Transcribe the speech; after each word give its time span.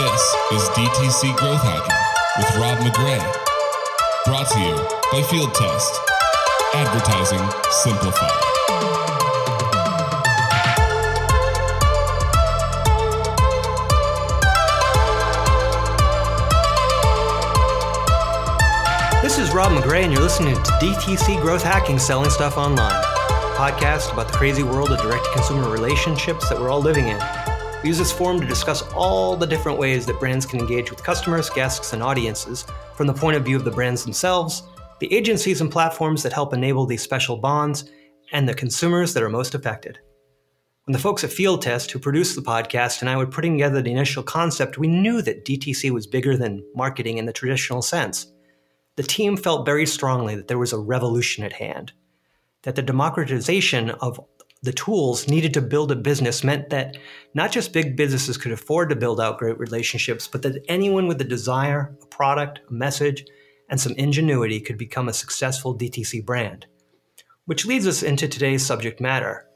This 0.00 0.34
is 0.52 0.68
DTC 0.70 1.36
Growth 1.36 1.60
Hacking 1.60 2.38
with 2.38 2.56
Rob 2.56 2.78
McGray. 2.78 3.20
Brought 4.24 4.48
to 4.48 4.58
you 4.58 4.74
by 5.12 5.20
Field 5.28 5.54
Test. 5.54 6.00
Advertising 6.72 7.38
simplified. 7.70 8.30
This 19.20 19.38
is 19.38 19.52
Rob 19.52 19.72
McGray, 19.72 20.04
and 20.04 20.12
you're 20.14 20.22
listening 20.22 20.54
to 20.54 20.70
DTC 20.80 21.42
Growth 21.42 21.62
Hacking 21.62 21.98
Selling 21.98 22.30
Stuff 22.30 22.56
Online, 22.56 23.02
podcast 23.54 24.14
about 24.14 24.28
the 24.28 24.38
crazy 24.38 24.62
world 24.62 24.92
of 24.92 25.02
direct 25.02 25.26
to 25.26 25.30
consumer 25.32 25.68
relationships 25.68 26.48
that 26.48 26.58
we're 26.58 26.70
all 26.70 26.80
living 26.80 27.08
in. 27.08 27.20
We 27.82 27.88
use 27.88 27.96
this 27.96 28.12
forum 28.12 28.40
to 28.42 28.46
discuss 28.46 28.82
all 28.92 29.36
the 29.36 29.46
different 29.46 29.78
ways 29.78 30.04
that 30.04 30.20
brands 30.20 30.44
can 30.44 30.60
engage 30.60 30.90
with 30.90 31.02
customers, 31.02 31.48
guests, 31.48 31.94
and 31.94 32.02
audiences 32.02 32.66
from 32.94 33.06
the 33.06 33.14
point 33.14 33.38
of 33.38 33.44
view 33.44 33.56
of 33.56 33.64
the 33.64 33.70
brands 33.70 34.04
themselves, 34.04 34.64
the 34.98 35.10
agencies 35.14 35.62
and 35.62 35.72
platforms 35.72 36.22
that 36.22 36.32
help 36.34 36.52
enable 36.52 36.84
these 36.84 37.00
special 37.00 37.38
bonds, 37.38 37.90
and 38.32 38.46
the 38.46 38.52
consumers 38.52 39.14
that 39.14 39.22
are 39.22 39.30
most 39.30 39.54
affected. 39.54 39.98
When 40.84 40.92
the 40.92 40.98
folks 40.98 41.24
at 41.24 41.32
Field 41.32 41.62
Test, 41.62 41.90
who 41.90 41.98
produced 41.98 42.36
the 42.36 42.42
podcast, 42.42 43.00
and 43.00 43.08
I 43.08 43.16
were 43.16 43.26
putting 43.26 43.54
together 43.54 43.80
the 43.80 43.92
initial 43.92 44.22
concept, 44.22 44.76
we 44.76 44.86
knew 44.86 45.22
that 45.22 45.46
DTC 45.46 45.90
was 45.90 46.06
bigger 46.06 46.36
than 46.36 46.62
marketing 46.74 47.16
in 47.16 47.24
the 47.24 47.32
traditional 47.32 47.80
sense. 47.80 48.26
The 48.96 49.04
team 49.04 49.38
felt 49.38 49.64
very 49.64 49.86
strongly 49.86 50.34
that 50.34 50.48
there 50.48 50.58
was 50.58 50.74
a 50.74 50.78
revolution 50.78 51.44
at 51.44 51.54
hand, 51.54 51.94
that 52.62 52.74
the 52.76 52.82
democratization 52.82 53.88
of 53.88 54.20
the 54.62 54.72
tools 54.72 55.26
needed 55.26 55.54
to 55.54 55.62
build 55.62 55.90
a 55.90 55.96
business 55.96 56.44
meant 56.44 56.68
that 56.68 56.98
not 57.34 57.50
just 57.50 57.72
big 57.72 57.96
businesses 57.96 58.36
could 58.36 58.52
afford 58.52 58.90
to 58.90 58.96
build 58.96 59.20
out 59.20 59.38
great 59.38 59.58
relationships, 59.58 60.28
but 60.28 60.42
that 60.42 60.62
anyone 60.68 61.06
with 61.06 61.20
a 61.20 61.24
desire, 61.24 61.96
a 62.02 62.06
product, 62.06 62.60
a 62.68 62.72
message, 62.72 63.24
and 63.70 63.80
some 63.80 63.94
ingenuity 63.94 64.60
could 64.60 64.76
become 64.76 65.08
a 65.08 65.14
successful 65.14 65.76
DTC 65.76 66.24
brand. 66.26 66.66
Which 67.46 67.64
leads 67.64 67.86
us 67.86 68.02
into 68.02 68.28
today's 68.28 68.64
subject 68.64 69.00
matter 69.00 69.46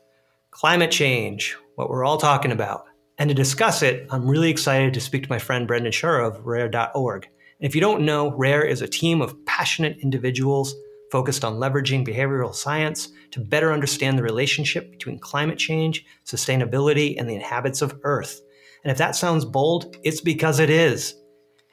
climate 0.50 0.92
change, 0.92 1.56
what 1.74 1.90
we're 1.90 2.04
all 2.04 2.16
talking 2.16 2.52
about. 2.52 2.84
And 3.18 3.28
to 3.28 3.34
discuss 3.34 3.82
it, 3.82 4.06
I'm 4.10 4.26
really 4.28 4.50
excited 4.50 4.94
to 4.94 5.00
speak 5.00 5.24
to 5.24 5.28
my 5.28 5.38
friend 5.38 5.66
Brandon 5.66 5.90
Schauer 5.90 6.24
of 6.24 6.46
Rare.org. 6.46 7.24
And 7.24 7.68
if 7.68 7.74
you 7.74 7.80
don't 7.80 8.04
know, 8.04 8.30
Rare 8.30 8.64
is 8.64 8.80
a 8.80 8.86
team 8.86 9.20
of 9.20 9.44
passionate 9.46 9.98
individuals 9.98 10.74
focused 11.14 11.44
on 11.44 11.60
leveraging 11.60 12.04
behavioral 12.04 12.52
science 12.52 13.10
to 13.30 13.38
better 13.38 13.72
understand 13.72 14.18
the 14.18 14.22
relationship 14.24 14.90
between 14.90 15.16
climate 15.16 15.56
change, 15.56 16.04
sustainability, 16.26 17.14
and 17.16 17.30
the 17.30 17.36
inhabitants 17.36 17.82
of 17.82 17.96
Earth. 18.02 18.40
And 18.82 18.90
if 18.90 18.98
that 18.98 19.14
sounds 19.14 19.44
bold, 19.44 19.96
it's 20.02 20.20
because 20.20 20.58
it 20.58 20.70
is. 20.70 21.14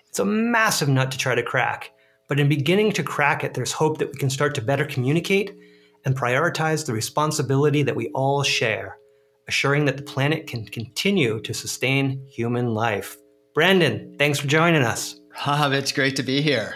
It's 0.07 0.19
a 0.19 0.25
massive 0.25 0.89
nut 0.89 1.09
to 1.09 1.17
try 1.17 1.33
to 1.33 1.41
crack, 1.41 1.89
but 2.29 2.39
in 2.39 2.49
beginning 2.49 2.91
to 2.91 3.01
crack 3.01 3.43
it, 3.43 3.55
there's 3.55 3.71
hope 3.71 3.97
that 3.97 4.09
we 4.09 4.19
can 4.19 4.29
start 4.29 4.53
to 4.53 4.61
better 4.61 4.85
communicate 4.85 5.57
and 6.05 6.15
prioritize 6.15 6.85
the 6.85 6.93
responsibility 6.93 7.81
that 7.81 7.95
we 7.95 8.09
all 8.09 8.43
share, 8.43 8.99
assuring 9.47 9.85
that 9.85 9.97
the 9.97 10.03
planet 10.03 10.45
can 10.45 10.67
continue 10.67 11.41
to 11.41 11.51
sustain 11.51 12.23
human 12.29 12.75
life. 12.75 13.17
Brandon, 13.55 14.15
thanks 14.19 14.37
for 14.37 14.45
joining 14.45 14.83
us. 14.83 15.19
Rob, 15.47 15.71
it's 15.71 15.91
great 15.91 16.15
to 16.17 16.23
be 16.23 16.43
here. 16.43 16.75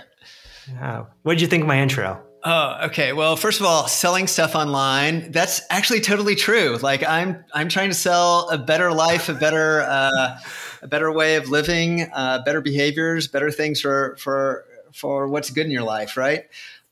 Wow. 0.81 1.09
What 1.21 1.33
did 1.33 1.41
you 1.41 1.47
think 1.47 1.61
of 1.61 1.67
my 1.67 1.79
intro? 1.79 2.24
Oh, 2.47 2.77
okay. 2.85 3.11
Well, 3.11 3.35
first 3.35 3.59
of 3.59 3.65
all, 3.65 3.87
selling 3.87 4.27
stuff 4.27 4.53
online, 4.53 5.31
that's 5.31 5.61
actually 5.71 5.99
totally 6.01 6.35
true. 6.35 6.77
Like 6.79 7.03
I'm 7.03 7.43
I'm 7.53 7.69
trying 7.69 7.89
to 7.89 7.95
sell 7.95 8.49
a 8.49 8.57
better 8.57 8.91
life, 8.91 9.29
a 9.29 9.33
better 9.33 9.81
uh, 9.81 10.39
a 10.83 10.87
better 10.87 11.11
way 11.11 11.37
of 11.37 11.49
living, 11.49 12.07
uh, 12.13 12.43
better 12.45 12.61
behaviors, 12.61 13.27
better 13.27 13.49
things 13.49 13.81
for 13.81 14.15
for 14.19 14.63
for 14.93 15.27
what's 15.27 15.49
good 15.49 15.65
in 15.65 15.71
your 15.71 15.83
life, 15.83 16.17
right? 16.17 16.43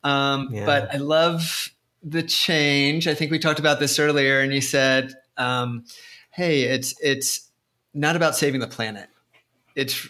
Um, 0.03 0.49
Yeah. 0.51 0.65
But 0.65 0.93
I 0.93 0.97
love 0.97 1.69
the 2.01 2.23
change. 2.23 3.07
I 3.07 3.13
think 3.13 3.29
we 3.29 3.37
talked 3.37 3.59
about 3.59 3.79
this 3.79 3.99
earlier, 3.99 4.41
and 4.41 4.51
you 4.51 4.59
said, 4.61 5.13
um, 5.37 5.85
"Hey, 6.31 6.63
it's 6.63 6.95
it's 6.99 7.51
not 7.93 8.15
about 8.15 8.35
saving 8.35 8.59
the 8.59 8.67
planet. 8.67 9.07
It's 9.75 10.09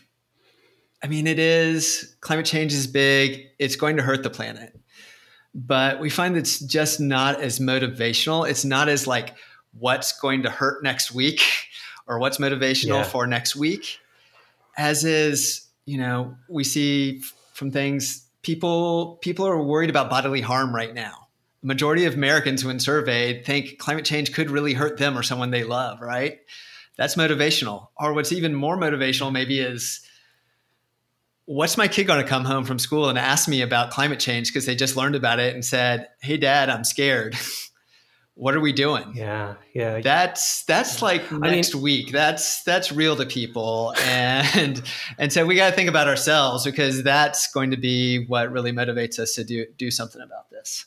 I 1.04 1.08
mean, 1.08 1.28
it 1.28 1.38
is. 1.38 2.16
Climate 2.22 2.46
change 2.46 2.74
is 2.74 2.88
big. 2.88 3.48
It's 3.60 3.76
going 3.76 3.98
to 3.98 4.04
hurt 4.04 4.24
the 4.24 4.30
planet. 4.30 4.74
But 5.56 6.00
we 6.00 6.10
find 6.10 6.36
it's 6.36 6.60
just 6.60 7.00
not 7.00 7.40
as 7.42 7.60
motivational. 7.60 8.50
It's 8.50 8.66
not 8.66 8.90
as 8.90 9.06
like 9.06 9.36
what's 9.78 10.18
going 10.20 10.44
to 10.44 10.50
hurt 10.50 10.84
next 10.84 11.12
week 11.12 11.42
or 12.08 12.20
what's 12.20 12.38
motivational 12.38 12.88
Yeah. 13.00 13.04
for 13.04 13.28
next 13.28 13.56
week, 13.56 14.00
as 14.78 15.04
is, 15.04 15.68
you 15.86 15.98
know, 15.98 16.36
we 16.50 16.64
see 16.64 17.22
from 17.54 17.72
things 17.72 18.26
people 18.42 19.18
people 19.22 19.48
are 19.48 19.62
worried 19.62 19.90
about 19.90 20.10
bodily 20.10 20.42
harm 20.42 20.74
right 20.76 20.94
now. 20.94 21.28
The 21.62 21.68
majority 21.68 22.06
of 22.06 22.16
Americans 22.16 22.66
when 22.66 22.80
surveyed 22.80 23.46
think 23.46 23.78
climate 23.78 24.06
change 24.06 24.34
could 24.34 24.52
really 24.52 24.74
hurt 24.74 24.98
them 24.98 25.18
or 25.18 25.24
someone 25.24 25.52
they 25.52 25.64
love, 25.64 26.02
right? 26.02 26.40
That's 26.98 27.16
motivational. 27.16 27.88
Or 27.98 28.14
what's 28.14 28.32
even 28.32 28.54
more 28.54 28.78
motivational 28.78 29.32
maybe 29.32 29.60
is 29.60 30.02
what's 31.46 31.78
my 31.78 31.88
kid 31.88 32.06
going 32.06 32.22
to 32.22 32.28
come 32.28 32.46
home 32.46 32.66
from 32.66 32.80
school 32.80 33.10
and 33.10 33.18
ask 33.18 33.48
me 33.48 33.62
about 33.62 33.92
climate 33.92 34.20
change 34.20 34.50
because 34.50 34.66
they 34.66 34.76
just 34.76 34.96
learned 34.96 35.16
about 35.16 35.40
it 35.40 35.54
and 35.54 35.64
said, 35.64 36.10
"Hey, 36.22 36.38
Dad, 36.38 36.70
I'm 36.70 36.84
scared. 36.84 37.36
what 38.36 38.56
are 38.56 38.60
we 38.60 38.72
doing?" 38.72 39.12
Yeah, 39.14 39.56
yeah. 39.74 40.02
That's 40.02 40.64
that's 40.66 41.02
like 41.02 41.32
mean- 41.32 41.42
next 41.42 41.76
week. 41.76 42.12
That's 42.12 42.64
that's 42.64 42.92
real 42.92 43.16
to 43.16 43.26
people, 43.26 43.94
and 44.04 44.82
and 45.18 45.34
so 45.34 45.46
we 45.46 45.56
got 45.56 45.70
to 45.70 45.76
think 45.76 45.90
about 45.90 46.08
ourselves 46.08 46.64
because 46.64 47.04
that's 47.04 47.52
going 47.52 47.72
to 47.72 47.78
be 47.78 48.26
what 48.26 48.52
really 48.52 48.72
motivates 48.72 49.20
us 49.20 49.36
to 49.36 49.44
do 49.44 49.66
do 49.78 49.92
something 49.92 50.22
about 50.22 50.50
this. 50.50 50.86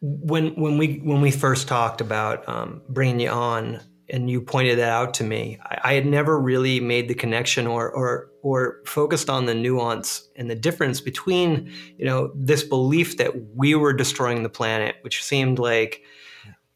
when 0.00 0.54
when 0.56 0.78
we 0.78 1.00
when 1.02 1.20
we 1.20 1.30
first 1.30 1.68
talked 1.68 2.00
about 2.00 2.48
um, 2.48 2.82
bringing 2.88 3.20
you 3.20 3.30
on 3.30 3.80
and 4.10 4.30
you 4.30 4.40
pointed 4.40 4.78
that 4.78 4.88
out 4.88 5.14
to 5.14 5.24
me 5.24 5.58
I, 5.64 5.78
I 5.84 5.92
had 5.94 6.06
never 6.06 6.38
really 6.38 6.80
made 6.80 7.08
the 7.08 7.14
connection 7.14 7.66
or 7.66 7.90
or 7.90 8.30
or 8.42 8.80
focused 8.86 9.28
on 9.28 9.46
the 9.46 9.54
nuance 9.54 10.28
and 10.36 10.50
the 10.50 10.54
difference 10.54 11.00
between 11.00 11.72
you 11.98 12.04
know 12.04 12.30
this 12.34 12.62
belief 12.62 13.16
that 13.16 13.32
we 13.54 13.74
were 13.74 13.92
destroying 13.92 14.42
the 14.42 14.48
planet 14.48 14.96
which 15.02 15.22
seemed 15.22 15.58
like 15.58 16.02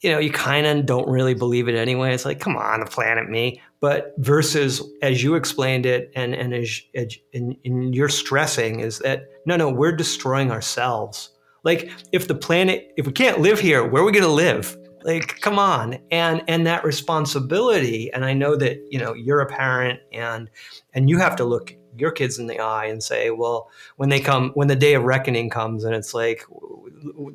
you 0.01 0.11
know 0.11 0.19
you 0.19 0.31
kind 0.31 0.67
of 0.67 0.87
don't 0.87 1.09
really 1.09 1.35
believe 1.35 1.69
it 1.69 1.75
anyway. 1.75 2.15
It's 2.15 2.25
like 2.25 2.41
come 2.41 2.57
on 2.57 2.81
the 2.81 2.87
planet 2.87 3.29
me. 3.29 3.61
But 3.81 4.15
versus 4.19 4.83
as 5.03 5.23
you 5.23 5.35
explained 5.35 5.87
it 5.87 6.11
and 6.15 6.35
and 6.35 6.55
as, 6.55 6.81
as 6.95 7.17
and, 7.33 7.57
and 7.65 7.95
you're 7.95 8.09
stressing 8.09 8.81
is 8.81 8.99
that 9.01 9.27
no 9.47 9.57
no 9.57 9.69
we're 9.69 9.93
destroying 9.93 10.51
ourselves. 10.51 11.31
Like 11.63 11.91
if 12.13 12.27
the 12.29 12.35
planet 12.35 12.93
if 12.97 13.07
we 13.07 13.13
can't 13.13 13.41
live 13.41 13.61
here 13.61 13.85
where 13.85 14.03
are 14.03 14.07
we 14.07 14.13
going 14.13 14.25
to 14.25 14.31
live 14.31 14.77
like 15.05 15.41
come 15.41 15.59
on. 15.59 15.99
And 16.11 16.43
and 16.49 16.67
that 16.67 16.85
responsibility 16.85 18.13
and 18.13 18.25
i 18.25 18.33
know 18.33 18.57
that 18.57 18.85
you 18.91 18.99
know 18.99 19.15
you're 19.15 19.41
a 19.41 19.47
parent 19.47 20.01
and 20.13 20.51
and 20.95 21.09
you 21.09 21.19
have 21.19 21.37
to 21.37 21.45
look 21.45 21.75
your 21.97 22.13
kids 22.13 22.39
in 22.39 22.47
the 22.47 22.61
eye 22.61 22.87
and 22.87 23.03
say 23.03 23.31
well 23.31 23.69
when 23.97 24.09
they 24.09 24.21
come 24.21 24.51
when 24.55 24.69
the 24.69 24.77
day 24.77 24.95
of 24.95 25.03
reckoning 25.03 25.51
comes 25.51 25.85
and 25.85 25.95
it's 25.95 26.15
like 26.15 26.45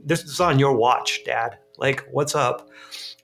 this 0.05 0.23
is 0.23 0.39
on 0.39 0.59
your 0.59 0.75
watch 0.75 1.23
dad. 1.25 1.57
Like 1.77 2.05
what's 2.11 2.35
up? 2.35 2.69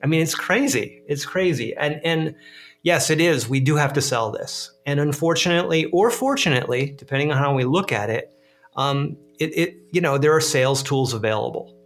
I 0.02 0.06
mean 0.06 0.20
it's 0.20 0.34
crazy. 0.34 1.02
It's 1.06 1.24
crazy. 1.24 1.74
And 1.76 2.00
and 2.04 2.34
yes 2.82 3.10
it 3.10 3.20
is. 3.20 3.48
We 3.48 3.60
do 3.60 3.76
have 3.76 3.92
to 3.94 4.02
sell 4.02 4.30
this. 4.30 4.70
And 4.86 5.00
unfortunately 5.00 5.86
or 5.86 6.10
fortunately 6.10 6.94
depending 6.98 7.32
on 7.32 7.38
how 7.38 7.54
we 7.54 7.64
look 7.64 7.92
at 7.92 8.10
it 8.10 8.32
um, 8.76 9.16
it, 9.38 9.56
it 9.56 9.76
you 9.90 10.00
know 10.00 10.18
there 10.18 10.34
are 10.34 10.40
sales 10.40 10.82
tools 10.82 11.12
available 11.12 11.76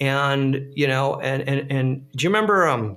and 0.00 0.72
you 0.74 0.86
know 0.86 1.20
and 1.20 1.48
and, 1.48 1.70
and 1.70 2.12
do 2.12 2.24
you 2.24 2.28
remember 2.28 2.66
um 2.66 2.96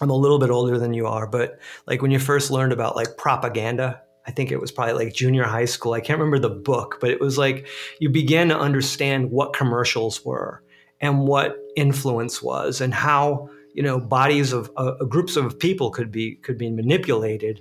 i'm 0.00 0.10
a 0.10 0.16
little 0.16 0.38
bit 0.38 0.50
older 0.50 0.78
than 0.78 0.92
you 0.92 1.06
are 1.06 1.26
but 1.26 1.58
like 1.86 2.02
when 2.02 2.10
you 2.10 2.18
first 2.18 2.50
learned 2.50 2.72
about 2.72 2.96
like 2.96 3.16
propaganda 3.16 4.00
i 4.26 4.30
think 4.30 4.50
it 4.50 4.60
was 4.60 4.70
probably 4.70 5.04
like 5.04 5.14
junior 5.14 5.44
high 5.44 5.64
school. 5.64 5.92
I 5.92 6.00
can't 6.00 6.18
remember 6.18 6.38
the 6.38 6.54
book 6.54 6.98
but 7.00 7.10
it 7.10 7.20
was 7.20 7.38
like 7.38 7.66
you 8.00 8.08
began 8.10 8.48
to 8.48 8.58
understand 8.58 9.30
what 9.30 9.54
commercials 9.54 10.24
were 10.24 10.62
and 11.00 11.20
what 11.26 11.56
influence 11.76 12.42
was 12.42 12.80
and 12.80 12.92
how 12.92 13.48
you 13.74 13.82
know 13.82 14.00
bodies 14.00 14.52
of 14.52 14.70
uh, 14.76 14.92
groups 15.04 15.36
of 15.36 15.58
people 15.58 15.90
could 15.90 16.10
be 16.10 16.36
could 16.36 16.58
be 16.58 16.70
manipulated 16.70 17.60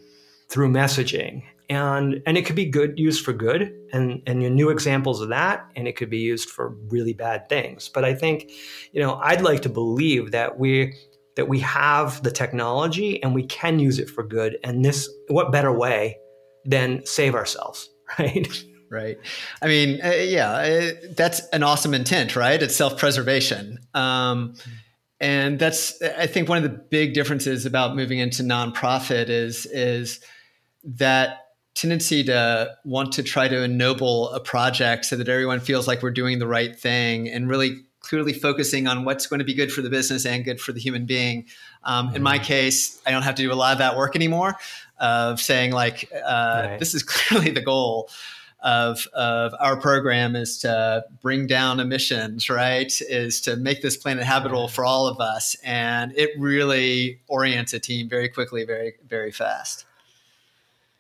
through 0.50 0.70
messaging 0.70 1.44
and 1.70 2.22
and 2.26 2.38
it 2.38 2.46
could 2.46 2.56
be 2.56 2.66
good 2.66 2.98
used 2.98 3.24
for 3.24 3.34
good 3.34 3.74
and 3.92 4.22
and 4.28 4.40
new 4.40 4.70
examples 4.70 5.22
of 5.22 5.30
that 5.30 5.66
and 5.76 5.88
it 5.88 5.96
could 5.96 6.10
be 6.10 6.20
used 6.20 6.50
for 6.50 6.70
really 6.90 7.14
bad 7.14 7.48
things. 7.50 7.90
But 7.90 8.06
i 8.06 8.14
think 8.14 8.52
you 8.92 9.02
know 9.02 9.16
i'd 9.24 9.42
like 9.42 9.62
to 9.64 9.70
believe 9.70 10.32
that 10.32 10.60
we 10.60 10.94
that 11.36 11.48
we 11.50 11.60
have 11.60 12.24
the 12.24 12.32
technology 12.32 13.22
and 13.22 13.36
we 13.36 13.44
can 13.44 13.80
use 13.80 14.00
it 14.00 14.10
for 14.10 14.24
good 14.24 14.58
and 14.64 14.86
this 14.86 15.10
what 15.28 15.52
better 15.52 15.72
way 15.72 16.18
than 16.64 17.06
save 17.06 17.36
ourselves 17.36 17.90
right? 18.20 18.64
Right. 18.90 19.18
I 19.62 19.68
mean 19.68 20.00
uh, 20.04 20.10
yeah 20.10 20.52
uh, 20.52 20.92
that's 21.16 21.42
an 21.50 21.64
awesome 21.64 21.94
intent 21.94 22.36
right? 22.36 22.62
It's 22.62 22.76
self-preservation. 22.76 23.80
Um, 23.94 24.56
and 25.22 25.60
that's 25.60 26.02
i 26.02 26.28
think 26.28 26.50
one 26.50 26.58
of 26.58 26.64
the 26.64 26.78
big 26.78 27.14
differences 27.14 27.66
about 27.66 27.96
moving 27.96 28.20
into 28.20 28.44
nonprofit 28.44 29.30
is 29.30 29.66
is 29.68 30.20
that 30.84 31.45
tendency 31.76 32.24
to 32.24 32.76
want 32.86 33.12
to 33.14 33.22
try 33.22 33.48
to 33.48 33.62
ennoble 33.62 34.30
a 34.30 34.40
project 34.40 35.06
so 35.06 35.16
that 35.16 35.30
everyone 35.30 35.60
feels 35.60 35.88
like 35.88 36.02
we're 36.02 36.10
doing 36.10 36.40
the 36.40 36.48
right 36.48 36.76
thing 36.76 37.30
and 37.30 37.50
really 37.50 37.84
clearly 38.00 38.34
focusing 38.34 38.88
on 38.88 39.04
what's 39.04 39.28
going 39.28 39.40
to 39.40 39.46
be 39.46 39.54
good 39.54 39.72
for 39.72 39.82
the 39.82 39.90
business 39.90 40.26
and 40.26 40.46
good 40.46 40.62
for 40.62 40.72
the 40.72 40.80
human 40.80 41.06
being. 41.06 41.46
Um, 41.84 42.16
in 42.16 42.24
my 42.24 42.38
mm-hmm. 42.38 42.46
case, 42.46 43.02
I 43.06 43.12
don't 43.12 43.24
have 43.24 43.36
to 43.36 43.42
do 43.42 43.52
a 43.52 43.56
lot 43.56 43.74
of 43.74 43.80
that 43.80 43.98
work 43.98 44.16
anymore 44.16 44.56
of 45.00 45.42
saying 45.42 45.72
like, 45.72 46.10
uh, 46.14 46.68
right. 46.70 46.80
this 46.80 46.94
is 46.94 47.04
clearly 47.04 47.52
the 47.52 47.62
goal 47.62 48.10
of, 48.62 49.06
of 49.14 49.54
our 49.60 49.78
program 49.80 50.36
is 50.36 50.58
to 50.60 51.04
bring 51.22 51.46
down 51.46 51.80
emissions, 51.80 52.50
right? 52.50 52.92
Is 53.02 53.42
to 53.42 53.58
make 53.58 53.82
this 53.82 53.98
planet 53.98 54.24
habitable 54.24 54.68
for 54.68 54.86
all 54.86 55.08
of 55.08 55.20
us. 55.20 55.56
And 55.64 56.14
it 56.16 56.32
really 56.40 57.20
orients 57.28 57.74
a 57.74 57.80
team 57.80 58.08
very 58.08 58.30
quickly, 58.30 58.66
very, 58.66 58.96
very 59.08 59.32
fast. 59.32 59.86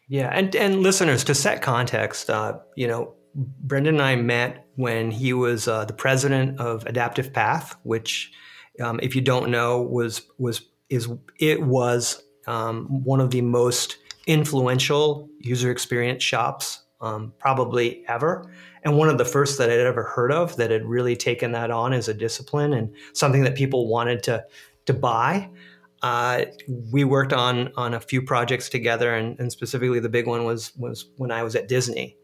Yeah, 0.07 0.29
and 0.31 0.55
and 0.55 0.81
listeners, 0.81 1.23
to 1.25 1.35
set 1.35 1.61
context, 1.61 2.29
uh, 2.29 2.59
you 2.75 2.87
know, 2.87 3.13
Brandon 3.33 3.95
and 3.95 4.03
I 4.03 4.15
met 4.15 4.67
when 4.75 5.11
he 5.11 5.33
was 5.33 5.67
uh, 5.67 5.85
the 5.85 5.93
president 5.93 6.59
of 6.59 6.85
Adaptive 6.85 7.33
Path, 7.33 7.75
which, 7.83 8.31
um, 8.81 8.99
if 9.01 9.15
you 9.15 9.21
don't 9.21 9.49
know, 9.49 9.81
was 9.81 10.21
was 10.37 10.61
is 10.89 11.09
it 11.39 11.63
was 11.63 12.23
um, 12.45 13.03
one 13.03 13.19
of 13.19 13.31
the 13.31 13.41
most 13.41 13.97
influential 14.27 15.29
user 15.39 15.71
experience 15.71 16.23
shops 16.23 16.83
um, 17.01 17.33
probably 17.39 18.03
ever, 18.07 18.51
and 18.83 18.97
one 18.97 19.09
of 19.09 19.17
the 19.17 19.25
first 19.25 19.57
that 19.57 19.71
I'd 19.71 19.79
ever 19.79 20.03
heard 20.03 20.31
of 20.31 20.55
that 20.57 20.69
had 20.69 20.85
really 20.85 21.15
taken 21.15 21.51
that 21.53 21.71
on 21.71 21.93
as 21.93 22.07
a 22.07 22.13
discipline 22.13 22.73
and 22.73 22.93
something 23.13 23.43
that 23.43 23.55
people 23.55 23.87
wanted 23.87 24.21
to 24.23 24.45
to 24.85 24.93
buy. 24.93 25.49
Uh, 26.05 26.45
we 26.91 27.03
worked 27.03 27.33
on 27.33 27.71
on 27.75 27.95
a 27.95 27.99
few 27.99 28.21
projects 28.21 28.69
together, 28.69 29.15
and, 29.15 29.39
and, 29.39 29.51
specifically 29.51 29.99
the 29.99 30.07
big 30.07 30.27
one 30.27 30.43
was 30.43 30.71
was 30.77 31.09
when 31.17 31.31
I 31.31 31.41
was 31.41 31.55
at 31.55 31.67
Disney. 31.67 32.15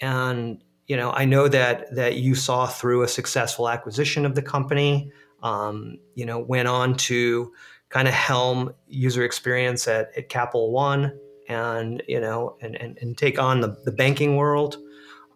And 0.00 0.62
you 0.86 0.98
know, 0.98 1.12
I 1.12 1.24
know 1.24 1.48
that 1.48 1.94
that 1.94 2.16
you 2.16 2.34
saw 2.34 2.66
through 2.66 3.04
a 3.04 3.08
successful 3.08 3.70
acquisition 3.70 4.26
of 4.26 4.34
the 4.34 4.42
company. 4.42 5.10
Um, 5.42 5.96
you 6.14 6.26
know, 6.26 6.38
went 6.38 6.68
on 6.68 6.94
to 7.08 7.54
kind 7.88 8.06
of 8.06 8.12
helm 8.12 8.74
user 8.86 9.24
experience 9.24 9.88
at, 9.88 10.10
at 10.14 10.28
Capital 10.28 10.70
One, 10.70 11.18
and 11.48 12.02
you 12.06 12.20
know, 12.20 12.58
and 12.60 12.76
and, 12.76 12.98
and 13.00 13.16
take 13.16 13.38
on 13.38 13.62
the, 13.62 13.78
the 13.86 13.92
banking 13.92 14.36
world. 14.36 14.76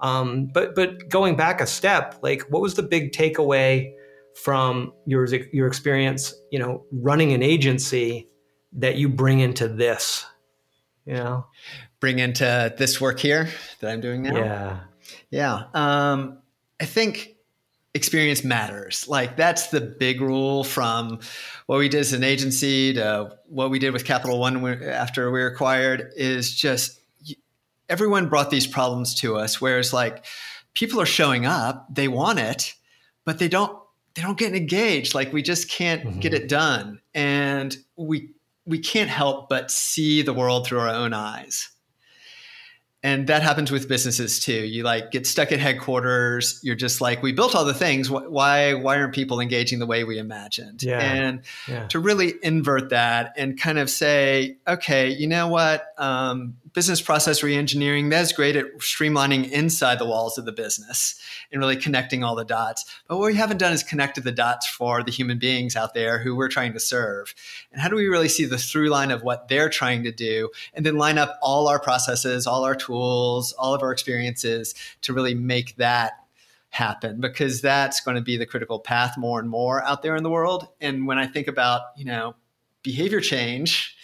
Um, 0.03 0.50
but 0.53 0.75
but 0.75 1.09
going 1.09 1.35
back 1.35 1.62
a 1.62 1.67
step, 1.67 2.19
like 2.21 2.43
what 2.50 2.61
was 2.61 2.75
the 2.75 2.83
big 2.83 3.12
takeaway? 3.12 3.94
From 4.43 4.93
your 5.07 5.27
your 5.53 5.67
experience, 5.67 6.35
you 6.51 6.59
know, 6.59 6.85
running 6.93 7.33
an 7.33 7.43
agency 7.43 8.29
that 8.73 8.97
you 8.97 9.09
bring 9.09 9.41
into 9.41 9.69
this, 9.69 10.25
you 11.05 11.15
know, 11.15 11.47
bring 11.99 12.19
into 12.19 12.75
this 12.79 13.01
work 13.01 13.19
here 13.19 13.49
that 13.81 13.91
I'm 13.91 14.01
doing 14.01 14.23
now. 14.23 14.37
Yeah, 14.37 14.81
yeah. 15.31 15.63
Um, 15.75 16.39
I 16.81 16.87
think 16.87 17.37
experience 17.93 18.45
matters. 18.45 19.09
Like 19.09 19.37
that's 19.37 19.69
the 19.69 19.81
big 19.81 20.21
rule 20.21 20.65
from 20.65 21.21
what 21.67 21.79
we 21.79 21.89
did 21.89 22.01
as 22.01 22.13
an 22.13 22.25
agency 22.25 22.95
to 22.95 23.37
what 23.47 23.71
we 23.71 23.79
did 23.79 23.93
with 23.93 24.05
Capital 24.05 24.39
One 24.39 24.65
after 24.83 25.31
we 25.31 25.41
were 25.41 25.49
acquired 25.49 26.13
is 26.17 26.55
just 26.55 27.01
everyone 27.89 28.29
brought 28.29 28.51
these 28.51 28.67
problems 28.67 29.15
to 29.17 29.37
us. 29.37 29.61
Whereas 29.61 29.93
like 29.93 30.25
people 30.75 31.01
are 31.01 31.07
showing 31.07 31.45
up, 31.45 31.93
they 31.93 32.09
want 32.09 32.39
it, 32.39 32.75
but 33.25 33.39
they 33.39 33.49
don't 33.49 33.77
they 34.21 34.27
don't 34.27 34.39
get 34.39 34.55
engaged. 34.55 35.15
Like 35.15 35.33
we 35.33 35.43
just 35.43 35.71
can't 35.71 36.05
mm-hmm. 36.05 36.21
get 36.21 36.35
it 36.35 36.49
done. 36.49 37.01
And 37.15 37.75
we 37.97 38.31
we 38.67 38.79
can't 38.79 39.09
help 39.09 39.49
but 39.49 39.71
see 39.71 40.21
the 40.21 40.35
world 40.35 40.67
through 40.67 40.81
our 40.81 40.91
own 40.91 41.15
eyes. 41.15 41.71
And 43.03 43.29
that 43.29 43.43
happens 43.43 43.71
with 43.71 43.89
businesses 43.89 44.41
too. 44.41 44.53
You 44.53 44.83
like 44.83 45.11
get 45.11 45.27
stuck 45.27 45.53
at 45.53 45.59
headquarters. 45.59 46.61
You're 46.63 46.77
just 46.77 47.01
like, 47.01 47.23
we 47.23 47.33
built 47.33 47.55
all 47.55 47.65
the 47.65 47.73
things. 47.73 48.11
Why 48.11 48.75
why 48.75 48.99
aren't 48.99 49.15
people 49.15 49.41
engaging 49.41 49.79
the 49.79 49.87
way 49.87 50.05
we 50.05 50.19
imagined? 50.19 50.83
Yeah. 50.83 51.01
And 51.01 51.41
yeah. 51.67 51.87
to 51.89 51.99
really 51.99 52.35
invert 52.43 52.91
that 52.91 53.33
and 53.39 53.59
kind 53.59 53.79
of 53.79 53.89
say, 53.89 54.59
okay, 54.69 55.09
you 55.09 55.29
know 55.29 55.49
what? 55.49 55.87
Um, 55.97 56.59
business 56.73 57.01
process 57.01 57.41
reengineering, 57.41 58.11
that's 58.11 58.33
great 58.33 58.57
at 58.57 58.67
streamlining 58.79 59.51
inside 59.51 59.99
the 59.99 60.07
walls 60.07 60.39
of 60.39 60.45
the 60.45 60.53
business 60.53 61.21
and 61.51 61.61
really 61.61 61.77
connecting 61.77 62.23
all 62.23 62.35
the 62.35 62.45
dots. 62.45 62.85
But 63.09 63.19
what 63.19 63.27
we 63.27 63.35
haven't 63.35 63.59
done 63.59 63.73
is 63.73 63.83
connected 63.83 64.25
the 64.25 64.33
dots 64.33 64.67
for 64.67 65.03
the 65.03 65.11
human 65.11 65.39
beings 65.39 65.77
out 65.77 65.95
there 65.95 66.19
who 66.19 66.37
we're 66.37 66.49
trying 66.49 66.73
to 66.73 66.81
serve. 66.81 67.35
And 67.73 67.81
how 67.81 67.89
do 67.89 67.97
we 67.97 68.07
really 68.07 68.29
see 68.29 68.45
the 68.45 68.59
through 68.59 68.89
line 68.89 69.11
of 69.11 69.23
what 69.23 69.49
they're 69.49 69.69
trying 69.69 70.05
to 70.05 70.13
do 70.13 70.51
and 70.75 70.87
then 70.87 70.97
line 70.97 71.19
up 71.19 71.39
all 71.43 71.69
our 71.69 71.81
processes, 71.81 72.47
all 72.47 72.65
our 72.65 72.75
tools, 72.75 73.53
all 73.55 73.75
of 73.75 73.83
our 73.83 73.93
experiences 73.93 74.75
to 75.03 75.13
really 75.13 75.35
make 75.35 75.77
that 75.77 76.13
happen 76.71 77.21
because 77.21 77.61
that's 77.61 78.01
going 78.01 78.15
to 78.15 78.23
be 78.23 78.37
the 78.37 78.47
critical 78.47 78.79
path 78.79 79.19
more 79.19 79.41
and 79.41 79.51
more 79.51 79.83
out 79.85 80.03
there 80.03 80.15
in 80.15 80.23
the 80.23 80.31
world. 80.31 80.69
And 80.81 81.07
when 81.07 81.19
I 81.19 81.27
think 81.27 81.49
about, 81.49 81.83
you 81.97 82.05
know, 82.05 82.37
behavior 82.83 83.21
change, 83.21 83.97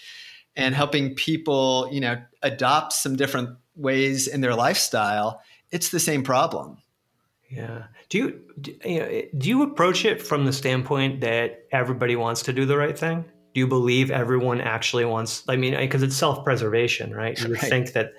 and 0.57 0.75
helping 0.75 1.15
people, 1.15 1.89
you 1.93 2.01
know, 2.01 2.17
adopt 2.43 2.93
some 2.93 3.17
different 3.17 3.51
ways 3.77 4.27
in 4.27 4.41
their 4.41 4.55
lifestyle, 4.55 5.41
it's 5.71 5.91
the 5.91 6.01
same 6.01 6.23
problem. 6.23 6.79
Yeah. 7.51 7.85
Do 8.09 8.19
you, 8.19 8.41
do, 8.61 8.75
you 8.85 8.99
know, 8.99 9.23
do 9.39 9.49
you 9.49 9.63
approach 9.63 10.05
it 10.05 10.23
from 10.23 10.47
the 10.47 10.53
standpoint 10.53 11.21
that 11.21 11.67
everybody 11.73 12.17
wants 12.17 12.43
to 12.43 12.53
do 12.53 12.65
the 12.65 12.77
right 12.77 12.99
thing? 12.99 13.25
Do 13.55 13.61
you 13.61 13.67
believe 13.67 14.11
everyone 14.11 14.61
actually 14.61 15.05
wants? 15.05 15.43
I 15.49 15.57
mean, 15.57 15.77
because 15.77 16.03
it's 16.03 16.17
self-preservation, 16.17 17.15
right? 17.15 17.39
You 17.41 17.55
right. 17.55 17.61
think 17.61 17.93
that 17.93 18.15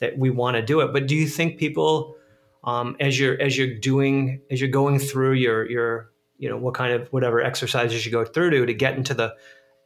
that 0.00 0.18
we 0.18 0.30
want 0.30 0.56
to 0.56 0.62
do 0.62 0.80
it, 0.80 0.92
but 0.92 1.06
do 1.06 1.14
you 1.14 1.28
think 1.28 1.58
people, 1.58 2.16
um, 2.64 2.96
as 3.00 3.20
you're 3.20 3.40
as 3.40 3.56
you're 3.56 3.78
doing 3.78 4.40
as 4.50 4.60
you're 4.60 4.70
going 4.70 4.98
through 4.98 5.32
your 5.32 5.68
your 5.70 6.10
you 6.38 6.48
know 6.48 6.56
what 6.56 6.74
kind 6.74 6.92
of 6.92 7.06
whatever 7.12 7.40
exercises 7.40 8.04
you 8.04 8.10
go 8.10 8.24
through 8.24 8.50
to 8.50 8.66
to 8.66 8.74
get 8.74 8.96
into 8.96 9.14
the 9.14 9.34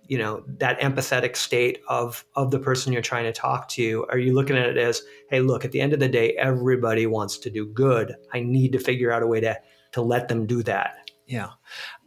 you 0.07 0.19
know 0.19 0.43
that 0.47 0.79
empathetic 0.81 1.37
state 1.37 1.81
of 1.89 2.25
of 2.35 2.51
the 2.51 2.59
person 2.59 2.93
you're 2.93 3.03
trying 3.03 3.25
to 3.25 3.33
talk 3.33 3.69
to 3.69 4.07
are 4.11 4.19
you 4.19 4.33
looking 4.35 4.57
at 4.57 4.69
it 4.69 4.77
as 4.77 5.03
hey 5.31 5.41
look 5.41 5.65
at 5.65 5.73
the 5.73 5.81
end 5.81 5.93
of 5.93 6.01
the 6.01 6.09
day 6.09 6.33
everybody 6.33 7.07
wants 7.07 7.39
to 7.39 7.51
do 7.51 7.67
good. 7.67 8.15
I 8.33 8.41
need 8.41 8.73
to 8.73 8.79
figure 8.79 9.13
out 9.13 9.23
a 9.23 9.27
way 9.27 9.41
to 9.41 9.59
to 9.93 10.03
let 10.03 10.29
them 10.29 10.47
do 10.47 10.63
that. 10.65 11.11
Yeah. 11.27 11.51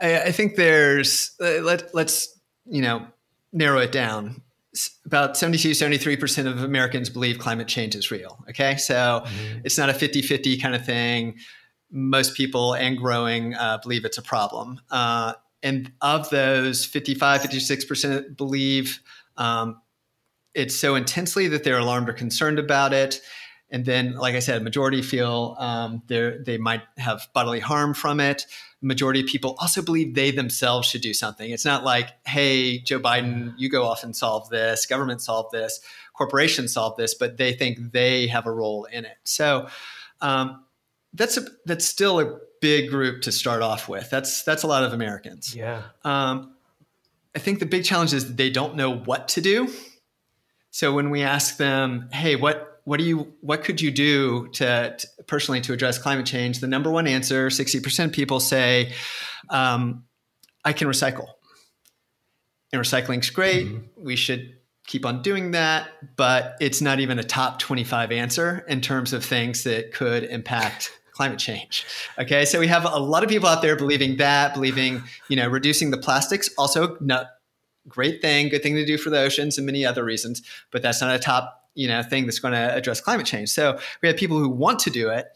I, 0.01 0.24
I 0.24 0.32
think 0.32 0.56
there's 0.56 1.32
uh, 1.42 1.62
let, 1.62 1.94
let's 1.96 2.38
you 2.66 2.82
know 2.82 3.08
narrow 3.51 3.80
it 3.80 3.92
down. 3.92 4.42
About 5.06 5.36
72 5.36 5.72
73% 5.72 6.46
of 6.46 6.62
americans 6.62 7.10
believe 7.10 7.39
climate 7.39 7.68
change 7.68 7.96
is 7.96 8.12
real 8.12 8.44
okay? 8.50 8.77
So 8.77 9.24
mm-hmm. 9.25 9.62
it's 9.63 9.77
not 9.77 9.89
a 9.89 9.94
50-50 9.94 10.62
kind 10.62 10.75
of 10.75 10.86
thing. 10.86 11.38
Most 11.89 12.36
people 12.36 12.74
and 12.74 12.98
growing 12.98 13.56
uh, 13.56 13.80
believe 13.82 14.06
it's 14.06 14.18
a 14.18 14.22
problem. 14.22 14.80
Uh, 14.92 15.34
and 15.64 15.92
of 16.02 16.30
those 16.30 16.86
55 16.86 17.42
56% 17.42 18.38
believe 18.38 19.00
um, 19.38 19.82
it's 20.54 20.76
so 20.76 20.96
intensely 20.96 21.48
that 21.50 21.64
they're 21.64 21.78
alarmed 21.78 22.10
or 22.10 22.14
concerned 22.14 22.58
about 22.60 22.94
it. 22.94 23.22
And 23.70 23.86
then 23.86 24.16
like 24.16 24.36
i 24.36 24.40
said 24.40 24.64
majority 24.64 25.02
feel 25.02 25.56
um, 25.60 26.02
they 26.08 26.58
might 26.58 26.84
have 26.98 27.28
bodily 27.34 27.60
harm 27.60 27.94
from 27.94 28.20
it. 28.20 28.46
Majority 28.82 29.22
of 29.22 29.26
people 29.26 29.56
also 29.60 29.82
believe 29.82 30.14
they 30.14 30.30
themselves 30.32 30.88
should 30.88 31.02
do 31.02 31.14
something. 31.14 31.50
It's 31.50 31.66
not 31.66 31.84
like 31.84 32.14
hey 32.26 32.80
joe 32.80 33.00
biden 33.00 33.54
you 33.58 33.70
go 33.70 33.86
off 33.86 34.04
and 34.04 34.16
solve 34.16 34.50
this 34.50 34.86
government 34.86 35.22
solve 35.22 35.52
this 35.52 35.82
corporations 36.14 36.74
solve 36.74 36.96
this 36.98 37.14
but 37.14 37.38
they 37.38 37.54
think 37.54 37.92
they 37.92 38.28
have 38.28 38.46
a 38.46 38.52
role 38.52 38.86
in 38.86 39.06
it. 39.06 39.18
So 39.26 39.68
um, 40.22 40.64
that's 41.14 41.38
a 41.38 41.42
that's 41.66 41.86
still 41.86 42.20
a 42.20 42.40
big 42.62 42.90
group 42.90 43.22
to 43.24 43.32
start 43.32 43.62
off 43.62 43.88
with. 43.88 44.10
That's 44.10 44.44
that's 44.44 44.64
a 44.64 44.68
lot 44.68 44.84
of 44.84 44.94
Americans. 44.94 45.56
Yeah. 45.56 45.84
Um, 46.04 46.54
I 47.36 47.40
think 47.40 47.60
the 47.60 47.66
big 47.66 47.84
challenge 47.84 48.14
is 48.14 48.36
they 48.36 48.50
don't 48.50 48.76
know 48.76 48.96
what 48.96 49.28
to 49.30 49.42
do. 49.42 49.72
So 50.72 50.94
when 50.94 51.10
we 51.10 51.22
ask 51.22 51.58
them, 51.58 52.10
"Hey, 52.12 52.36
what 52.36 52.78
what 52.88 53.00
do 53.00 53.06
you 53.06 53.34
what 53.42 53.66
could 53.66 53.82
you 53.82 53.92
do 53.92 54.48
to, 54.54 54.96
to, 54.98 55.08
personally 55.28 55.60
to 55.60 55.74
address 55.74 55.98
climate 55.98 56.26
change 56.26 56.62
the 56.62 56.68
number 56.68 56.90
one 56.90 57.06
answer 57.06 57.50
60% 57.50 58.14
people 58.14 58.40
say 58.40 58.94
um, 59.50 60.06
i 60.64 60.72
can 60.72 60.88
recycle 60.88 61.28
and 62.72 62.82
recycling's 62.82 63.30
great 63.30 63.68
mm-hmm. 63.68 64.06
we 64.06 64.16
should 64.16 64.56
keep 64.86 65.06
on 65.06 65.22
doing 65.22 65.52
that 65.52 65.90
but 66.16 66.56
it's 66.62 66.80
not 66.80 67.02
even 67.02 67.20
a 67.20 67.24
top 67.26 67.60
25 67.60 68.14
answer 68.14 68.64
in 68.70 68.80
terms 68.80 69.12
of 69.12 69.26
things 69.26 69.66
that 69.66 69.92
could 69.92 70.24
impact 70.24 70.97
climate 71.18 71.40
change 71.40 71.86
okay 72.18 72.46
so 72.46 72.60
we 72.60 72.68
have 72.68 72.86
a 72.86 73.00
lot 73.00 73.24
of 73.24 73.30
people 73.30 73.50
out 73.50 73.62
there 73.62 73.76
believing 73.76 74.18
that 74.18 74.54
believing 74.54 75.04
you 75.28 75.36
know 75.36 75.48
reducing 75.48 75.92
the 75.92 75.98
plastics 75.98 76.50
also 76.58 76.96
not 77.02 77.26
great 77.90 78.22
thing 78.22 78.50
good 78.50 78.64
thing 78.64 78.76
to 78.76 78.86
do 78.86 78.98
for 78.98 79.10
the 79.10 79.20
oceans 79.20 79.58
and 79.58 79.66
many 79.66 79.86
other 79.86 80.04
reasons 80.04 80.42
but 80.72 80.82
that's 80.82 81.02
not 81.02 81.14
a 81.14 81.20
top 81.20 81.58
you 81.78 81.88
know 81.88 82.04
thing 82.04 82.26
that's 82.26 82.40
going 82.40 82.54
to 82.54 82.76
address 82.76 83.00
climate 83.00 83.26
change. 83.26 83.50
So 83.50 83.80
we 84.02 84.10
have 84.10 84.18
people 84.18 84.38
who 84.38 84.50
want 84.50 84.80
to 84.80 84.90
do 84.90 85.10
it, 85.10 85.28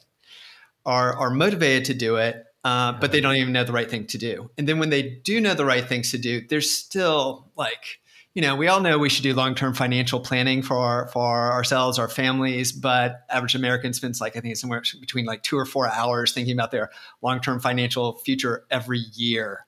are 0.86 1.16
are 1.16 1.30
motivated 1.30 1.86
to 1.86 1.94
do 1.94 2.18
it, 2.18 2.44
uh, 2.66 2.94
but 2.94 3.12
they 3.14 3.22
don't 3.22 3.36
even 3.36 3.54
know 3.54 3.64
the 3.64 3.72
right 3.72 3.90
thing 3.90 4.06
to 4.08 4.18
do. 4.18 4.50
And 4.58 4.68
then 4.68 4.80
when 4.80 4.90
they 4.90 5.04
do 5.04 5.40
know 5.40 5.54
the 5.54 5.66
right 5.66 5.88
things 5.88 6.12
to 6.12 6.18
do, 6.18 6.46
there's 6.50 6.70
still 6.70 7.48
like 7.56 8.02
you 8.34 8.42
know 8.42 8.56
we 8.56 8.68
all 8.68 8.80
know 8.80 8.98
we 8.98 9.10
should 9.10 9.24
do 9.24 9.34
long 9.34 9.56
term 9.56 9.74
financial 9.74 10.20
planning 10.20 10.62
for 10.62 10.78
our, 10.78 11.08
for 11.10 11.52
ourselves, 11.52 12.00
our 12.00 12.08
families, 12.08 12.72
but 12.72 13.26
average 13.30 13.56
American 13.56 13.94
spends 13.94 14.22
like 14.22 14.38
I 14.38 14.40
think 14.40 14.54
it's 14.54 14.62
somewhere 14.62 14.84
between 15.00 15.26
like 15.26 15.44
two 15.44 15.58
or 15.58 15.66
four 15.66 15.88
hours 15.88 16.32
thinking 16.34 16.54
about 16.54 16.72
their 16.72 16.92
long 17.22 17.42
term 17.42 17.60
financial 17.60 18.18
future 18.20 18.66
every 18.70 19.00
year. 19.14 19.66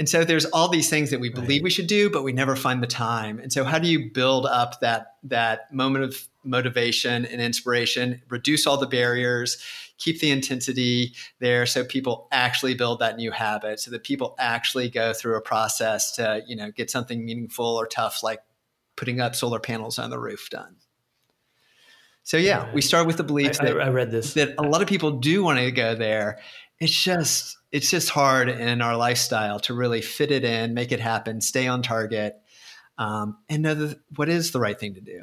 And 0.00 0.08
so 0.08 0.24
there's 0.24 0.44
all 0.46 0.68
these 0.68 0.88
things 0.88 1.10
that 1.10 1.18
we 1.18 1.28
believe 1.28 1.60
right. 1.60 1.64
we 1.64 1.70
should 1.70 1.88
do, 1.88 2.08
but 2.08 2.22
we 2.22 2.32
never 2.32 2.54
find 2.54 2.80
the 2.80 2.86
time. 2.86 3.40
And 3.40 3.52
so 3.52 3.64
how 3.64 3.80
do 3.80 3.88
you 3.88 4.12
build 4.12 4.46
up 4.46 4.78
that 4.80 5.14
that 5.24 5.72
moment 5.72 6.04
of 6.04 6.28
motivation 6.44 7.26
and 7.26 7.40
inspiration, 7.40 8.22
reduce 8.28 8.66
all 8.66 8.76
the 8.76 8.86
barriers, 8.86 9.62
keep 9.98 10.20
the 10.20 10.30
intensity 10.30 11.12
there 11.40 11.66
so 11.66 11.84
people 11.84 12.28
actually 12.32 12.74
build 12.74 13.00
that 13.00 13.16
new 13.16 13.30
habit, 13.30 13.80
so 13.80 13.90
that 13.90 14.04
people 14.04 14.34
actually 14.38 14.88
go 14.88 15.12
through 15.12 15.36
a 15.36 15.40
process 15.40 16.12
to, 16.12 16.42
you 16.46 16.56
know, 16.56 16.70
get 16.70 16.90
something 16.90 17.24
meaningful 17.24 17.66
or 17.66 17.86
tough 17.86 18.22
like 18.22 18.40
putting 18.96 19.20
up 19.20 19.34
solar 19.34 19.60
panels 19.60 19.98
on 19.98 20.10
the 20.10 20.18
roof 20.18 20.48
done. 20.50 20.76
So 22.22 22.36
yeah, 22.36 22.70
we 22.74 22.82
start 22.82 23.06
with 23.06 23.16
the 23.16 23.24
belief 23.24 23.60
I, 23.60 23.64
that 23.64 23.80
I 23.80 23.88
read 23.88 24.10
this 24.10 24.34
that 24.34 24.54
a 24.58 24.62
lot 24.62 24.82
of 24.82 24.88
people 24.88 25.12
do 25.12 25.42
want 25.42 25.58
to 25.60 25.70
go 25.70 25.94
there. 25.94 26.40
It's 26.78 26.92
just 26.92 27.56
it's 27.72 27.90
just 27.90 28.10
hard 28.10 28.48
in 28.48 28.82
our 28.82 28.96
lifestyle 28.96 29.60
to 29.60 29.72
really 29.74 30.02
fit 30.02 30.30
it 30.30 30.44
in, 30.44 30.74
make 30.74 30.92
it 30.92 31.00
happen, 31.00 31.40
stay 31.40 31.66
on 31.66 31.80
target, 31.80 32.36
um, 32.98 33.38
and 33.48 33.62
know 33.62 33.74
the, 33.74 34.00
what 34.16 34.28
is 34.28 34.50
the 34.50 34.60
right 34.60 34.78
thing 34.78 34.94
to 34.94 35.00
do. 35.00 35.22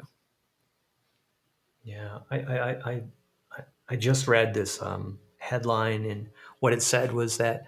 Yeah, 1.84 2.18
I 2.28 2.38
I 2.38 2.90
I, 2.90 3.02
I 3.88 3.96
just 3.96 4.28
read 4.28 4.54
this 4.54 4.80
um, 4.82 5.18
headline, 5.38 6.04
and 6.04 6.28
what 6.60 6.72
it 6.72 6.82
said 6.82 7.12
was 7.12 7.38
that, 7.38 7.66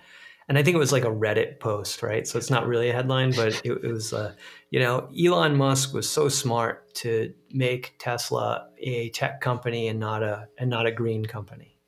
and 0.49 0.59
I 0.59 0.63
think 0.63 0.75
it 0.75 0.79
was 0.79 0.93
like 0.93 1.05
a 1.05 1.11
Reddit 1.11 1.61
post, 1.61 2.03
right? 2.03 2.27
So 2.27 2.39
it's 2.39 2.51
not 2.51 2.67
really 2.67 2.91
a 2.91 2.93
headline, 2.93 3.33
but 3.33 3.61
it, 3.65 3.85
it 3.85 3.93
was, 3.93 4.13
uh, 4.13 4.35
you 4.71 4.81
know, 4.81 5.09
Elon 5.19 5.57
Musk 5.57 5.95
was 5.95 6.09
so 6.09 6.29
smart 6.29 6.95
to 6.97 7.33
make 7.53 7.95
Tesla 7.99 8.69
a 8.79 9.11
tech 9.11 9.41
company 9.41 9.89
and 9.89 10.01
not 10.01 10.23
a 10.23 10.49
and 10.59 10.71
not 10.71 10.87
a 10.87 10.93
green 10.93 11.25
company, 11.25 11.79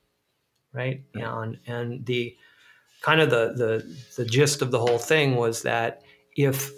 right? 0.72 1.02
Yeah. 1.14 1.40
And 1.42 1.58
and 1.66 2.06
the 2.06 2.37
kind 3.00 3.20
of 3.20 3.30
the 3.30 3.54
the 3.56 3.96
the 4.16 4.25
gist 4.25 4.62
of 4.62 4.70
the 4.70 4.78
whole 4.78 4.99
thing 4.99 5.37
was 5.37 5.62
that 5.62 6.02
if 6.37 6.70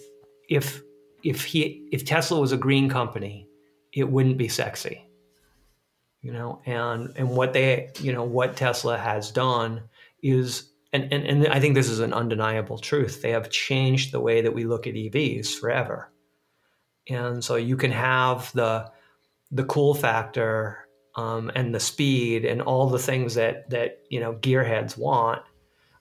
if 0.48 0.82
if 1.22 1.44
he 1.44 1.88
if 1.92 2.04
Tesla 2.04 2.40
was 2.40 2.52
a 2.52 2.56
green 2.56 2.88
company, 2.88 3.48
it 3.92 4.08
wouldn't 4.08 4.38
be 4.38 4.48
sexy. 4.48 5.06
You 6.22 6.32
know, 6.32 6.62
and 6.64 7.12
and 7.16 7.30
what 7.30 7.52
they 7.52 7.90
you 8.00 8.12
know 8.12 8.24
what 8.24 8.56
Tesla 8.56 8.96
has 8.96 9.30
done 9.30 9.82
is 10.22 10.70
and, 10.92 11.12
and, 11.12 11.24
and 11.24 11.48
I 11.48 11.58
think 11.58 11.74
this 11.74 11.88
is 11.88 12.00
an 12.00 12.12
undeniable 12.12 12.78
truth. 12.78 13.22
They 13.22 13.30
have 13.30 13.50
changed 13.50 14.12
the 14.12 14.20
way 14.20 14.42
that 14.42 14.54
we 14.54 14.64
look 14.64 14.86
at 14.86 14.94
EVs 14.94 15.58
forever. 15.58 16.12
And 17.08 17.42
so 17.42 17.56
you 17.56 17.76
can 17.76 17.90
have 17.92 18.52
the 18.52 18.90
the 19.50 19.64
cool 19.64 19.94
factor 19.94 20.78
um, 21.14 21.50
and 21.54 21.74
the 21.74 21.80
speed 21.80 22.44
and 22.44 22.62
all 22.62 22.88
the 22.88 22.98
things 22.98 23.34
that 23.34 23.68
that 23.70 24.00
you 24.08 24.20
know 24.20 24.34
gearheads 24.34 24.96
want, 24.96 25.42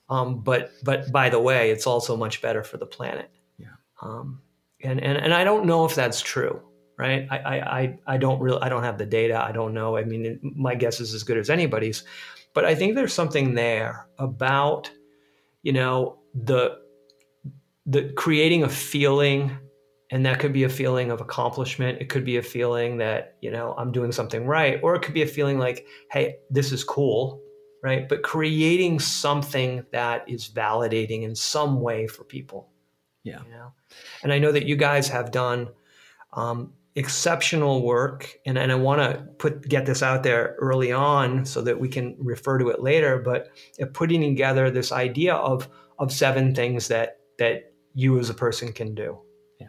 um, 0.08 0.40
but 0.40 0.72
but 0.84 1.10
by 1.10 1.28
the 1.30 1.40
way, 1.40 1.70
it's 1.70 1.86
also 1.86 2.16
much 2.16 2.40
better 2.40 2.62
for 2.62 2.76
the 2.76 2.86
planet. 2.86 3.30
Yeah. 3.58 3.68
Um, 4.00 4.42
and, 4.82 5.00
and 5.00 5.18
and 5.18 5.34
I 5.34 5.44
don't 5.44 5.66
know 5.66 5.84
if 5.84 5.94
that's 5.94 6.20
true, 6.20 6.62
right? 7.02 7.26
I 7.30 7.36
I 7.36 7.98
I 8.06 8.16
don't 8.16 8.40
really 8.40 8.60
I 8.62 8.68
don't 8.68 8.84
have 8.84 8.98
the 8.98 9.06
data. 9.06 9.42
I 9.42 9.52
don't 9.52 9.74
know. 9.74 9.96
I 9.96 10.04
mean, 10.04 10.38
my 10.42 10.74
guess 10.74 11.00
is 11.00 11.14
as 11.14 11.22
good 11.22 11.38
as 11.38 11.50
anybody's, 11.50 12.04
but 12.54 12.64
I 12.64 12.74
think 12.74 12.94
there's 12.94 13.12
something 13.12 13.54
there 13.54 14.06
about 14.18 14.90
you 15.62 15.72
know 15.72 16.18
the 16.34 16.78
the 17.86 18.12
creating 18.16 18.62
a 18.62 18.68
feeling 18.68 19.50
and 20.10 20.24
that 20.26 20.38
could 20.38 20.52
be 20.52 20.64
a 20.64 20.68
feeling 20.68 21.10
of 21.10 21.20
accomplishment 21.20 22.00
it 22.00 22.08
could 22.08 22.24
be 22.24 22.36
a 22.36 22.42
feeling 22.42 22.98
that 22.98 23.34
you 23.40 23.50
know 23.50 23.74
i'm 23.76 23.90
doing 23.90 24.12
something 24.12 24.46
right 24.46 24.78
or 24.84 24.94
it 24.94 25.02
could 25.02 25.14
be 25.14 25.22
a 25.22 25.26
feeling 25.26 25.58
like 25.58 25.84
hey 26.12 26.36
this 26.48 26.70
is 26.70 26.84
cool 26.84 27.42
right? 27.82 28.08
But 28.08 28.22
creating 28.22 29.00
something 29.00 29.84
that 29.92 30.28
is 30.28 30.48
validating 30.48 31.22
in 31.22 31.34
some 31.34 31.80
way 31.80 32.06
for 32.06 32.24
people. 32.24 32.68
Yeah. 33.24 33.40
You 33.44 33.50
know? 33.50 33.72
And 34.22 34.32
I 34.32 34.38
know 34.38 34.52
that 34.52 34.66
you 34.66 34.76
guys 34.76 35.08
have 35.08 35.32
done 35.32 35.68
um, 36.32 36.72
exceptional 36.94 37.82
work, 37.82 38.38
and, 38.44 38.58
and 38.58 38.70
I 38.70 38.74
want 38.74 39.00
to 39.00 39.22
put 39.38 39.68
get 39.68 39.86
this 39.86 40.02
out 40.02 40.22
there 40.22 40.56
early 40.58 40.92
on 40.92 41.44
so 41.44 41.62
that 41.62 41.80
we 41.80 41.88
can 41.88 42.16
refer 42.18 42.58
to 42.58 42.68
it 42.68 42.82
later. 42.82 43.18
But 43.18 43.50
putting 43.94 44.20
together 44.20 44.70
this 44.70 44.92
idea 44.92 45.34
of 45.34 45.68
of 45.98 46.12
seven 46.12 46.54
things 46.54 46.88
that 46.88 47.18
that 47.38 47.72
you 47.94 48.18
as 48.18 48.30
a 48.30 48.34
person 48.34 48.72
can 48.72 48.94
do. 48.94 49.18
Yeah. 49.60 49.68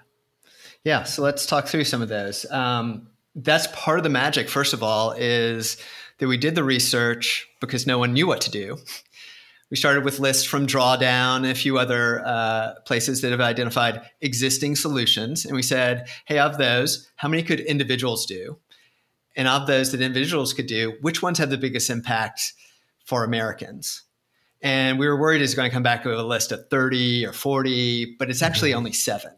Yeah. 0.84 1.04
So 1.04 1.22
let's 1.22 1.46
talk 1.46 1.68
through 1.68 1.86
some 1.86 2.02
of 2.02 2.10
those. 2.10 2.50
Um, 2.52 3.08
that's 3.36 3.68
part 3.74 3.98
of 3.98 4.04
the 4.04 4.10
magic. 4.10 4.50
First 4.50 4.74
of 4.74 4.84
all, 4.84 5.12
is 5.12 5.78
that 6.20 6.28
we 6.28 6.38
did 6.38 6.56
the 6.56 6.64
research 6.64 7.48
because 7.60 7.88
no 7.88 7.98
one 7.98 8.14
knew 8.14 8.28
what 8.28 8.42
to 8.42 8.52
do. 8.52 8.78
We 9.70 9.78
started 9.78 10.04
with 10.04 10.20
lists 10.20 10.44
from 10.44 10.68
Drawdown 10.68 11.38
and 11.38 11.48
a 11.48 11.56
few 11.56 11.78
other 11.78 12.22
uh, 12.26 12.74
places 12.86 13.22
that 13.22 13.32
have 13.32 13.42
identified 13.42 14.02
existing 14.22 14.76
solutions. 14.76 15.46
And 15.46 15.56
we 15.56 15.64
said, 15.64 16.08
hey, 16.26 16.38
of 16.38 16.58
those, 16.58 17.10
how 17.16 17.28
many 17.28 17.44
could 17.44 17.60
individuals 17.60 18.26
do? 18.26 18.58
And 19.36 19.48
of 19.48 19.66
those 19.66 19.92
that 19.92 20.02
individuals 20.02 20.54
could 20.54 20.68
do, 20.68 20.94
which 21.02 21.22
ones 21.22 21.40
have 21.40 21.50
the 21.50 21.58
biggest 21.58 21.90
impact 21.90 22.54
for 23.04 23.24
Americans? 23.24 24.04
And 24.62 24.98
we 24.98 25.08
were 25.08 25.20
worried 25.20 25.42
it's 25.42 25.56
going 25.56 25.70
to 25.70 25.74
come 25.74 25.84
back 25.84 26.06
with 26.06 26.18
a 26.18 26.24
list 26.24 26.52
of 26.52 26.70
30 26.70 27.26
or 27.26 27.34
40, 27.34 28.16
but 28.18 28.30
it's 28.30 28.42
actually 28.42 28.70
mm-hmm. 28.70 28.78
only 28.78 28.94
seven. 28.94 29.32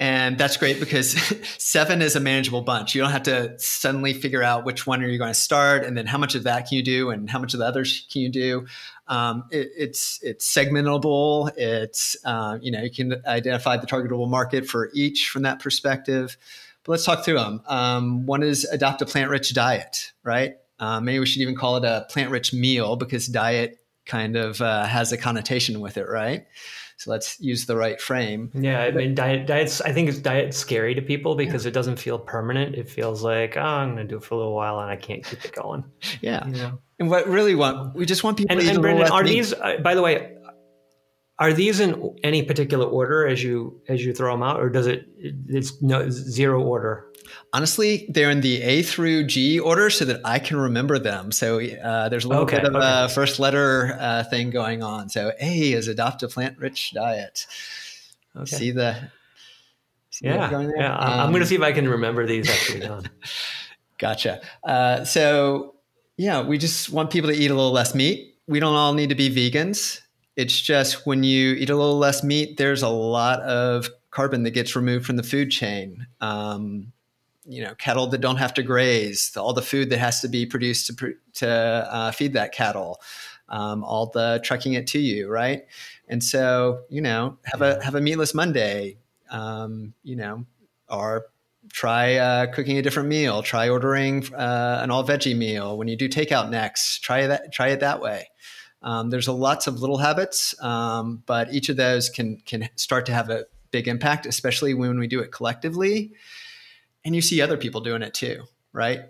And 0.00 0.38
that's 0.38 0.56
great 0.56 0.80
because 0.80 1.12
seven 1.58 2.00
is 2.00 2.16
a 2.16 2.20
manageable 2.20 2.62
bunch. 2.62 2.94
You 2.94 3.02
don't 3.02 3.10
have 3.10 3.24
to 3.24 3.58
suddenly 3.58 4.14
figure 4.14 4.42
out 4.42 4.64
which 4.64 4.86
one 4.86 5.04
are 5.04 5.06
you 5.06 5.18
going 5.18 5.30
to 5.30 5.38
start, 5.38 5.84
and 5.84 5.94
then 5.94 6.06
how 6.06 6.16
much 6.16 6.34
of 6.34 6.44
that 6.44 6.68
can 6.68 6.78
you 6.78 6.82
do, 6.82 7.10
and 7.10 7.28
how 7.28 7.38
much 7.38 7.52
of 7.52 7.60
the 7.60 7.66
others 7.66 8.06
can 8.10 8.22
you 8.22 8.30
do. 8.30 8.66
Um, 9.08 9.44
it, 9.50 9.68
it's 9.76 10.18
it's 10.22 10.50
segmentable. 10.50 11.52
It's 11.54 12.16
uh, 12.24 12.58
you 12.62 12.72
know 12.72 12.80
you 12.80 12.90
can 12.90 13.22
identify 13.26 13.76
the 13.76 13.86
targetable 13.86 14.28
market 14.28 14.66
for 14.66 14.90
each 14.94 15.28
from 15.28 15.42
that 15.42 15.60
perspective. 15.60 16.38
But 16.84 16.92
let's 16.92 17.04
talk 17.04 17.22
through 17.22 17.34
them. 17.34 17.60
Um, 17.66 18.24
one 18.24 18.42
is 18.42 18.64
adopt 18.64 19.02
a 19.02 19.06
plant-rich 19.06 19.52
diet, 19.52 20.12
right? 20.24 20.54
Uh, 20.78 20.98
maybe 21.02 21.18
we 21.18 21.26
should 21.26 21.42
even 21.42 21.54
call 21.54 21.76
it 21.76 21.84
a 21.84 22.06
plant-rich 22.08 22.54
meal 22.54 22.96
because 22.96 23.26
diet 23.26 23.76
kind 24.06 24.34
of 24.34 24.62
uh, 24.62 24.84
has 24.84 25.12
a 25.12 25.18
connotation 25.18 25.80
with 25.80 25.98
it, 25.98 26.08
right? 26.08 26.46
So 27.00 27.10
let's 27.10 27.40
use 27.40 27.64
the 27.64 27.76
right 27.76 27.98
frame. 27.98 28.50
Yeah, 28.52 28.82
I 28.82 28.90
mean, 28.90 29.14
diet, 29.14 29.46
diet's. 29.46 29.80
I 29.80 29.90
think 29.90 30.10
it's 30.10 30.18
diet's 30.18 30.58
scary 30.58 30.94
to 30.94 31.00
people 31.00 31.34
because 31.34 31.64
yeah. 31.64 31.70
it 31.70 31.72
doesn't 31.72 31.96
feel 31.96 32.18
permanent. 32.18 32.74
It 32.74 32.90
feels 32.90 33.22
like 33.22 33.56
oh, 33.56 33.62
I'm 33.62 33.94
going 33.94 34.06
to 34.06 34.12
do 34.12 34.18
it 34.18 34.22
for 34.22 34.34
a 34.34 34.36
little 34.36 34.54
while 34.54 34.80
and 34.80 34.90
I 34.90 34.96
can't 34.96 35.24
keep 35.24 35.42
it 35.42 35.52
going. 35.52 35.82
Yeah, 36.20 36.46
you 36.46 36.52
know? 36.56 36.78
and 36.98 37.08
what 37.08 37.26
really 37.26 37.54
want 37.54 37.94
we 37.96 38.04
just 38.04 38.22
want 38.22 38.36
people. 38.36 38.54
And, 38.54 38.60
to 38.60 38.70
and 38.70 38.82
Brandon, 38.82 39.10
are 39.10 39.24
these? 39.24 39.54
Uh, 39.54 39.78
by 39.82 39.94
the 39.94 40.02
way, 40.02 40.36
are 41.38 41.54
these 41.54 41.80
in 41.80 42.18
any 42.22 42.42
particular 42.42 42.84
order 42.84 43.26
as 43.26 43.42
you 43.42 43.80
as 43.88 44.04
you 44.04 44.12
throw 44.12 44.34
them 44.34 44.42
out, 44.42 44.60
or 44.60 44.68
does 44.68 44.86
it? 44.86 45.06
It's 45.16 45.80
no 45.80 46.10
zero 46.10 46.62
order. 46.62 47.09
Honestly, 47.52 48.06
they're 48.08 48.30
in 48.30 48.40
the 48.40 48.62
A 48.62 48.82
through 48.82 49.24
G 49.24 49.58
order 49.58 49.90
so 49.90 50.04
that 50.04 50.20
I 50.24 50.38
can 50.38 50.56
remember 50.56 50.98
them. 50.98 51.32
So 51.32 51.60
uh, 51.60 52.08
there's 52.08 52.24
a 52.24 52.28
little 52.28 52.44
okay, 52.44 52.58
bit 52.58 52.66
of 52.66 52.76
okay. 52.76 53.04
a 53.04 53.08
first 53.08 53.40
letter 53.40 53.96
uh, 53.98 54.24
thing 54.24 54.50
going 54.50 54.82
on. 54.82 55.08
So 55.08 55.32
A 55.40 55.72
is 55.72 55.88
adopt 55.88 56.22
a 56.22 56.28
plant 56.28 56.58
rich 56.58 56.92
diet. 56.92 57.46
Okay. 58.36 58.56
See 58.56 58.70
the. 58.70 58.96
See 60.10 60.26
yeah, 60.26 60.50
yeah. 60.76 60.96
Um, 60.96 61.20
I'm 61.20 61.30
going 61.30 61.40
to 61.40 61.46
see 61.46 61.54
if 61.54 61.62
I 61.62 61.72
can 61.72 61.88
remember 61.88 62.26
these 62.26 62.48
actually 62.48 62.80
done. 62.80 63.10
gotcha. 63.98 64.40
Uh, 64.62 65.04
so 65.04 65.74
yeah, 66.16 66.42
we 66.42 66.58
just 66.58 66.90
want 66.90 67.10
people 67.10 67.30
to 67.30 67.36
eat 67.36 67.50
a 67.50 67.54
little 67.54 67.72
less 67.72 67.94
meat. 67.94 68.36
We 68.46 68.60
don't 68.60 68.74
all 68.74 68.92
need 68.92 69.08
to 69.08 69.14
be 69.14 69.30
vegans. 69.30 70.00
It's 70.36 70.60
just 70.60 71.06
when 71.06 71.22
you 71.22 71.54
eat 71.54 71.70
a 71.70 71.76
little 71.76 71.98
less 71.98 72.22
meat, 72.22 72.58
there's 72.58 72.82
a 72.82 72.88
lot 72.88 73.40
of 73.40 73.88
carbon 74.10 74.42
that 74.42 74.50
gets 74.50 74.76
removed 74.76 75.06
from 75.06 75.16
the 75.16 75.22
food 75.22 75.50
chain. 75.50 76.06
Um, 76.20 76.92
you 77.50 77.62
know 77.62 77.74
cattle 77.74 78.06
that 78.06 78.20
don't 78.20 78.36
have 78.36 78.54
to 78.54 78.62
graze, 78.62 79.36
all 79.36 79.52
the 79.52 79.62
food 79.62 79.90
that 79.90 79.98
has 79.98 80.20
to 80.20 80.28
be 80.28 80.46
produced 80.46 80.86
to 80.86 81.14
to 81.34 81.48
uh, 81.48 82.12
feed 82.12 82.32
that 82.34 82.52
cattle, 82.52 83.00
um, 83.48 83.82
all 83.82 84.06
the 84.06 84.40
trucking 84.44 84.74
it 84.74 84.86
to 84.88 84.98
you, 85.00 85.28
right? 85.28 85.64
And 86.08 86.22
so 86.22 86.82
you 86.88 87.00
know 87.00 87.38
have 87.44 87.60
a 87.60 87.82
have 87.84 87.96
a 87.96 88.00
meatless 88.00 88.34
Monday, 88.34 88.98
um, 89.30 89.94
you 90.04 90.16
know, 90.16 90.46
or 90.88 91.26
try 91.72 92.16
uh, 92.16 92.46
cooking 92.52 92.78
a 92.78 92.82
different 92.82 93.08
meal. 93.08 93.42
Try 93.42 93.68
ordering 93.68 94.32
uh, 94.34 94.80
an 94.82 94.90
all 94.90 95.04
veggie 95.04 95.36
meal 95.36 95.76
when 95.76 95.88
you 95.88 95.96
do 95.96 96.08
takeout 96.08 96.50
next. 96.50 97.00
Try 97.00 97.26
that. 97.26 97.52
Try 97.52 97.68
it 97.68 97.80
that 97.80 98.00
way. 98.00 98.28
Um, 98.82 99.10
there's 99.10 99.28
a 99.28 99.32
lots 99.32 99.66
of 99.66 99.80
little 99.80 99.98
habits, 99.98 100.54
um, 100.62 101.22
but 101.26 101.52
each 101.52 101.68
of 101.68 101.76
those 101.76 102.08
can 102.08 102.40
can 102.46 102.68
start 102.76 103.06
to 103.06 103.12
have 103.12 103.28
a 103.28 103.46
big 103.70 103.88
impact, 103.88 104.26
especially 104.26 104.74
when 104.74 104.98
we 104.98 105.06
do 105.06 105.20
it 105.20 105.32
collectively. 105.32 106.12
And 107.04 107.14
you 107.14 107.22
see 107.22 107.40
other 107.40 107.56
people 107.56 107.80
doing 107.80 108.02
it 108.02 108.14
too, 108.14 108.44
right? 108.72 109.00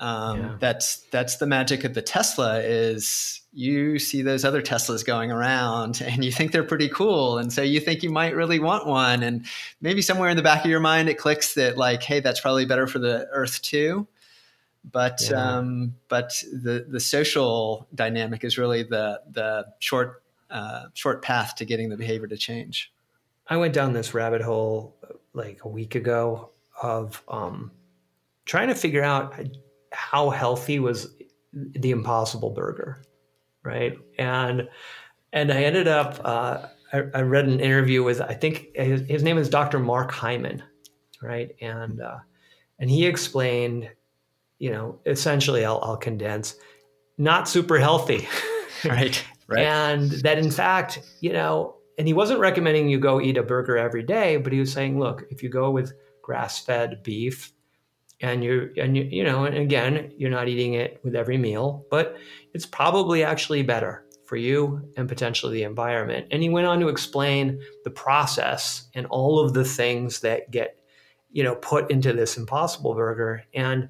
Um, 0.00 0.40
yeah. 0.40 0.56
That's 0.58 0.96
that's 1.10 1.36
the 1.36 1.46
magic 1.46 1.84
of 1.84 1.94
the 1.94 2.02
Tesla 2.02 2.60
is 2.60 3.40
you 3.52 3.98
see 3.98 4.22
those 4.22 4.44
other 4.44 4.60
Teslas 4.60 5.04
going 5.04 5.30
around 5.30 6.02
and 6.06 6.24
you 6.24 6.32
think 6.32 6.52
they're 6.52 6.64
pretty 6.64 6.88
cool, 6.88 7.38
and 7.38 7.52
so 7.52 7.62
you 7.62 7.80
think 7.80 8.02
you 8.02 8.10
might 8.10 8.34
really 8.34 8.58
want 8.58 8.86
one, 8.86 9.22
and 9.22 9.46
maybe 9.80 10.02
somewhere 10.02 10.28
in 10.28 10.36
the 10.36 10.42
back 10.42 10.64
of 10.64 10.70
your 10.70 10.80
mind 10.80 11.08
it 11.08 11.18
clicks 11.18 11.54
that 11.54 11.76
like, 11.76 12.02
hey, 12.02 12.20
that's 12.20 12.40
probably 12.40 12.66
better 12.66 12.86
for 12.86 12.98
the 12.98 13.28
Earth 13.30 13.62
too. 13.62 14.06
But 14.90 15.20
yeah. 15.30 15.58
um, 15.58 15.94
but 16.08 16.42
the 16.52 16.86
the 16.88 17.00
social 17.00 17.86
dynamic 17.94 18.44
is 18.44 18.58
really 18.58 18.82
the 18.82 19.20
the 19.30 19.66
short 19.78 20.22
uh, 20.50 20.86
short 20.92 21.22
path 21.22 21.54
to 21.56 21.64
getting 21.64 21.88
the 21.88 21.96
behavior 21.96 22.26
to 22.26 22.36
change. 22.36 22.92
I 23.46 23.58
went 23.58 23.74
down 23.74 23.92
this 23.92 24.12
rabbit 24.12 24.42
hole 24.42 24.96
like 25.34 25.64
a 25.64 25.68
week 25.68 25.94
ago 25.94 26.50
of 26.82 27.22
um, 27.28 27.70
trying 28.44 28.68
to 28.68 28.74
figure 28.74 29.02
out 29.02 29.34
how 29.92 30.30
healthy 30.30 30.78
was 30.78 31.14
the 31.52 31.90
Impossible 31.90 32.50
Burger, 32.50 33.02
right? 33.62 33.96
And 34.18 34.68
and 35.32 35.52
I 35.52 35.64
ended 35.64 35.88
up 35.88 36.20
uh, 36.24 36.66
I, 36.92 37.02
I, 37.14 37.22
read 37.22 37.46
an 37.46 37.60
interview 37.60 38.02
with 38.02 38.20
I 38.20 38.34
think 38.34 38.68
his, 38.74 39.02
his 39.08 39.22
name 39.22 39.38
is 39.38 39.48
Dr. 39.48 39.78
Mark 39.78 40.10
Hyman, 40.12 40.62
right? 41.22 41.54
And 41.60 42.00
uh, 42.00 42.18
and 42.78 42.90
he 42.90 43.06
explained, 43.06 43.90
you 44.58 44.70
know, 44.70 45.00
essentially 45.06 45.64
I'll, 45.64 45.80
I'll 45.82 45.96
condense, 45.96 46.56
not 47.18 47.48
super 47.48 47.78
healthy, 47.78 48.28
right? 48.84 49.22
Right. 49.46 49.64
And 49.64 50.10
that 50.22 50.38
in 50.38 50.50
fact, 50.50 51.00
you 51.20 51.32
know, 51.32 51.76
and 51.98 52.06
he 52.06 52.14
wasn't 52.14 52.40
recommending 52.40 52.88
you 52.88 52.98
go 52.98 53.20
eat 53.20 53.36
a 53.36 53.42
burger 53.42 53.76
every 53.76 54.02
day, 54.02 54.36
but 54.36 54.52
he 54.52 54.60
was 54.60 54.72
saying, 54.72 54.98
look, 54.98 55.24
if 55.30 55.42
you 55.42 55.48
go 55.48 55.70
with 55.70 55.92
grass-fed 56.24 57.02
beef 57.02 57.52
and 58.20 58.42
you're 58.42 58.70
and 58.78 58.96
you 58.96 59.04
you 59.04 59.22
know 59.22 59.44
and 59.44 59.56
again 59.56 60.10
you're 60.16 60.30
not 60.30 60.48
eating 60.48 60.74
it 60.74 60.98
with 61.04 61.14
every 61.14 61.36
meal 61.36 61.84
but 61.90 62.16
it's 62.54 62.64
probably 62.64 63.22
actually 63.22 63.62
better 63.62 64.04
for 64.24 64.36
you 64.36 64.90
and 64.96 65.08
potentially 65.08 65.58
the 65.58 65.62
environment. 65.62 66.26
And 66.30 66.42
he 66.42 66.48
went 66.48 66.66
on 66.66 66.80
to 66.80 66.88
explain 66.88 67.60
the 67.84 67.90
process 67.90 68.88
and 68.94 69.06
all 69.06 69.38
of 69.38 69.54
the 69.54 69.64
things 69.64 70.20
that 70.20 70.50
get 70.50 70.78
you 71.30 71.42
know 71.42 71.56
put 71.56 71.90
into 71.90 72.12
this 72.12 72.36
impossible 72.36 72.94
burger. 72.94 73.44
And 73.54 73.88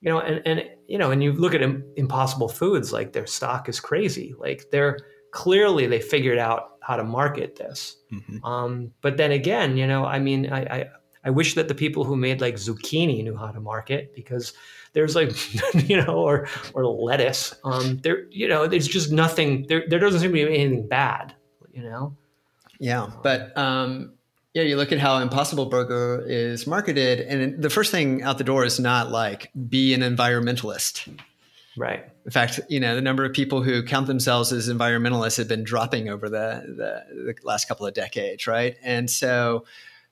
you 0.00 0.10
know 0.10 0.20
and 0.20 0.42
and 0.46 0.64
you 0.86 0.98
know 0.98 1.10
and 1.10 1.22
you 1.22 1.32
look 1.32 1.54
at 1.54 1.62
impossible 1.96 2.48
foods 2.48 2.92
like 2.92 3.12
their 3.12 3.26
stock 3.26 3.68
is 3.68 3.80
crazy. 3.80 4.34
Like 4.38 4.66
they're 4.70 4.98
clearly 5.32 5.86
they 5.86 6.00
figured 6.00 6.38
out 6.38 6.72
how 6.82 6.96
to 6.96 7.04
market 7.04 7.56
this. 7.56 7.96
Mm-hmm. 8.12 8.44
um, 8.44 8.92
but 9.00 9.16
then 9.16 9.30
again 9.30 9.76
you 9.76 9.86
know 9.86 10.04
i 10.04 10.18
mean 10.18 10.52
I, 10.52 10.62
I 10.62 10.86
I 11.24 11.30
wish 11.30 11.54
that 11.54 11.68
the 11.68 11.74
people 11.74 12.04
who 12.04 12.16
made 12.16 12.40
like 12.40 12.54
zucchini 12.54 13.22
knew 13.22 13.36
how 13.36 13.50
to 13.50 13.60
market 13.60 14.14
because 14.14 14.52
there's 14.92 15.14
like 15.14 15.32
you 15.88 16.02
know 16.02 16.14
or 16.14 16.48
or 16.74 16.84
lettuce. 16.86 17.54
Um 17.64 17.98
there 17.98 18.26
you 18.30 18.48
know 18.48 18.66
there's 18.66 18.88
just 18.88 19.12
nothing 19.12 19.66
there 19.68 19.84
there 19.88 19.98
doesn't 19.98 20.20
seem 20.20 20.30
to 20.30 20.34
be 20.34 20.42
anything 20.42 20.88
bad 20.88 21.34
you 21.72 21.82
know? 21.82 22.16
Yeah 22.78 23.10
but 23.22 23.56
um 23.56 24.14
yeah 24.54 24.62
you 24.62 24.76
look 24.76 24.92
at 24.92 24.98
how 24.98 25.18
impossible 25.18 25.66
burger 25.66 26.24
is 26.26 26.66
marketed 26.66 27.20
and 27.20 27.62
the 27.62 27.70
first 27.70 27.90
thing 27.90 28.22
out 28.22 28.38
the 28.38 28.44
door 28.44 28.64
is 28.64 28.80
not 28.80 29.10
like 29.10 29.50
be 29.68 29.94
an 29.94 30.00
environmentalist. 30.00 31.08
Right. 31.76 32.04
In 32.24 32.30
fact 32.30 32.60
you 32.68 32.80
know 32.80 32.94
the 32.94 33.02
number 33.02 33.24
of 33.24 33.32
people 33.32 33.62
who 33.62 33.82
count 33.82 34.06
themselves 34.06 34.52
as 34.52 34.68
environmentalists 34.68 35.36
have 35.36 35.48
been 35.48 35.64
dropping 35.64 36.08
over 36.08 36.28
the 36.28 36.64
the, 36.66 37.34
the 37.34 37.34
last 37.44 37.68
couple 37.68 37.86
of 37.86 37.92
decades 37.92 38.46
right? 38.46 38.76
And 38.82 39.10
so 39.10 39.64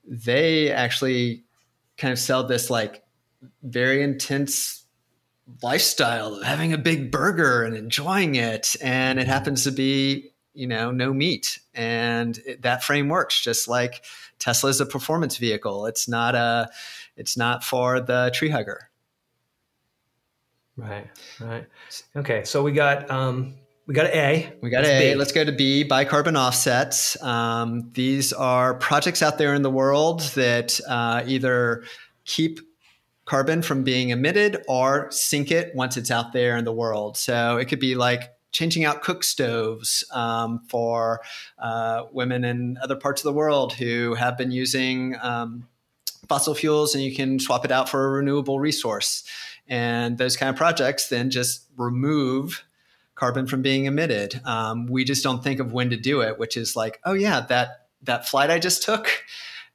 they 0.09 0.71
actually 0.71 1.45
kind 1.97 2.13
of 2.13 2.19
sell 2.19 2.45
this 2.45 2.71
like 2.71 3.05
very 3.63 4.03
intense 4.03 4.85
lifestyle 5.63 6.35
of 6.35 6.43
having 6.43 6.73
a 6.73 6.79
big 6.79 7.11
burger 7.11 7.63
and 7.63 7.77
enjoying 7.77 8.35
it 8.35 8.77
and 8.83 9.19
it 9.19 9.27
happens 9.27 9.65
to 9.65 9.71
be 9.71 10.31
you 10.55 10.67
know 10.67 10.91
no 10.91 11.13
meat. 11.13 11.61
And 11.75 12.37
it, 12.45 12.63
that 12.63 12.83
frame 12.83 13.09
works 13.09 13.41
just 13.41 13.69
like 13.69 14.05
tesla 14.39 14.71
is 14.71 14.81
a 14.81 14.87
performance 14.87 15.37
vehicle. 15.37 15.87
It's 15.87 16.09
not 16.09 16.35
a 16.35 16.71
it's 17.17 17.37
not 17.37 17.63
for 17.63 18.01
the 18.01 18.31
tree 18.35 18.51
hugger. 18.51 18.91
Right 20.77 21.09
right. 21.41 21.67
Okay 22.17 22.45
so 22.45 22.63
we 22.63 22.73
got 22.73 23.11
um 23.11 23.55
we 23.89 23.95
got 23.95 24.07
A. 24.07 24.53
We 24.61 24.69
got 24.69 24.85
That's 24.85 25.03
A. 25.03 25.13
B. 25.13 25.19
Let's 25.19 25.33
go 25.33 25.45
to 25.45 25.51
B. 25.51 25.83
Buy 25.83 26.05
carbon 26.05 26.37
offsets. 26.37 27.21
Um, 27.23 27.91
these 27.95 28.35
are 28.35 28.75
projects 28.75 29.23
out 29.23 29.39
there 29.39 29.55
in 29.55 29.63
the 29.63 29.71
world 29.71 30.21
that 30.35 30.79
uh, 30.87 31.23
either 31.27 31.85
keep 32.27 32.61
carbon 33.25 33.63
from 33.63 33.85
being 33.85 34.11
emitted 34.11 34.63
or 34.69 35.11
sink 35.11 35.51
it 35.51 35.75
once 35.75 35.97
it's 35.97 36.11
out 36.11 36.35
there 36.35 36.59
in 36.59 36.67
the 36.67 36.73
world. 36.73 37.17
So 37.17 37.57
it 37.57 37.69
could 37.69 37.81
be 37.81 37.95
like 37.95 38.35
changing 38.53 38.85
out 38.85 39.01
cook 39.03 39.25
stoves 39.25 40.05
um, 40.13 40.61
for 40.69 41.23
uh, 41.59 42.05
women 42.13 42.45
in 42.45 42.77
other 42.83 42.97
parts 42.97 43.23
of 43.23 43.25
the 43.25 43.33
world 43.33 43.73
who 43.73 44.13
have 44.15 44.37
been 44.37 44.51
using 44.51 45.17
um, 45.23 45.67
fossil 46.29 46.55
fuels, 46.55 46.95
and 46.95 47.03
you 47.03 47.17
can 47.17 47.39
swap 47.39 47.65
it 47.65 47.73
out 47.73 47.89
for 47.89 48.05
a 48.05 48.11
renewable 48.11 48.61
resource. 48.61 49.25
And 49.67 50.19
those 50.19 50.37
kind 50.37 50.51
of 50.51 50.57
projects 50.57 51.09
then 51.09 51.31
just 51.31 51.65
remove 51.79 52.65
carbon 53.19 53.47
from 53.47 53.63
being 53.63 53.87
emitted. 53.87 54.41
Um, 54.45 54.87
we 54.87 55.05
just 55.05 55.25
don't 55.25 55.43
think 55.43 55.61
of 55.61 55.73
when 55.73 55.91
to 55.91 55.97
do 55.97 56.23
it, 56.23 56.39
which 56.39 56.57
is 56.57 56.77
like, 56.77 57.01
oh 57.05 57.15
yeah, 57.15 57.41
that 57.49 57.89
that 58.03 58.29
flight 58.29 58.51
I 58.51 58.59
just 58.59 58.83
took, 58.85 59.25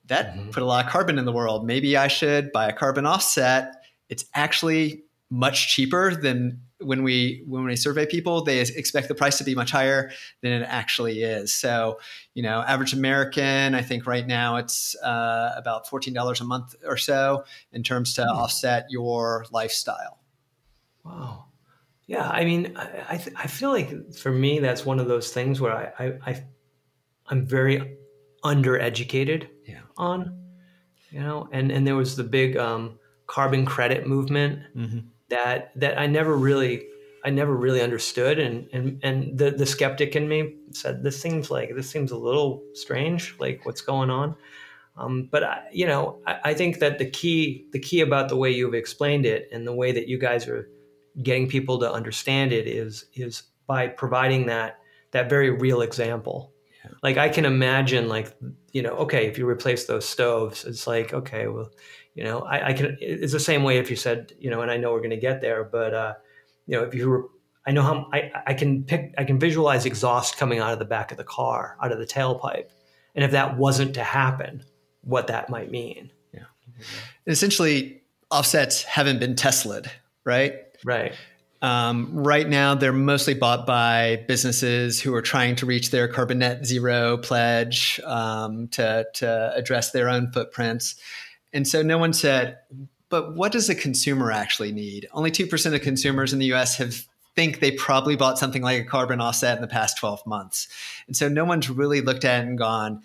that 0.06 0.34
mm-hmm. 0.34 0.52
put 0.52 0.64
a 0.64 0.66
lot 0.66 0.86
of 0.86 0.92
carbon 0.92 1.20
in 1.20 1.26
the 1.26 1.34
world. 1.34 1.66
Maybe 1.66 1.98
I 1.98 2.08
should 2.08 2.52
buy 2.54 2.70
a 2.70 2.74
carbon 2.74 3.06
offset. 3.06 3.84
It's 4.08 4.26
actually 4.34 5.04
much 5.30 5.76
cheaper 5.76 6.16
than 6.16 6.62
when 6.80 7.04
we 7.04 7.44
when 7.48 7.66
we 7.66 7.76
survey 7.76 8.06
people. 8.06 8.44
They 8.44 8.60
expect 8.60 9.08
the 9.08 9.16
price 9.16 9.38
to 9.40 9.44
be 9.44 9.56
much 9.56 9.72
higher 9.72 10.12
than 10.42 10.52
it 10.52 10.66
actually 10.68 11.24
is. 11.24 11.54
So, 11.54 12.00
you 12.34 12.44
know, 12.44 12.62
average 12.62 12.94
American, 12.94 13.76
I 13.76 13.82
think 13.82 14.06
right 14.06 14.28
now 14.28 14.58
it's 14.58 14.96
uh, 15.02 15.54
about 15.58 15.90
fourteen 15.90 16.14
dollars 16.14 16.40
a 16.42 16.46
month 16.46 16.76
or 16.86 16.98
so 16.98 17.44
in 17.72 17.84
terms 17.84 18.14
to 18.14 18.22
mm-hmm. 18.22 18.38
offset 18.38 18.86
your 18.90 19.46
lifestyle. 19.52 20.20
Wow. 21.04 21.46
Yeah, 22.08 22.28
I 22.28 22.44
mean, 22.44 22.74
I, 22.76 22.84
I, 23.10 23.26
I 23.38 23.48
feel 23.48 23.72
like 23.72 24.13
for 24.13 24.32
me 24.32 24.60
that's 24.60 24.86
one 24.86 25.00
of 25.00 25.08
those 25.08 25.32
things 25.32 25.62
where 25.62 25.74
I, 25.74 26.06
I, 26.06 26.32
I 26.32 26.44
I'm 27.28 27.48
very 27.48 27.98
undereducated 28.44 29.48
yeah. 29.66 29.80
on, 29.98 30.38
you 31.12 31.22
know, 31.22 31.48
and 31.52 31.72
and 31.72 31.88
there 31.88 31.96
was 31.96 32.16
the 32.16 32.24
big 32.24 32.58
um, 32.58 33.00
carbon 33.28 33.66
credit 33.66 34.06
movement 34.06 34.60
mm-hmm. 34.76 35.00
that 35.30 35.72
that 35.80 35.98
I 35.98 36.08
never 36.08 36.36
really 36.36 36.88
I 37.24 37.30
never 37.30 37.56
really 37.56 37.82
understood, 37.82 38.38
and 38.38 38.68
and 38.74 39.00
and 39.02 39.38
the 39.38 39.52
the 39.52 39.66
skeptic 39.66 40.16
in 40.16 40.28
me 40.28 40.56
said 40.72 41.04
this 41.04 41.20
seems 41.20 41.50
like 41.50 41.74
this 41.74 41.89
seems 41.89 42.12
a 42.12 42.18
little 42.18 42.62
strange, 42.74 43.36
like 43.39 43.66
what's 43.66 43.82
going 43.82 44.10
on. 44.10 44.36
Um, 44.96 45.30
but 45.32 45.44
I, 45.44 45.63
you 45.72 45.88
know, 45.88 46.20
I, 46.28 46.39
I 46.44 46.54
think 46.54 46.80
that 46.80 47.00
the 47.00 47.10
key 47.10 47.68
the 47.72 47.80
key 47.80 48.02
about 48.02 48.28
the 48.28 48.36
way 48.36 48.52
you've 48.52 48.74
explained 48.74 49.26
it 49.26 49.48
and 49.54 49.66
the 49.66 49.74
way 49.74 49.94
that 49.94 50.08
you 50.08 50.18
guys 50.18 50.48
are 50.48 50.70
getting 51.21 51.47
people 51.47 51.80
to 51.80 51.91
understand 51.91 52.52
it 52.52 52.67
is 52.67 53.06
is 53.13 53.43
by 53.67 53.88
providing 53.88 54.47
that 54.47 54.80
that 55.12 55.30
very 55.30 55.52
real 55.52 55.82
example. 55.82 56.52
Yeah. 56.84 56.91
Like 57.02 57.17
I 57.17 57.30
can 57.30 57.45
imagine, 57.45 58.08
like 58.08 58.36
you 58.71 58.82
know, 58.82 58.93
okay, 58.97 59.28
if 59.28 59.38
you 59.38 59.47
replace 59.47 59.86
those 59.86 60.06
stoves, 60.06 60.65
it's 60.65 60.88
like 60.88 61.13
okay, 61.13 61.47
well, 61.47 61.69
you 62.15 62.23
know, 62.23 62.41
I, 62.41 62.69
I 62.69 62.73
can. 62.73 62.97
It's 62.99 63.34
the 63.34 63.39
same 63.39 63.63
way 63.63 63.78
if 63.78 63.89
you 63.89 63.95
said, 63.95 64.34
you 64.39 64.49
know, 64.49 64.62
and 64.62 64.71
I 64.71 64.78
know 64.78 64.91
we're 64.91 64.99
going 64.99 65.12
to 65.12 65.17
get 65.17 65.41
there, 65.41 65.63
but 65.63 65.93
uh, 65.93 66.13
you 66.67 66.78
know, 66.78 66.84
if 66.84 66.93
you 66.93 67.10
were, 67.10 67.30
I 67.65 67.71
know 67.71 67.82
how 67.82 68.10
I 68.12 68.32
I 68.47 68.54
can 68.54 68.84
pick, 68.84 69.13
I 69.17 69.23
can 69.23 69.39
visualize 69.39 69.86
exhaust 69.86 70.38
coming 70.38 70.60
out 70.60 70.73
of 70.73 70.80
the 70.80 70.86
back 70.86 71.12
of 71.12 71.17
the 71.17 71.23
car, 71.23 71.78
out 71.82 71.91
of 71.91 71.99
the 71.99 72.06
tailpipe, 72.06 72.69
and 73.15 73.23
if 73.23 73.32
that 73.32 73.58
wasn't 73.58 73.93
to 73.95 74.04
happen, 74.04 74.63
what 75.02 75.28
that 75.28 75.49
might 75.49 75.71
mean. 75.71 76.12
Yeah. 76.34 76.43
Essentially, 77.28 78.02
offsets 78.30 78.84
haven't 78.84 79.19
been 79.19 79.36
Teslaed, 79.36 79.89
right? 80.26 80.56
Right. 80.84 81.13
Um, 81.62 82.10
right 82.13 82.48
now, 82.48 82.76
they're 82.76 82.91
mostly 82.91 83.34
bought 83.34 83.65
by 83.65 84.26
businesses 84.28 85.00
who 85.00 85.13
are 85.15 85.22
trying 85.22 85.56
to 85.58 85.65
reach 85.65 85.91
their 85.91 86.10
carbon 86.10 86.39
net 86.39 86.65
zero 86.65 87.17
pledge 87.17 88.02
um, 88.04 88.67
to, 88.69 89.06
to 89.13 89.54
address 89.56 89.91
their 89.91 90.10
own 90.10 90.32
footprints. 90.32 90.96
And 91.54 91.65
so 91.65 91.82
no 91.82 91.98
one 91.98 92.12
said, 92.12 92.58
but 93.08 93.36
what 93.36 93.54
does 93.54 93.69
a 93.69 93.76
consumer 93.76 94.32
actually 94.32 94.74
need? 94.74 95.08
Only 95.13 95.32
2% 95.32 95.74
of 95.74 95.82
consumers 95.82 96.34
in 96.34 96.39
the 96.39 96.52
US 96.54 96.78
have 96.78 97.06
think 97.36 97.60
they 97.60 97.72
probably 97.72 98.15
bought 98.15 98.38
something 98.38 98.62
like 98.62 98.82
a 98.82 98.86
carbon 98.86 99.22
offset 99.22 99.58
in 99.58 99.62
the 99.62 99.67
past 99.67 99.98
12 99.98 100.26
months. 100.26 100.67
And 101.08 101.15
so 101.15 101.30
no 101.30 101.46
one's 101.46 101.69
really 101.69 102.02
looked 102.02 102.26
at 102.26 102.43
it 102.43 102.48
and 102.48 102.58
gone, 102.58 103.02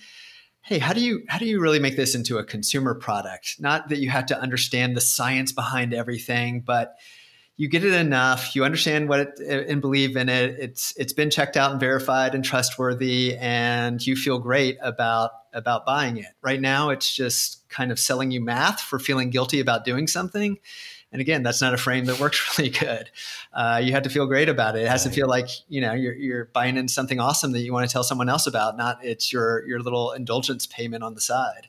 hey, 0.62 0.78
how 0.78 0.92
do 0.92 1.00
you 1.00 1.22
how 1.28 1.38
do 1.38 1.46
you 1.46 1.60
really 1.60 1.78
make 1.78 1.96
this 1.96 2.14
into 2.14 2.38
a 2.38 2.44
consumer 2.44 2.94
product? 2.94 3.56
Not 3.58 3.88
that 3.88 3.98
you 3.98 4.10
have 4.10 4.26
to 4.26 4.38
understand 4.38 4.96
the 4.96 5.00
science 5.00 5.52
behind 5.52 5.94
everything, 5.94 6.60
but 6.60 6.96
you 7.58 7.68
get 7.68 7.84
it 7.84 7.92
enough, 7.92 8.54
you 8.54 8.64
understand 8.64 9.08
what 9.08 9.20
it 9.20 9.68
and 9.68 9.80
believe 9.80 10.16
in 10.16 10.28
it. 10.28 10.56
It's 10.60 10.94
it's 10.96 11.12
been 11.12 11.28
checked 11.28 11.56
out 11.56 11.72
and 11.72 11.80
verified 11.80 12.36
and 12.36 12.44
trustworthy, 12.44 13.36
and 13.36 14.04
you 14.06 14.14
feel 14.14 14.38
great 14.38 14.78
about 14.80 15.32
about 15.52 15.84
buying 15.84 16.18
it. 16.18 16.28
Right 16.40 16.60
now, 16.60 16.90
it's 16.90 17.12
just 17.12 17.68
kind 17.68 17.90
of 17.90 17.98
selling 17.98 18.30
you 18.30 18.40
math 18.40 18.80
for 18.80 19.00
feeling 19.00 19.30
guilty 19.30 19.58
about 19.58 19.84
doing 19.84 20.06
something. 20.06 20.58
And 21.10 21.20
again, 21.20 21.42
that's 21.42 21.60
not 21.60 21.74
a 21.74 21.78
frame 21.78 22.04
that 22.04 22.20
works 22.20 22.40
really 22.58 22.70
good. 22.70 23.10
Uh, 23.52 23.80
you 23.82 23.90
have 23.90 24.04
to 24.04 24.10
feel 24.10 24.26
great 24.26 24.48
about 24.48 24.76
it. 24.76 24.82
It 24.82 24.88
has 24.88 25.02
to 25.02 25.10
feel 25.10 25.26
like 25.26 25.48
you 25.68 25.80
know 25.80 25.94
you're, 25.94 26.14
you're 26.14 26.44
buying 26.44 26.76
in 26.76 26.86
something 26.86 27.18
awesome 27.18 27.50
that 27.52 27.60
you 27.60 27.72
want 27.72 27.88
to 27.88 27.92
tell 27.92 28.04
someone 28.04 28.28
else 28.28 28.46
about. 28.46 28.76
Not 28.76 29.04
it's 29.04 29.32
your 29.32 29.66
your 29.66 29.80
little 29.80 30.12
indulgence 30.12 30.64
payment 30.64 31.02
on 31.02 31.14
the 31.14 31.20
side. 31.20 31.68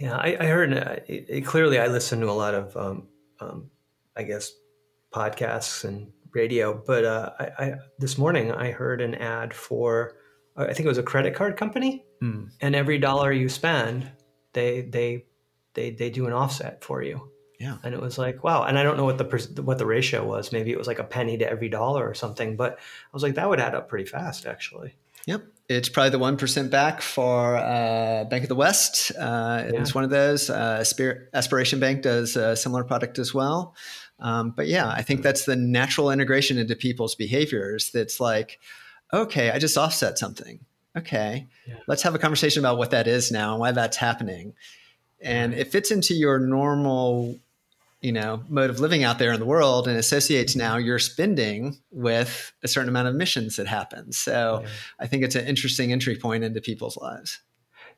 Yeah, 0.00 0.16
I, 0.16 0.36
I 0.40 0.46
heard 0.46 0.72
uh, 0.72 0.96
it, 1.06 1.26
it, 1.28 1.46
clearly. 1.46 1.78
I 1.78 1.86
listen 1.86 2.20
to 2.20 2.28
a 2.28 2.32
lot 2.32 2.54
of, 2.54 2.76
um, 2.76 3.08
um, 3.40 3.70
I 4.16 4.24
guess, 4.24 4.52
podcasts 5.12 5.84
and 5.84 6.12
radio. 6.32 6.82
But 6.84 7.04
uh, 7.04 7.30
I, 7.38 7.44
I, 7.58 7.74
this 7.98 8.18
morning 8.18 8.50
I 8.50 8.72
heard 8.72 9.00
an 9.00 9.14
ad 9.14 9.54
for, 9.54 10.16
I 10.56 10.72
think 10.72 10.80
it 10.80 10.88
was 10.88 10.98
a 10.98 11.02
credit 11.02 11.34
card 11.34 11.56
company, 11.56 12.04
mm. 12.20 12.50
and 12.60 12.74
every 12.74 12.98
dollar 12.98 13.32
you 13.32 13.48
spend, 13.48 14.10
they 14.52 14.82
they 14.82 15.24
they 15.74 15.90
they 15.90 16.10
do 16.10 16.26
an 16.26 16.32
offset 16.32 16.82
for 16.82 17.02
you. 17.02 17.30
Yeah, 17.58 17.78
and 17.82 17.94
it 17.94 18.00
was 18.00 18.18
like 18.18 18.42
wow. 18.42 18.64
And 18.64 18.78
I 18.78 18.82
don't 18.82 18.96
know 18.96 19.04
what 19.04 19.18
the 19.18 19.62
what 19.62 19.78
the 19.78 19.86
ratio 19.86 20.24
was. 20.24 20.52
Maybe 20.52 20.70
it 20.70 20.78
was 20.78 20.86
like 20.86 20.98
a 20.98 21.04
penny 21.04 21.38
to 21.38 21.48
every 21.48 21.68
dollar 21.68 22.08
or 22.08 22.14
something. 22.14 22.56
But 22.56 22.74
I 22.74 23.10
was 23.12 23.22
like 23.22 23.34
that 23.34 23.48
would 23.48 23.60
add 23.60 23.74
up 23.74 23.88
pretty 23.88 24.06
fast, 24.06 24.46
actually. 24.46 24.94
Yep. 25.26 25.44
It's 25.68 25.88
probably 25.88 26.10
the 26.10 26.18
1% 26.18 26.70
back 26.70 27.00
for 27.00 27.56
uh, 27.56 28.24
Bank 28.24 28.42
of 28.42 28.48
the 28.48 28.54
West. 28.54 29.12
Uh, 29.18 29.64
yeah. 29.64 29.80
It's 29.80 29.94
one 29.94 30.04
of 30.04 30.10
those. 30.10 30.50
Uh, 30.50 30.84
Aspiration 31.32 31.80
Bank 31.80 32.02
does 32.02 32.36
a 32.36 32.54
similar 32.54 32.84
product 32.84 33.18
as 33.18 33.32
well. 33.32 33.74
Um, 34.20 34.50
but 34.50 34.66
yeah, 34.66 34.88
I 34.88 35.02
think 35.02 35.22
that's 35.22 35.44
the 35.44 35.56
natural 35.56 36.10
integration 36.10 36.58
into 36.58 36.76
people's 36.76 37.14
behaviors. 37.14 37.90
That's 37.92 38.20
like, 38.20 38.60
okay, 39.12 39.50
I 39.50 39.58
just 39.58 39.78
offset 39.78 40.18
something. 40.18 40.60
Okay, 40.96 41.48
yeah. 41.66 41.74
let's 41.88 42.02
have 42.02 42.14
a 42.14 42.20
conversation 42.20 42.60
about 42.60 42.78
what 42.78 42.92
that 42.92 43.08
is 43.08 43.32
now 43.32 43.52
and 43.52 43.60
why 43.60 43.72
that's 43.72 43.96
happening. 43.96 44.54
And 45.20 45.52
it 45.52 45.68
fits 45.72 45.90
into 45.90 46.14
your 46.14 46.38
normal 46.38 47.40
you 48.04 48.12
know 48.12 48.44
mode 48.48 48.68
of 48.68 48.80
living 48.80 49.02
out 49.02 49.18
there 49.18 49.32
in 49.32 49.40
the 49.40 49.46
world 49.46 49.88
and 49.88 49.96
associates 49.96 50.54
now 50.54 50.76
your 50.76 50.98
spending 50.98 51.78
with 51.90 52.52
a 52.62 52.68
certain 52.68 52.90
amount 52.90 53.08
of 53.08 53.14
emissions 53.14 53.56
that 53.56 53.66
happen. 53.66 54.12
So 54.12 54.60
yeah. 54.62 54.68
i 55.00 55.06
think 55.06 55.24
it's 55.24 55.34
an 55.34 55.46
interesting 55.46 55.90
entry 55.90 56.14
point 56.16 56.44
into 56.44 56.60
people's 56.60 56.98
lives. 56.98 57.40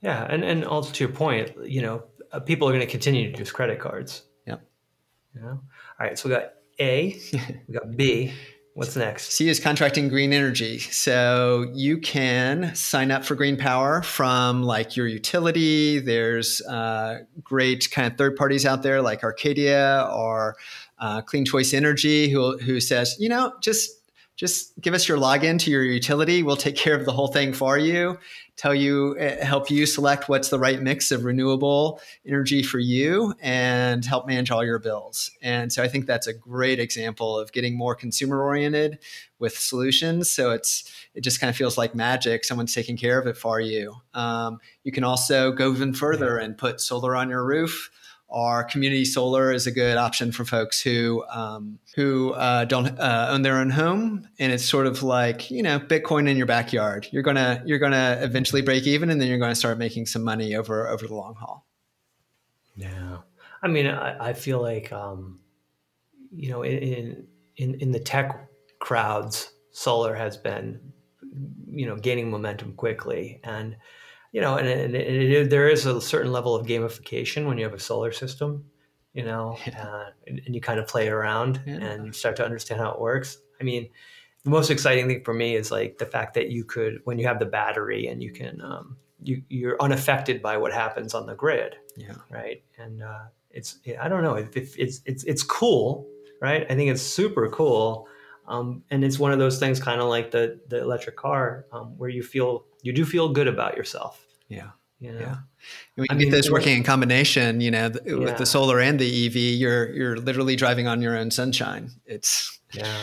Yeah 0.01 0.25
and 0.31 0.45
and 0.45 0.64
also 0.64 0.92
to 0.92 1.05
your 1.05 1.12
point 1.12 1.53
you 1.69 1.83
know 1.83 2.05
uh, 2.33 2.38
people 2.38 2.69
are 2.69 2.73
going 2.73 2.87
to 2.87 2.90
continue 2.90 3.33
to 3.33 3.38
use 3.38 3.51
credit 3.51 3.81
cards. 3.81 4.23
Yep. 4.47 4.62
You 5.35 5.40
know? 5.40 5.49
All 5.49 5.61
right 5.99 6.16
so 6.16 6.29
we 6.29 6.35
got 6.37 6.53
a 6.79 7.19
we 7.66 7.75
got 7.75 7.97
b 7.97 8.33
What's 8.77 8.95
next? 8.95 9.33
C 9.33 9.49
is 9.49 9.59
contracting 9.59 10.11
green 10.11 10.35
energy. 10.35 10.81
So 10.81 11.71
you 11.73 11.97
can 11.97 12.75
sign 12.75 13.11
up 13.11 13.25
for 13.25 13.35
green 13.35 13.57
power 13.57 14.03
from 14.03 14.62
like 14.62 14.99
your 14.99 15.07
utility. 15.07 15.99
There's 15.99 16.61
uh, 16.61 17.21
great 17.43 17.91
kind 17.91 18.12
of 18.12 18.19
third 18.19 18.37
parties 18.37 18.67
out 18.67 18.83
there 18.83 19.01
like 19.01 19.25
Arcadia 19.25 20.07
or 20.15 20.57
uh, 20.99 21.23
Clean 21.23 21.47
Choice 21.47 21.73
Energy 21.73 22.29
who, 22.29 22.59
who 22.59 22.79
says, 22.79 23.17
you 23.19 23.31
know, 23.31 23.55
just 23.62 23.93
just 24.37 24.79
give 24.81 24.92
us 24.92 25.09
your 25.09 25.16
login 25.16 25.59
to 25.61 25.70
your 25.70 25.83
utility. 25.83 26.42
We'll 26.42 26.57
take 26.57 26.77
care 26.77 26.94
of 26.94 27.07
the 27.07 27.12
whole 27.12 27.29
thing 27.29 27.55
for 27.55 27.79
you, 27.79 28.18
tell 28.57 28.75
you, 28.75 29.18
eh, 29.18 29.42
help 29.42 29.70
you 29.70 29.87
select 29.87 30.29
what's 30.29 30.51
the 30.51 30.59
right 30.59 30.81
mix 30.81 31.11
of 31.11 31.25
renewable 31.25 32.01
energy 32.27 32.62
for 32.62 32.79
you, 32.79 33.35
and 33.40 34.05
help 34.05 34.27
manage 34.27 34.51
all 34.51 34.62
your 34.62 34.79
bills. 34.79 35.31
And 35.40 35.72
so 35.72 35.83
I 35.83 35.88
think 35.88 36.05
that's 36.05 36.27
a 36.27 36.35
great 36.35 36.79
example 36.79 37.38
of 37.38 37.51
getting 37.53 37.79
more 37.79 37.94
consumer 37.94 38.42
oriented 38.42 38.99
with 39.38 39.57
solutions. 39.57 40.31
So 40.31 40.51
it's 40.51 40.92
it 41.14 41.22
just 41.22 41.40
kind 41.40 41.49
of 41.49 41.57
feels 41.57 41.79
like 41.79 41.94
magic. 41.94 42.44
Someone's 42.44 42.75
taking 42.75 42.99
care 42.99 43.18
of 43.18 43.27
it 43.27 43.38
for 43.38 43.59
you. 43.59 43.94
Um, 44.12 44.59
you 44.85 44.92
can 44.92 45.03
also 45.03 45.51
go 45.51 45.72
even 45.72 45.94
further 45.94 46.37
and 46.37 46.59
put 46.59 46.81
solar 46.83 47.16
on 47.16 47.31
your 47.31 47.44
roof 47.44 47.90
our 48.29 48.65
community 48.65 49.05
solar 49.05 49.53
is 49.53 49.67
a 49.67 49.71
good 49.71 49.97
option 49.97 50.33
for 50.33 50.45
folks 50.45 50.81
who 50.81 51.25
um, 51.29 51.79
who 51.95 52.33
uh, 52.33 52.65
don't 52.65 52.99
uh, 52.99 53.29
own 53.31 53.43
their 53.43 53.59
own 53.59 53.71
home, 53.71 54.29
and 54.39 54.53
it's 54.53 54.65
sort 54.65 54.87
of 54.87 55.03
like 55.03 55.51
you 55.51 55.62
know 55.62 55.79
Bitcoin 55.79 56.29
in 56.29 56.37
your 56.37 56.47
backyard. 56.47 57.07
You're 57.12 57.23
gonna 57.23 57.62
you're 57.65 57.79
gonna 57.79 58.19
eventually 58.21 58.62
break 58.62 58.87
even, 58.87 59.11
and 59.11 59.21
then 59.21 59.29
you're 59.29 59.39
going 59.39 59.53
to 59.53 59.57
start 59.57 59.79
making 59.79 60.07
some 60.07 60.25
money 60.25 60.57
over 60.57 60.89
over 60.89 61.07
the 61.07 61.15
long 61.15 61.35
haul. 61.35 61.67
Yeah, 62.77 63.19
I 63.62 63.69
mean, 63.69 63.87
I, 63.87 64.31
I 64.31 64.33
feel 64.33 64.61
like 64.61 64.93
um, 64.93 65.41
you 66.35 66.51
know 66.51 66.62
in 66.62 67.27
in 67.57 67.75
in 67.77 67.93
the 67.93 68.01
tech 68.01 68.49
crowds, 68.81 69.53
solar 69.71 70.15
has 70.15 70.37
been 70.37 70.81
you 71.69 71.87
know 71.87 71.97
gaining 71.97 72.31
momentum 72.31 72.73
quickly 72.73 73.41
and 73.45 73.77
you 74.37 74.42
know 74.42 74.57
and, 74.59 74.68
and 74.68 74.94
it, 74.94 75.33
it, 75.33 75.51
there 75.51 75.66
is 75.66 75.87
a 75.87 75.99
certain 75.99 76.31
level 76.31 76.55
of 76.55 76.66
gamification 76.66 77.46
when 77.46 77.57
you 77.57 77.64
have 77.64 77.72
a 77.72 77.81
solar 77.81 78.12
system 78.12 78.62
you 79.14 79.25
know 79.25 79.57
uh, 79.81 80.11
and, 80.27 80.42
and, 80.44 80.55
you 80.55 80.61
kind 80.61 80.79
of 80.79 80.87
play 80.87 81.09
around 81.09 81.59
yeah. 81.66 81.77
and 81.77 82.05
you 82.05 82.12
start 82.12 82.37
to 82.37 82.44
understand 82.44 82.79
how 82.79 82.90
it 82.90 83.01
works. 83.01 83.38
I 83.59 83.64
mean 83.64 83.88
the 84.44 84.51
most 84.51 84.70
exciting 84.70 85.09
thing 85.09 85.25
for 85.25 85.33
me 85.33 85.57
is 85.57 85.70
like 85.70 85.96
the 85.96 86.05
fact 86.05 86.35
that 86.35 86.51
you 86.51 86.64
could 86.64 87.01
when 87.05 87.18
you 87.18 87.27
have 87.27 87.38
the 87.38 87.46
battery 87.46 88.09
and 88.09 88.22
you 88.22 88.31
can 88.31 88.61
um, 88.61 88.99
you 89.22 89.42
you're 89.49 89.81
unaffected 89.81 90.42
by 90.42 90.59
what 90.59 90.70
happens 90.70 91.14
on 91.14 91.25
the 91.25 91.35
grid 91.35 91.77
yeah. 91.96 92.16
right? 92.31 92.62
And 92.79 93.03
uh, 93.03 93.25
it's 93.51 93.79
i 93.99 94.07
don't 94.07 94.22
know 94.22 94.35
it's 94.35 94.75
it's 94.77 95.01
it's 95.25 95.42
cool 95.42 96.07
right? 96.42 96.66
I 96.68 96.75
think 96.75 96.90
it's 96.90 97.01
super 97.01 97.49
cool. 97.49 98.07
Um, 98.46 98.83
and 98.90 99.03
it's 99.03 99.18
one 99.18 99.33
of 99.33 99.38
those 99.38 99.59
things 99.59 99.81
kind 99.81 100.01
of 100.01 100.09
like 100.09 100.31
the 100.31 100.61
the 100.68 100.81
electric 100.81 101.16
car 101.16 101.64
um, 101.72 101.96
where 101.96 102.11
you 102.11 102.22
feel 102.22 102.66
you 102.83 102.92
do 102.92 103.05
feel 103.05 103.31
good 103.31 103.49
about 103.49 103.77
yourself 103.77 104.26
yeah. 104.49 104.71
You 104.99 105.13
know? 105.13 105.21
yeah. 105.21 105.37
When 105.95 106.05
you 106.05 106.07
I 106.11 106.15
get 106.15 106.19
mean, 106.19 106.31
those 106.31 106.51
working 106.51 106.77
in 106.77 106.83
combination 106.83 107.61
you 107.61 107.71
know 107.71 107.91
yeah. 108.05 108.15
with 108.15 108.39
the 108.39 108.47
solar 108.47 108.81
and 108.81 108.99
the 108.99 109.27
ev 109.27 109.37
you're 109.37 109.93
you're 109.93 110.17
literally 110.17 110.57
driving 110.57 110.87
on 110.87 111.03
your 111.03 111.17
own 111.17 111.31
sunshine. 111.31 111.91
It's 112.07 112.61
yeah. 112.73 112.97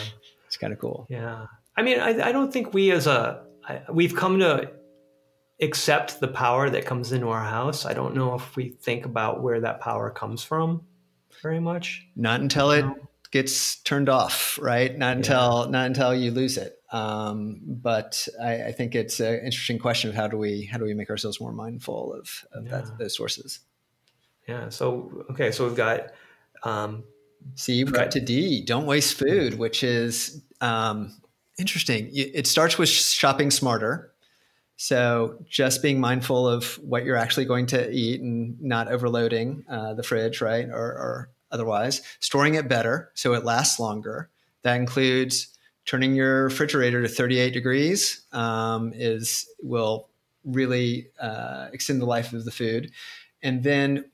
it's 0.46 0.56
kind 0.56 0.72
of 0.72 0.78
cool. 0.78 1.06
Yeah. 1.08 1.46
I 1.76 1.82
mean 1.82 2.00
i, 2.00 2.28
I 2.28 2.32
don't 2.32 2.52
think 2.52 2.74
we 2.74 2.90
as 2.90 3.06
a 3.06 3.44
I, 3.66 3.82
we've 3.90 4.14
come 4.14 4.40
to 4.40 4.70
accept 5.60 6.20
the 6.20 6.28
power 6.28 6.68
that 6.68 6.84
comes 6.84 7.12
into 7.12 7.28
our 7.28 7.44
house. 7.44 7.86
I 7.86 7.94
don't 7.94 8.14
know 8.14 8.34
if 8.34 8.56
we 8.56 8.70
think 8.70 9.06
about 9.06 9.42
where 9.42 9.60
that 9.60 9.80
power 9.80 10.10
comes 10.10 10.42
from 10.42 10.82
very 11.42 11.60
much. 11.60 12.06
Not 12.16 12.40
until 12.40 12.70
it 12.72 12.84
gets 13.34 13.82
turned 13.82 14.08
off, 14.08 14.60
right? 14.62 14.96
Not 14.96 15.16
until 15.16 15.64
yeah. 15.64 15.70
not 15.72 15.86
until 15.88 16.14
you 16.14 16.30
lose 16.30 16.56
it. 16.56 16.78
Um, 16.92 17.60
but 17.66 18.28
I, 18.40 18.66
I, 18.66 18.72
think 18.72 18.94
it's 18.94 19.18
an 19.18 19.40
interesting 19.40 19.80
question 19.80 20.10
of 20.10 20.14
how 20.14 20.28
do 20.28 20.38
we 20.38 20.66
how 20.66 20.78
do 20.78 20.84
we 20.84 20.94
make 20.94 21.10
ourselves 21.10 21.40
more 21.40 21.50
mindful 21.52 22.14
of, 22.14 22.44
of 22.52 22.64
yeah. 22.64 22.70
that, 22.70 22.98
those 22.98 23.16
sources. 23.16 23.58
Yeah. 24.46 24.68
So 24.68 25.24
okay. 25.32 25.50
So 25.50 25.66
we've 25.66 25.76
got. 25.76 26.12
Um, 26.62 27.02
we 27.68 27.84
got 27.84 28.12
to 28.12 28.20
D. 28.20 28.64
Don't 28.64 28.86
waste 28.86 29.18
food, 29.18 29.58
which 29.58 29.82
is 29.82 30.40
um, 30.62 31.14
interesting. 31.58 32.08
It 32.14 32.46
starts 32.46 32.78
with 32.78 32.88
shopping 32.88 33.50
smarter. 33.50 34.12
So 34.76 35.44
just 35.46 35.82
being 35.82 36.00
mindful 36.00 36.48
of 36.48 36.76
what 36.76 37.04
you're 37.04 37.16
actually 37.16 37.44
going 37.44 37.66
to 37.66 37.90
eat 37.90 38.22
and 38.22 38.58
not 38.62 38.88
overloading 38.88 39.64
uh, 39.68 39.92
the 39.92 40.02
fridge, 40.02 40.40
right? 40.40 40.66
Or, 40.70 40.74
or 40.74 41.33
otherwise, 41.54 42.02
storing 42.20 42.56
it 42.56 42.68
better 42.68 43.10
so 43.14 43.32
it 43.32 43.44
lasts 43.44 43.80
longer. 43.80 44.28
That 44.62 44.74
includes 44.74 45.48
turning 45.86 46.14
your 46.14 46.44
refrigerator 46.44 47.00
to 47.00 47.08
38 47.08 47.52
degrees 47.52 48.22
um, 48.32 48.92
is 48.94 49.46
will 49.62 50.08
really 50.44 51.08
uh, 51.20 51.68
extend 51.72 52.00
the 52.00 52.06
life 52.06 52.32
of 52.32 52.44
the 52.44 52.50
food. 52.50 52.90
And 53.42 53.62
then 53.62 54.04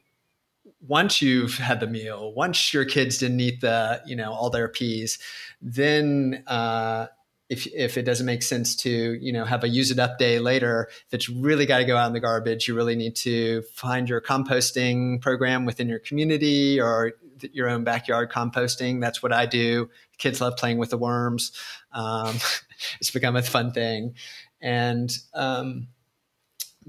once 0.87 1.21
you've 1.21 1.57
had 1.57 1.81
the 1.81 1.87
meal, 1.87 2.33
once 2.35 2.73
your 2.73 2.85
kids 2.85 3.19
didn't 3.19 3.41
eat 3.41 3.61
the, 3.61 4.03
you 4.07 4.17
know, 4.17 4.33
all 4.33 4.51
their 4.51 4.69
peas, 4.69 5.19
then 5.61 6.43
uh, 6.47 7.07
if, 7.51 7.67
if 7.75 7.99
it 7.99 8.03
doesn't 8.03 8.27
make 8.27 8.43
sense 8.43 8.77
to 8.77 9.15
you 9.15 9.33
know 9.33 9.45
have 9.45 9.65
a 9.65 9.69
use 9.69 9.91
it 9.91 9.99
up 9.99 10.19
day 10.19 10.39
later 10.39 10.89
if 10.89 11.13
it's 11.13 11.29
really 11.29 11.67
got 11.67 11.79
to 11.79 11.85
go 11.85 11.97
out 11.97 12.07
in 12.07 12.13
the 12.13 12.21
garbage 12.21 12.69
you 12.69 12.75
really 12.75 12.95
need 12.95 13.17
to 13.17 13.63
find 13.75 14.09
your 14.09 14.21
composting 14.21 15.21
program 15.21 15.67
within 15.67 15.89
your 15.89 15.99
community 15.99 16.81
or 16.81 17.13
your 17.53 17.69
own 17.69 17.85
backyard 17.85 18.31
composting. 18.31 19.01
That's 19.01 19.23
what 19.23 19.33
i 19.33 19.47
do. 19.47 19.91
Kids 20.19 20.41
love 20.41 20.57
playing 20.57 20.79
with 20.79 20.91
the 20.91 20.99
worms. 20.99 21.53
Um, 21.93 22.37
it's 23.01 23.11
become 23.11 23.37
a 23.37 23.43
fun 23.43 23.73
thing. 23.73 24.15
And 24.61 25.11
um, 25.35 25.89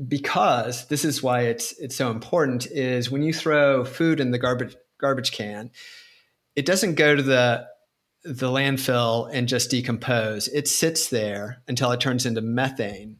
because 0.07 0.87
this 0.87 1.05
is 1.05 1.21
why 1.21 1.41
it's 1.41 1.73
it's 1.79 1.95
so 1.95 2.11
important 2.11 2.67
is 2.67 3.11
when 3.11 3.23
you 3.23 3.33
throw 3.33 3.85
food 3.85 4.19
in 4.19 4.31
the 4.31 4.39
garbage 4.39 4.75
garbage 4.99 5.31
can 5.31 5.71
it 6.55 6.65
doesn't 6.65 6.95
go 6.95 7.15
to 7.15 7.21
the 7.21 7.65
the 8.23 8.47
landfill 8.47 9.29
and 9.31 9.47
just 9.47 9.71
decompose. 9.71 10.47
It 10.47 10.67
sits 10.67 11.09
there 11.09 11.63
until 11.67 11.91
it 11.91 11.99
turns 11.99 12.25
into 12.25 12.41
methane, 12.41 13.17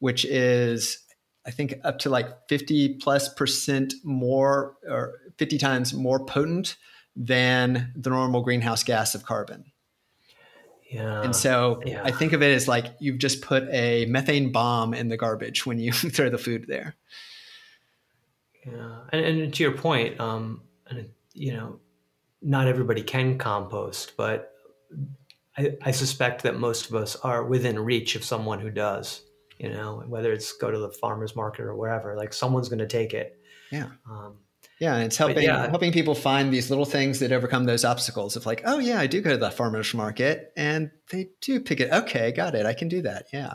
which 0.00 0.24
is, 0.24 0.98
I 1.46 1.52
think, 1.52 1.74
up 1.84 2.00
to 2.00 2.10
like 2.10 2.48
50 2.48 2.94
plus 2.94 3.32
percent 3.32 3.94
more 4.02 4.76
or 4.88 5.14
50 5.38 5.58
times 5.58 5.94
more 5.94 6.24
potent 6.24 6.76
than 7.14 7.92
the 7.96 8.10
normal 8.10 8.42
greenhouse 8.42 8.82
gas 8.82 9.14
of 9.14 9.24
carbon. 9.24 9.72
Yeah. 10.90 11.22
And 11.22 11.34
so 11.34 11.82
yeah. 11.84 12.02
I 12.04 12.10
think 12.10 12.32
of 12.32 12.42
it 12.42 12.54
as 12.54 12.68
like 12.68 12.86
you've 13.00 13.18
just 13.18 13.42
put 13.42 13.64
a 13.70 14.06
methane 14.06 14.52
bomb 14.52 14.94
in 14.94 15.08
the 15.08 15.16
garbage 15.16 15.66
when 15.66 15.78
you 15.78 15.92
throw 15.92 16.30
the 16.30 16.38
food 16.38 16.66
there. 16.68 16.94
Yeah. 18.64 18.98
And, 19.12 19.24
and 19.24 19.54
to 19.54 19.62
your 19.62 19.72
point, 19.72 20.20
um, 20.20 20.62
and, 20.88 21.08
you 21.32 21.52
know, 21.52 21.80
not 22.42 22.68
everybody 22.68 23.02
can 23.02 23.38
compost, 23.38 24.12
but 24.16 24.52
I, 25.56 25.76
I, 25.82 25.90
suspect 25.90 26.42
that 26.42 26.58
most 26.58 26.88
of 26.88 26.94
us 26.94 27.16
are 27.16 27.44
within 27.44 27.78
reach 27.78 28.14
of 28.14 28.24
someone 28.24 28.60
who 28.60 28.70
does. 28.70 29.22
You 29.58 29.70
know, 29.70 30.04
whether 30.06 30.32
it's 30.32 30.52
go 30.52 30.70
to 30.70 30.78
the 30.78 30.90
farmers 30.90 31.34
market 31.34 31.62
or 31.62 31.74
wherever, 31.74 32.14
like 32.14 32.34
someone's 32.34 32.68
going 32.68 32.80
to 32.80 32.86
take 32.86 33.14
it. 33.14 33.40
Yeah. 33.72 33.88
Um, 34.08 34.36
yeah, 34.80 34.94
and 34.94 35.04
it's 35.04 35.16
helping 35.16 35.44
yeah. 35.44 35.68
helping 35.68 35.92
people 35.92 36.14
find 36.14 36.52
these 36.52 36.70
little 36.70 36.84
things 36.84 37.18
that 37.20 37.32
overcome 37.32 37.64
those 37.64 37.84
obstacles 37.84 38.36
of 38.36 38.46
like, 38.46 38.62
oh 38.64 38.78
yeah, 38.78 39.00
I 39.00 39.06
do 39.06 39.20
go 39.20 39.30
to 39.30 39.36
the 39.36 39.50
farmers 39.50 39.92
market 39.94 40.52
and 40.56 40.90
they 41.10 41.30
do 41.40 41.60
pick 41.60 41.80
it. 41.80 41.90
Okay, 41.90 42.32
got 42.32 42.54
it. 42.54 42.66
I 42.66 42.74
can 42.74 42.88
do 42.88 43.02
that. 43.02 43.26
Yeah 43.32 43.54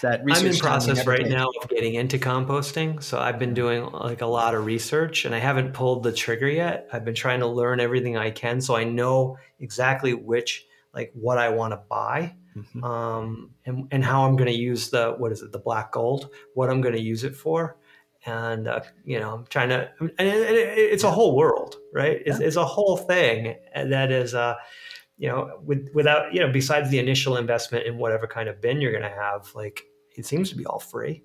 that 0.00 0.22
I'm 0.28 0.46
in 0.46 0.56
process 0.56 1.06
right 1.06 1.26
now 1.26 1.48
of 1.62 1.68
getting 1.68 1.94
into 1.94 2.18
composting. 2.18 3.02
So 3.02 3.18
I've 3.18 3.38
been 3.38 3.54
doing 3.54 3.84
like 3.86 4.20
a 4.20 4.26
lot 4.26 4.54
of 4.54 4.64
research 4.64 5.24
and 5.24 5.34
I 5.34 5.38
haven't 5.38 5.72
pulled 5.72 6.02
the 6.02 6.12
trigger 6.12 6.48
yet. 6.48 6.88
I've 6.92 7.04
been 7.04 7.14
trying 7.14 7.40
to 7.40 7.46
learn 7.46 7.80
everything 7.80 8.16
I 8.16 8.30
can 8.30 8.60
so 8.60 8.76
I 8.76 8.84
know 8.84 9.38
exactly 9.60 10.14
which 10.14 10.66
like 10.94 11.12
what 11.14 11.38
I 11.38 11.50
want 11.50 11.72
to 11.72 11.80
buy. 11.88 12.34
Mm-hmm. 12.56 12.84
Um, 12.84 13.50
and, 13.66 13.88
and 13.90 14.04
how 14.04 14.24
I'm 14.26 14.36
going 14.36 14.50
to 14.50 14.58
use 14.58 14.88
the 14.88 15.14
what 15.18 15.30
is 15.30 15.42
it 15.42 15.52
the 15.52 15.58
black 15.58 15.92
gold 15.92 16.30
what 16.54 16.70
I'm 16.70 16.80
going 16.80 16.94
to 16.94 17.00
use 17.00 17.22
it 17.22 17.36
for 17.36 17.76
and 18.26 18.68
uh, 18.68 18.80
you 19.04 19.18
know 19.20 19.34
I'm 19.34 19.46
trying 19.46 19.68
to 19.70 19.90
and 20.00 20.10
it, 20.18 20.50
it, 20.50 20.78
it's 20.78 21.04
a 21.04 21.10
whole 21.10 21.36
world 21.36 21.76
right 21.94 22.20
it's, 22.26 22.40
yeah. 22.40 22.46
it's 22.46 22.56
a 22.56 22.64
whole 22.64 22.96
thing 22.96 23.56
that 23.74 24.10
is 24.10 24.34
uh 24.34 24.56
you 25.18 25.28
know, 25.28 25.58
with, 25.64 25.88
without, 25.94 26.32
you 26.34 26.40
know, 26.40 26.52
besides 26.52 26.90
the 26.90 26.98
initial 26.98 27.36
investment 27.36 27.86
in 27.86 27.98
whatever 27.98 28.26
kind 28.26 28.48
of 28.48 28.60
bin 28.60 28.80
you're 28.80 28.92
going 28.92 29.02
to 29.02 29.08
have, 29.08 29.50
like 29.54 29.82
it 30.16 30.26
seems 30.26 30.50
to 30.50 30.56
be 30.56 30.66
all 30.66 30.78
free. 30.78 31.22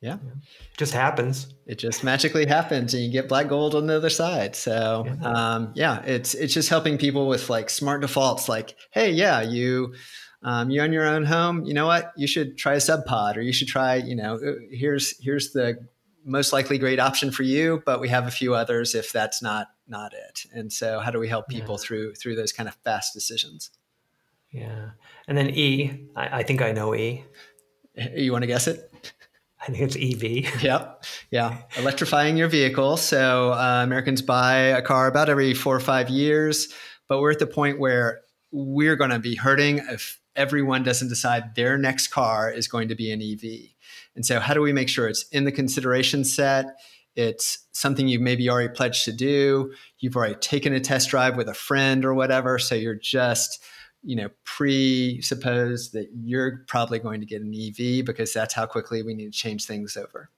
Yeah. 0.00 0.18
yeah. 0.24 0.32
Just 0.76 0.92
happens. 0.92 1.54
It 1.66 1.78
just 1.78 2.04
magically 2.04 2.46
happens 2.46 2.94
and 2.94 3.02
you 3.02 3.10
get 3.10 3.28
black 3.28 3.48
gold 3.48 3.74
on 3.74 3.86
the 3.86 3.96
other 3.96 4.10
side. 4.10 4.54
So, 4.54 5.04
yeah. 5.06 5.28
Um, 5.28 5.72
yeah, 5.74 6.02
it's, 6.04 6.34
it's 6.34 6.54
just 6.54 6.68
helping 6.68 6.98
people 6.98 7.26
with 7.26 7.50
like 7.50 7.70
smart 7.70 8.00
defaults. 8.02 8.48
Like, 8.48 8.76
Hey, 8.92 9.10
yeah, 9.10 9.40
you, 9.40 9.94
um, 10.42 10.70
you 10.70 10.82
own 10.82 10.92
your 10.92 11.06
own 11.06 11.24
home. 11.24 11.64
You 11.64 11.74
know 11.74 11.86
what? 11.86 12.12
You 12.16 12.26
should 12.26 12.58
try 12.58 12.74
a 12.74 12.78
Subpod 12.78 13.36
or 13.36 13.40
you 13.40 13.52
should 13.52 13.68
try, 13.68 13.96
you 13.96 14.14
know, 14.14 14.34
uh, 14.34 14.52
here's, 14.70 15.18
here's 15.24 15.52
the 15.52 15.78
most 16.24 16.52
likely 16.52 16.78
great 16.78 16.98
option 16.98 17.30
for 17.30 17.42
you, 17.42 17.82
but 17.84 18.00
we 18.00 18.08
have 18.08 18.26
a 18.26 18.30
few 18.30 18.54
others 18.54 18.94
if 18.94 19.12
that's 19.12 19.42
not 19.42 19.68
not 19.86 20.12
it. 20.14 20.46
And 20.52 20.72
so 20.72 21.00
how 21.00 21.10
do 21.10 21.18
we 21.18 21.28
help 21.28 21.48
people 21.48 21.74
yeah. 21.78 21.86
through 21.86 22.14
through 22.14 22.36
those 22.36 22.52
kind 22.52 22.68
of 22.68 22.74
fast 22.84 23.12
decisions? 23.12 23.70
Yeah. 24.50 24.90
And 25.26 25.36
then 25.36 25.50
E, 25.50 26.06
I, 26.14 26.40
I 26.40 26.42
think 26.42 26.62
I 26.62 26.72
know 26.72 26.94
E. 26.94 27.24
You 28.16 28.32
want 28.32 28.42
to 28.42 28.48
guess 28.48 28.66
it? 28.66 28.92
I 29.60 29.66
think 29.66 29.78
it's 29.78 29.96
EV. 29.96 30.62
yep. 30.62 31.04
Yeah. 31.30 31.58
Electrifying 31.76 32.36
your 32.36 32.48
vehicle. 32.48 32.96
So 32.96 33.52
uh, 33.52 33.82
Americans 33.84 34.20
buy 34.20 34.56
a 34.56 34.82
car 34.82 35.06
about 35.06 35.28
every 35.28 35.54
four 35.54 35.76
or 35.76 35.80
five 35.80 36.10
years, 36.10 36.74
but 37.08 37.20
we're 37.20 37.30
at 37.30 37.38
the 37.38 37.46
point 37.46 37.78
where 37.78 38.22
we're 38.50 38.96
going 38.96 39.10
to 39.10 39.20
be 39.20 39.36
hurting 39.36 39.78
if 39.78 40.20
everyone 40.36 40.82
doesn't 40.82 41.08
decide 41.08 41.54
their 41.54 41.78
next 41.78 42.08
car 42.08 42.50
is 42.50 42.66
going 42.66 42.88
to 42.88 42.94
be 42.94 43.10
an 43.12 43.22
EV. 43.22 43.73
And 44.16 44.24
so, 44.24 44.40
how 44.40 44.54
do 44.54 44.60
we 44.60 44.72
make 44.72 44.88
sure 44.88 45.08
it's 45.08 45.26
in 45.28 45.44
the 45.44 45.52
consideration 45.52 46.24
set? 46.24 46.66
It's 47.16 47.66
something 47.72 48.08
you 48.08 48.18
maybe 48.18 48.48
already 48.48 48.72
pledged 48.72 49.04
to 49.04 49.12
do. 49.12 49.72
You've 49.98 50.16
already 50.16 50.34
taken 50.36 50.72
a 50.72 50.80
test 50.80 51.10
drive 51.10 51.36
with 51.36 51.48
a 51.48 51.54
friend 51.54 52.04
or 52.04 52.14
whatever. 52.14 52.58
So 52.58 52.74
you're 52.74 52.94
just, 52.94 53.62
you 54.02 54.16
know, 54.16 54.28
presuppose 54.44 55.92
that 55.92 56.08
you're 56.12 56.64
probably 56.66 56.98
going 56.98 57.20
to 57.20 57.26
get 57.26 57.42
an 57.42 57.54
EV 57.54 58.04
because 58.04 58.32
that's 58.32 58.54
how 58.54 58.66
quickly 58.66 59.02
we 59.02 59.14
need 59.14 59.32
to 59.32 59.38
change 59.38 59.66
things 59.66 59.96
over. 59.96 60.30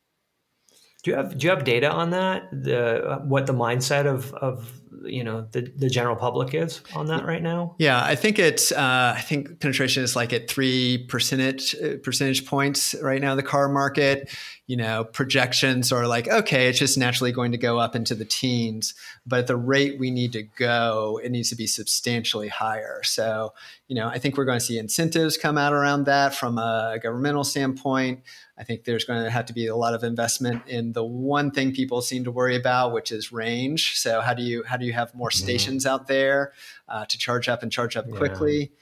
Do 1.02 1.12
you 1.12 1.16
have 1.16 1.38
do 1.38 1.46
you 1.46 1.50
have 1.50 1.64
data 1.64 1.90
on 1.90 2.10
that? 2.10 2.48
The 2.50 3.04
uh, 3.06 3.18
what 3.20 3.46
the 3.46 3.52
mindset 3.52 4.06
of 4.06 4.34
of 4.34 4.80
you 5.05 5.25
know 5.25 5.46
the, 5.53 5.72
the 5.77 5.88
general 5.88 6.16
public 6.16 6.55
is 6.55 6.81
on 6.94 7.07
that 7.07 7.25
right 7.25 7.42
now? 7.42 7.75
Yeah 7.79 8.03
i 8.03 8.14
think 8.14 8.38
it's 8.38 8.72
uh, 8.72 9.14
i 9.16 9.20
think 9.20 9.61
penetration 9.61 10.03
is 10.03 10.16
like 10.16 10.33
at 10.33 10.49
three 10.49 11.07
percentage 11.09 11.75
uh, 11.77 11.96
percentage 12.03 12.46
points 12.46 12.94
right 13.03 13.20
now 13.20 13.35
the 13.35 13.42
car 13.42 13.68
market. 13.68 14.31
You 14.66 14.77
know 14.77 15.05
projections 15.05 15.92
are 15.92 16.09
like 16.09 16.27
okay 16.27 16.68
it's 16.68 16.81
just 16.81 16.99
naturally 16.99 17.31
going 17.31 17.53
to 17.53 17.59
go 17.59 17.79
up 17.79 17.94
into 17.94 18.16
the 18.16 18.25
teens 18.25 18.94
but 19.25 19.40
at 19.40 19.46
the 19.46 19.57
rate 19.57 19.99
we 19.99 20.11
need 20.11 20.33
to 20.33 20.42
go 20.42 21.20
it 21.22 21.31
needs 21.31 21.51
to 21.51 21.57
be 21.57 21.68
substantially 21.68 22.49
higher. 22.49 23.01
So 23.05 23.55
you 23.87 23.94
know 23.94 24.09
i 24.09 24.18
think 24.18 24.37
we're 24.37 24.44
going 24.44 24.59
to 24.59 24.64
see 24.64 24.79
incentives 24.79 25.37
come 25.37 25.57
out 25.57 25.72
around 25.72 26.07
that 26.07 26.35
from 26.35 26.59
a 26.59 26.99
governmental 27.01 27.44
standpoint. 27.44 28.22
I 28.59 28.64
think 28.64 28.85
there's 28.85 29.05
going 29.05 29.22
to 29.22 29.31
have 29.31 29.46
to 29.46 29.53
be 29.53 29.66
a 29.66 29.77
lot 29.77 29.94
of 29.94 30.03
investment 30.03 30.62
in 30.66 30.92
the 30.92 31.05
one 31.05 31.51
thing 31.51 31.72
people 31.72 32.01
seem 32.01 32.25
to 32.25 32.31
worry 32.31 32.57
about, 32.57 32.92
which 32.92 33.12
is 33.12 33.31
range. 33.31 33.99
So 33.99 34.22
how 34.22 34.33
do 34.33 34.42
you 34.42 34.64
how 34.64 34.75
do 34.76 34.86
you 34.86 34.92
have 34.92 35.14
more 35.14 35.30
mm-hmm. 35.30 35.44
stations 35.44 35.84
mm-hmm. 35.84 35.94
out 35.94 36.06
there 36.06 36.52
uh, 36.88 37.04
to 37.06 37.18
charge 37.18 37.48
up 37.48 37.62
and 37.62 37.70
charge 37.70 37.96
up 37.96 38.06
yeah. 38.08 38.16
quickly? 38.16 38.72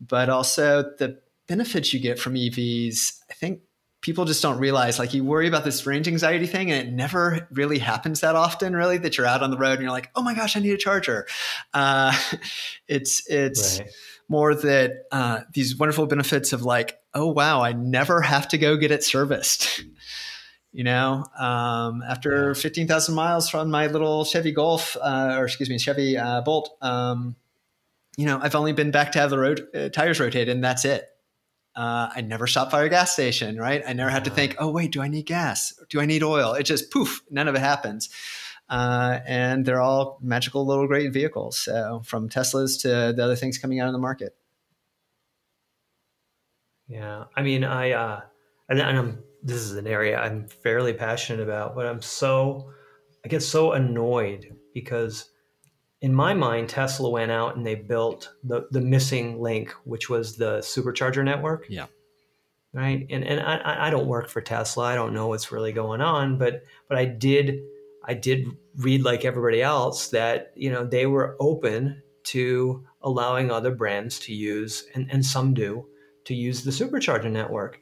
But 0.00 0.28
also 0.28 0.82
the 0.98 1.20
benefits 1.46 1.92
you 1.92 2.00
get 2.00 2.18
from 2.18 2.34
EVs. 2.34 3.20
I 3.30 3.34
think 3.34 3.60
people 4.00 4.24
just 4.24 4.42
don't 4.42 4.58
realize. 4.58 4.98
Like 4.98 5.12
you 5.12 5.24
worry 5.24 5.46
about 5.46 5.64
this 5.64 5.86
range 5.86 6.08
anxiety 6.08 6.46
thing, 6.46 6.70
and 6.70 6.88
it 6.88 6.92
never 6.92 7.46
really 7.52 7.78
happens 7.78 8.20
that 8.20 8.34
often. 8.34 8.74
Really, 8.74 8.98
that 8.98 9.18
you're 9.18 9.26
out 9.26 9.42
on 9.42 9.50
the 9.50 9.58
road 9.58 9.72
and 9.72 9.82
you're 9.82 9.90
like, 9.90 10.10
oh 10.16 10.22
my 10.22 10.34
gosh, 10.34 10.56
I 10.56 10.60
need 10.60 10.72
a 10.72 10.78
charger. 10.78 11.26
Uh, 11.74 12.16
it's 12.88 13.28
it's. 13.28 13.80
Right 13.80 13.90
more 14.30 14.54
that 14.54 15.06
uh, 15.10 15.40
these 15.52 15.76
wonderful 15.76 16.06
benefits 16.06 16.52
of 16.52 16.62
like, 16.62 16.96
oh 17.14 17.26
wow, 17.26 17.62
I 17.62 17.72
never 17.72 18.22
have 18.22 18.46
to 18.48 18.58
go 18.58 18.76
get 18.76 18.92
it 18.92 19.02
serviced. 19.02 19.84
you 20.72 20.84
know, 20.84 21.24
um, 21.38 22.02
after 22.08 22.48
yeah. 22.48 22.54
fifteen 22.54 22.86
thousand 22.86 23.14
miles 23.14 23.48
from 23.48 23.70
my 23.70 23.86
little 23.88 24.24
Chevy 24.24 24.52
Golf, 24.52 24.96
uh, 25.00 25.36
or 25.38 25.44
excuse 25.44 25.68
me, 25.68 25.78
Chevy 25.78 26.16
uh, 26.16 26.42
Bolt, 26.42 26.76
um, 26.80 27.36
you 28.16 28.26
know, 28.26 28.38
I've 28.40 28.54
only 28.54 28.72
been 28.72 28.90
back 28.90 29.12
to 29.12 29.18
have 29.18 29.30
the 29.30 29.38
road 29.38 29.66
uh, 29.74 29.88
tires 29.88 30.20
rotated, 30.20 30.48
and 30.48 30.62
that's 30.62 30.84
it. 30.84 31.08
Uh, 31.74 32.10
I 32.14 32.20
never 32.20 32.46
stopped 32.46 32.72
by 32.72 32.84
a 32.84 32.88
gas 32.88 33.12
station, 33.12 33.56
right? 33.56 33.82
I 33.86 33.92
never 33.92 34.10
had 34.10 34.24
to 34.24 34.30
think, 34.30 34.56
oh 34.58 34.70
wait, 34.70 34.90
do 34.92 35.00
I 35.00 35.08
need 35.08 35.26
gas? 35.26 35.72
Do 35.88 36.00
I 36.00 36.06
need 36.06 36.22
oil? 36.22 36.54
It 36.54 36.64
just 36.64 36.90
poof, 36.90 37.22
none 37.30 37.48
of 37.48 37.54
it 37.54 37.60
happens. 37.60 38.08
Uh, 38.68 39.20
and 39.26 39.64
they're 39.64 39.80
all 39.80 40.18
magical 40.22 40.66
little 40.66 40.86
great 40.86 41.12
vehicles. 41.12 41.58
So 41.58 42.02
from 42.04 42.28
Teslas 42.28 42.80
to 42.82 43.12
the 43.12 43.24
other 43.24 43.36
things 43.36 43.58
coming 43.58 43.80
out 43.80 43.86
in 43.86 43.92
the 43.92 43.98
market. 43.98 44.36
Yeah, 46.88 47.24
I 47.36 47.42
mean, 47.42 47.62
I 47.62 47.92
uh, 47.92 48.20
and, 48.68 48.80
and 48.80 48.98
I'm 48.98 49.22
this 49.42 49.58
is 49.58 49.76
an 49.76 49.86
area 49.86 50.18
I'm 50.18 50.46
fairly 50.46 50.92
passionate 50.92 51.42
about, 51.42 51.74
but 51.74 51.86
I'm 51.86 52.02
so 52.02 52.72
I 53.24 53.28
get 53.28 53.42
so 53.42 53.72
annoyed 53.72 54.56
because 54.74 55.30
in 56.00 56.14
my 56.14 56.32
mind, 56.32 56.68
Tesla 56.68 57.10
went 57.10 57.30
out 57.30 57.56
and 57.56 57.66
they 57.66 57.74
built 57.74 58.32
the 58.42 58.66
the 58.70 58.80
missing 58.80 59.40
link, 59.40 59.72
which 59.84 60.08
was 60.08 60.36
the 60.36 60.58
supercharger 60.58 61.24
network. 61.24 61.66
Yeah. 61.68 61.86
Right. 62.72 63.06
And 63.10 63.24
and 63.24 63.40
I, 63.40 63.88
I 63.88 63.90
don't 63.90 64.06
work 64.06 64.28
for 64.28 64.40
Tesla. 64.40 64.84
I 64.84 64.94
don't 64.94 65.12
know 65.12 65.26
what's 65.26 65.52
really 65.52 65.72
going 65.72 66.00
on, 66.00 66.38
but 66.38 66.62
but 66.88 66.96
I 66.96 67.04
did 67.04 67.60
I 68.04 68.14
did 68.14 68.46
read 68.76 69.02
like 69.02 69.24
everybody 69.24 69.60
else 69.60 70.08
that 70.08 70.52
you 70.54 70.70
know 70.70 70.86
they 70.86 71.06
were 71.06 71.36
open 71.40 72.02
to 72.22 72.84
allowing 73.02 73.50
other 73.50 73.74
brands 73.74 74.18
to 74.20 74.34
use 74.34 74.86
and, 74.94 75.10
and 75.10 75.24
some 75.24 75.54
do 75.54 75.86
to 76.24 76.34
use 76.34 76.64
the 76.64 76.70
supercharger 76.70 77.30
network. 77.30 77.80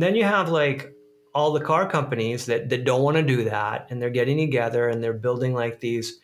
Then 0.00 0.14
you 0.14 0.24
have 0.24 0.48
like 0.48 0.92
all 1.34 1.52
the 1.52 1.60
car 1.60 1.88
companies 1.88 2.46
that, 2.46 2.68
that 2.68 2.84
don't 2.84 3.02
want 3.02 3.16
to 3.16 3.22
do 3.22 3.44
that 3.44 3.86
and 3.90 4.00
they're 4.00 4.10
getting 4.10 4.38
together 4.38 4.88
and 4.88 5.02
they're 5.02 5.12
building 5.12 5.54
like 5.54 5.80
these 5.80 6.18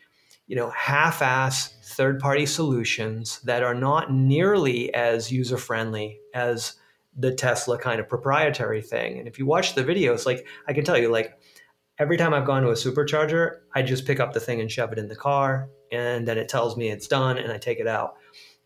you 0.47 0.55
know 0.55 0.69
half-ass 0.71 1.75
third-party 1.95 2.45
solutions 2.45 3.39
that 3.41 3.63
are 3.63 3.73
not 3.73 4.11
nearly 4.11 4.93
as 4.93 5.31
user-friendly 5.31 6.19
as 6.33 6.75
the 7.17 7.33
Tesla 7.33 7.77
kind 7.77 7.99
of 7.99 8.09
proprietary 8.09 8.81
thing. 8.81 9.17
And 9.19 9.27
if 9.27 9.39
you 9.39 9.45
watch 9.45 9.75
the 9.75 9.83
videos, 9.83 10.25
like 10.25 10.45
I 10.67 10.73
can 10.73 10.83
tell 10.83 10.97
you, 10.97 11.09
like 11.09 11.39
every 11.97 12.17
time 12.17 12.33
I've 12.33 12.45
gone 12.45 12.63
to 12.63 12.69
a 12.69 12.73
supercharger, 12.73 13.59
I 13.73 13.81
just 13.81 14.05
pick 14.05 14.19
up 14.19 14.33
the 14.33 14.39
thing 14.39 14.59
and 14.59 14.71
shove 14.71 14.91
it 14.91 14.99
in 14.99 15.07
the 15.07 15.15
car, 15.15 15.69
and 15.91 16.27
then 16.27 16.37
it 16.37 16.49
tells 16.49 16.75
me 16.75 16.89
it's 16.89 17.07
done, 17.07 17.37
and 17.37 17.51
I 17.51 17.57
take 17.57 17.79
it 17.79 17.87
out. 17.87 18.15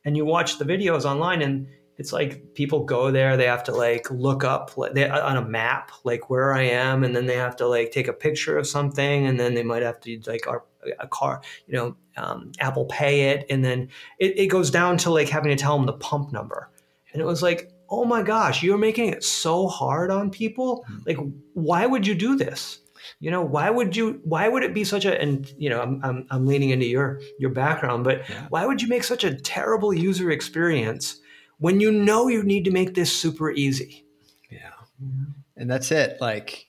And 0.06 0.17
you 0.17 0.26
watch 0.26 0.58
the 0.58 0.65
videos 0.65 1.06
online, 1.06 1.41
and 1.41 1.67
it's 2.00 2.14
like 2.14 2.56
people 2.56 2.86
go 2.86 3.12
there, 3.12 3.36
they 3.36 3.46
have 3.46 3.66
to 3.66 3.74
like 3.74 4.10
look 4.10 4.46
up 4.46 4.72
they, 4.94 5.08
on 5.10 5.36
a 5.36 5.46
map 5.46 5.92
like 6.06 6.30
where 6.30 6.54
I 6.54 6.62
am, 6.62 7.04
and 7.04 7.14
then 7.14 7.26
they 7.26 7.36
have 7.36 7.58
to 7.58 7.68
like 7.68 7.92
take 7.92 8.08
a 8.08 8.14
picture 8.14 8.58
of 8.58 8.66
something, 8.66 9.28
and 9.28 9.38
then 9.38 9.54
they 9.54 9.64
might 9.64 9.84
have 9.84 10.00
to 10.02 10.22
like 10.26 10.48
our, 10.48 10.64
a 11.00 11.08
car, 11.08 11.42
you 11.68 11.76
know, 11.76 11.96
um, 12.16 12.54
Apple 12.60 12.86
Pay 12.86 13.32
it, 13.32 13.46
and 13.50 13.64
then 13.64 13.90
it, 14.18 14.40
it 14.40 14.48
goes 14.48 14.72
down 14.72 14.98
to 15.00 15.12
like 15.12 15.28
having 15.28 15.56
to 15.56 15.62
tell 15.62 15.76
them 15.76 15.86
the 15.86 15.94
pump 15.94 16.32
number, 16.32 16.72
and 17.12 17.22
it 17.22 17.26
was 17.26 17.44
like 17.44 17.72
oh 17.92 18.06
my 18.06 18.22
gosh, 18.22 18.62
you're 18.62 18.78
making 18.78 19.10
it 19.10 19.24
so 19.24 19.68
hard 19.68 20.12
on 20.12 20.30
people. 20.30 20.86
Hmm. 20.88 20.98
Like, 21.08 21.18
why 21.54 21.88
would 21.88 22.06
you 22.06 22.14
do 22.16 22.36
this? 22.36 22.80
you 23.20 23.32
know 23.32 23.42
why 23.42 23.70
would 23.70 23.96
you 23.96 24.20
why 24.24 24.48
would 24.48 24.62
it 24.62 24.74
be 24.74 24.84
such 24.84 25.06
a 25.06 25.20
and 25.22 25.54
you 25.58 25.70
know 25.70 25.82
i'm 25.82 26.02
i'm, 26.04 26.28
I'm 26.30 26.46
leaning 26.46 26.72
into 26.72 26.86
your 26.86 27.22
your 27.40 27.50
background 27.50 28.04
but 28.04 28.30
yeah. 28.30 28.46
why 28.50 28.66
would 28.66 28.82
you 28.82 28.90
make 28.90 29.06
such 29.06 29.24
a 29.24 29.34
terrible 29.34 29.94
user 29.94 30.32
experience 30.32 31.22
when 31.60 31.80
you 31.80 31.91
know 31.91 32.28
you 32.28 32.43
need 32.43 32.65
to 32.65 32.72
make 32.72 32.95
this 32.95 33.15
super 33.15 33.52
easy 33.52 34.06
yeah 34.50 34.72
and 35.56 35.69
that's 35.69 35.91
it 35.91 36.19
like 36.19 36.67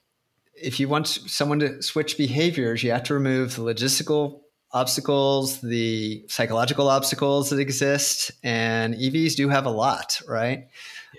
if 0.55 0.79
you 0.79 0.89
want 0.89 1.07
someone 1.07 1.59
to 1.59 1.83
switch 1.83 2.17
behaviors 2.17 2.83
you 2.83 2.91
have 2.91 3.03
to 3.03 3.15
remove 3.15 3.57
the 3.57 3.63
logistical 3.63 4.41
obstacles 4.73 5.61
the 5.61 6.25
psychological 6.29 6.89
obstacles 6.89 7.51
that 7.51 7.59
exist 7.59 8.31
and 8.45 8.95
evs 8.95 9.35
do 9.35 9.49
have 9.49 9.67
a 9.67 9.71
lot 9.71 10.21
right 10.29 10.69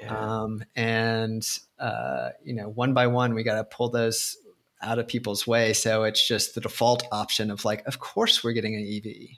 yeah. 0.01 0.15
um, 0.15 0.63
and 0.75 1.60
uh, 1.79 2.29
you 2.43 2.53
know 2.53 2.69
one 2.69 2.93
by 2.93 3.07
one 3.07 3.34
we 3.34 3.43
got 3.43 3.55
to 3.55 3.63
pull 3.63 3.89
those 3.89 4.38
out 4.81 4.99
of 4.99 5.07
people's 5.07 5.45
way. 5.45 5.73
So 5.73 6.03
it's 6.03 6.25
just 6.25 6.55
the 6.55 6.62
default 6.62 7.03
option 7.12 7.51
of 7.51 7.65
like, 7.65 7.86
of 7.86 7.99
course 7.99 8.43
we're 8.43 8.53
getting 8.53 8.75
an 8.75 8.81
EV. 8.81 9.38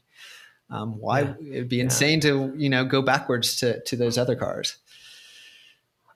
Um, 0.74 1.00
why 1.00 1.22
yeah. 1.22 1.34
it'd 1.52 1.70
be 1.70 1.80
insane 1.80 2.20
yeah. 2.24 2.32
to 2.32 2.54
you 2.58 2.68
know 2.68 2.84
go 2.84 3.04
backwards 3.04 3.58
to 3.58 3.82
to 3.84 3.96
those 3.96 4.18
other 4.18 4.36
cars. 4.36 4.78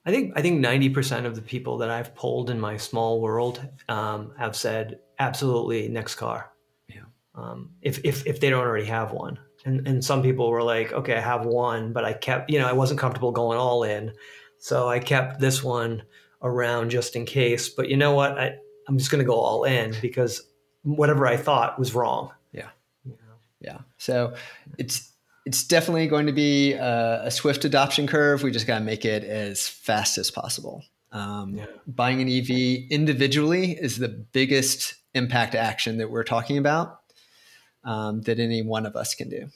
I 0.04 0.12
think 0.12 0.34
I 0.36 0.42
think 0.42 0.60
ninety 0.60 0.90
percent 0.90 1.28
of 1.28 1.36
the 1.36 1.44
people 1.44 1.78
that 1.78 1.92
I've 1.92 2.16
polled 2.16 2.50
in 2.50 2.60
my 2.60 2.78
small 2.78 3.22
world 3.22 3.62
um, 3.88 4.34
have 4.38 4.56
said 4.56 5.00
absolutely 5.20 5.88
next 5.90 6.16
car. 6.16 6.52
Yeah. 6.88 7.02
Um, 7.36 7.70
if 7.84 8.04
if 8.04 8.26
if 8.26 8.40
they 8.40 8.50
don't 8.50 8.66
already 8.66 8.88
have 8.88 9.12
one, 9.12 9.38
and 9.64 9.88
and 9.88 10.04
some 10.04 10.24
people 10.24 10.50
were 10.50 10.64
like, 10.64 10.92
okay, 10.92 11.16
I 11.16 11.22
have 11.22 11.46
one, 11.46 11.94
but 11.94 12.04
I 12.04 12.14
kept 12.14 12.50
you 12.50 12.58
know 12.58 12.68
I 12.68 12.74
wasn't 12.74 13.00
comfortable 13.00 13.32
going 13.32 13.60
all 13.60 13.84
in, 13.84 14.12
so 14.58 14.90
I 14.90 14.98
kept 14.98 15.40
this 15.40 15.64
one 15.64 16.02
around 16.42 16.90
just 16.90 17.16
in 17.16 17.26
case. 17.26 17.70
But 17.70 17.90
you 17.90 17.98
know 17.98 18.16
what, 18.16 18.40
I 18.40 18.56
I'm 18.88 18.98
just 18.98 19.12
going 19.12 19.24
to 19.24 19.26
go 19.26 19.36
all 19.36 19.66
in 19.66 19.94
because 20.02 20.42
whatever 20.82 21.28
I 21.28 21.38
thought 21.38 21.78
was 21.78 21.94
wrong. 21.94 22.32
So 23.98 24.36
it's, 24.78 25.12
it's 25.46 25.66
definitely 25.66 26.08
going 26.08 26.26
to 26.28 26.34
be 26.34 26.74
a, 26.74 27.26
a 27.26 27.32
swift 27.32 27.66
adoption 27.66 28.08
curve. 28.08 28.44
We 28.44 28.52
just 28.52 28.68
got 28.68 28.80
to 28.80 28.84
make 28.84 29.06
it 29.06 29.24
as 29.24 29.68
fast 29.68 30.18
as 30.18 30.30
possible. 30.30 30.84
Um, 31.12 31.56
yeah. 31.56 31.66
Buying 31.88 32.22
an 32.22 32.30
EV 32.30 32.90
individually 32.92 33.72
is 33.72 33.98
the 33.98 34.10
biggest 34.10 34.96
impact 35.14 35.56
action 35.56 35.98
that 35.98 36.12
we're 36.12 36.24
talking 36.24 36.58
about 36.58 37.00
um, 37.84 38.22
that 38.22 38.40
any 38.40 38.62
one 38.62 38.86
of 38.86 38.96
us 38.96 39.16
can 39.16 39.30
do. 39.30 39.48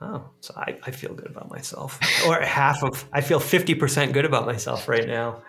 Oh, 0.00 0.24
so 0.40 0.54
I, 0.56 0.78
I 0.84 0.90
feel 0.90 1.14
good 1.14 1.30
about 1.30 1.48
myself, 1.48 1.98
or 2.26 2.40
half 2.40 2.82
of 2.82 3.08
I 3.12 3.20
feel 3.20 3.38
fifty 3.38 3.76
percent 3.76 4.12
good 4.12 4.24
about 4.24 4.46
myself 4.46 4.88
right 4.88 5.06
now. 5.06 5.42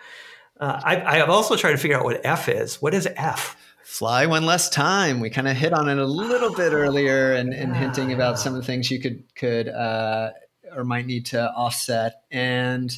Uh, 0.59 0.79
I, 0.83 1.17
have 1.17 1.31
also 1.31 1.55
tried 1.55 1.71
to 1.71 1.77
figure 1.77 1.97
out 1.97 2.03
what 2.03 2.21
F 2.23 2.47
is. 2.47 2.79
What 2.79 2.93
is 2.93 3.07
F? 3.15 3.57
Fly 3.93 4.25
one 4.25 4.47
less 4.47 4.69
time. 4.69 5.19
We 5.19 5.29
kind 5.29 5.47
of 5.47 5.55
hit 5.55 5.71
on 5.71 5.87
it 5.87 5.99
a 5.99 6.05
little 6.05 6.51
bit 6.51 6.73
earlier, 6.73 7.33
and, 7.33 7.53
and 7.53 7.75
hinting 7.75 8.11
about 8.11 8.39
some 8.39 8.55
of 8.55 8.59
the 8.59 8.65
things 8.65 8.89
you 8.89 8.99
could 8.99 9.23
could 9.35 9.69
uh, 9.69 10.31
or 10.75 10.83
might 10.83 11.05
need 11.05 11.27
to 11.27 11.51
offset. 11.51 12.23
And 12.31 12.91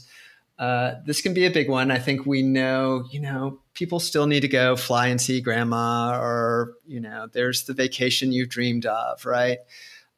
uh, 0.57 0.93
this 1.05 1.19
can 1.19 1.33
be 1.33 1.45
a 1.45 1.51
big 1.51 1.69
one. 1.69 1.91
I 1.91 1.99
think 1.99 2.25
we 2.25 2.43
know, 2.43 3.03
you 3.11 3.19
know, 3.19 3.59
people 3.73 3.99
still 3.99 4.25
need 4.25 4.39
to 4.39 4.47
go 4.47 4.77
fly 4.77 5.07
and 5.07 5.19
see 5.19 5.41
grandma, 5.41 6.17
or 6.17 6.75
you 6.87 7.01
know, 7.01 7.27
there's 7.29 7.65
the 7.65 7.73
vacation 7.73 8.31
you 8.31 8.45
dreamed 8.45 8.85
of, 8.85 9.25
right? 9.25 9.57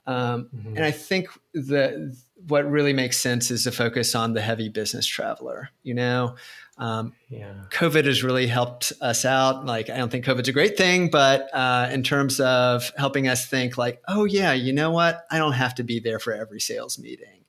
Um, 0.05 0.47
mm-hmm. 0.55 0.75
And 0.75 0.85
I 0.85 0.91
think 0.91 1.27
the 1.55 2.15
what 2.47 2.69
really 2.69 2.93
makes 2.93 3.17
sense 3.17 3.49
is 3.49 3.63
to 3.63 3.71
focus 3.71 4.13
on 4.13 4.33
the 4.33 4.41
heavy 4.41 4.69
business 4.69 5.07
traveler. 5.07 5.71
You 5.81 5.95
know, 5.95 6.35
um, 6.77 7.13
yeah. 7.29 7.53
COVID 7.71 8.05
has 8.05 8.23
really 8.23 8.47
helped 8.47 8.93
us 9.01 9.25
out. 9.25 9.65
Like, 9.65 9.89
I 9.89 9.97
don't 9.97 10.12
think 10.12 10.25
COVID's 10.25 10.47
a 10.47 10.54
great 10.54 10.77
thing, 10.77 11.10
but 11.10 11.49
uh, 11.54 11.89
in 11.91 12.04
terms 12.04 12.39
of 12.39 12.91
helping 12.97 13.27
us 13.27 13.47
think, 13.47 13.77
like, 13.77 14.02
oh, 14.08 14.25
yeah, 14.25 14.54
you 14.54 14.73
know 14.73 14.91
what? 14.91 15.25
I 15.31 15.39
don't 15.39 15.54
have 15.54 15.75
to 15.75 15.83
be 15.83 15.99
there 15.99 16.19
for 16.19 16.33
every 16.33 16.60
sales 16.60 16.99
meeting. 16.99 17.45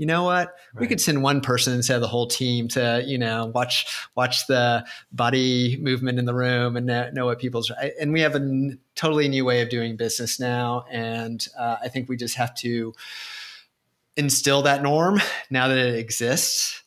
you 0.00 0.06
know 0.06 0.22
what? 0.22 0.56
Right. 0.72 0.80
We 0.80 0.86
could 0.86 0.98
send 0.98 1.22
one 1.22 1.42
person 1.42 1.74
instead 1.74 1.96
of 1.96 2.00
the 2.00 2.08
whole 2.08 2.26
team 2.26 2.68
to, 2.68 3.02
you 3.06 3.18
know, 3.18 3.52
watch 3.54 3.84
watch 4.16 4.46
the 4.46 4.86
body 5.12 5.76
movement 5.78 6.18
in 6.18 6.24
the 6.24 6.32
room 6.32 6.74
and 6.78 6.86
know, 6.86 7.26
what 7.26 7.38
people's. 7.38 7.70
And 8.00 8.10
we 8.10 8.22
have 8.22 8.34
a 8.34 8.70
totally 8.94 9.28
new 9.28 9.44
way 9.44 9.60
of 9.60 9.68
doing 9.68 9.98
business 9.98 10.40
now, 10.40 10.86
and 10.90 11.46
uh, 11.58 11.76
I 11.82 11.88
think 11.88 12.08
we 12.08 12.16
just 12.16 12.36
have 12.36 12.54
to 12.56 12.94
instill 14.16 14.62
that 14.62 14.82
norm 14.82 15.20
now 15.50 15.68
that 15.68 15.76
it 15.76 15.96
exists 15.96 16.82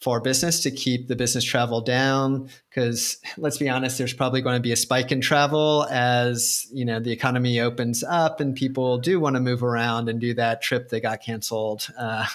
for 0.00 0.20
business 0.20 0.62
to 0.62 0.70
keep 0.70 1.08
the 1.08 1.16
business 1.16 1.42
travel 1.42 1.80
down 1.80 2.48
because 2.68 3.16
let's 3.38 3.56
be 3.56 3.68
honest 3.68 3.96
there's 3.96 4.12
probably 4.12 4.42
going 4.42 4.54
to 4.54 4.60
be 4.60 4.72
a 4.72 4.76
spike 4.76 5.10
in 5.10 5.20
travel 5.20 5.86
as 5.90 6.66
you 6.70 6.84
know 6.84 7.00
the 7.00 7.10
economy 7.10 7.60
opens 7.60 8.04
up 8.04 8.38
and 8.40 8.54
people 8.54 8.98
do 8.98 9.18
want 9.18 9.34
to 9.36 9.40
move 9.40 9.62
around 9.62 10.08
and 10.08 10.20
do 10.20 10.34
that 10.34 10.60
trip 10.60 10.90
that 10.90 11.00
got 11.00 11.22
canceled 11.22 11.88
uh, 11.98 12.26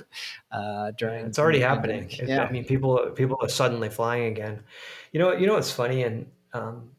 uh, 0.51 0.91
during 0.97 1.26
it's 1.26 1.38
already 1.39 1.59
happening. 1.59 2.09
Yeah. 2.24 2.45
i 2.45 2.51
mean 2.51 2.66
people 2.66 3.12
people 3.16 3.38
are 3.41 3.49
suddenly 3.49 3.89
flying 3.89 4.26
again. 4.26 4.64
You 5.12 5.20
know 5.20 5.34
you 5.34 5.45
know 5.45 5.53
what's 5.53 5.72
funny? 5.72 6.03
And 6.03 6.26
um, 6.53 6.89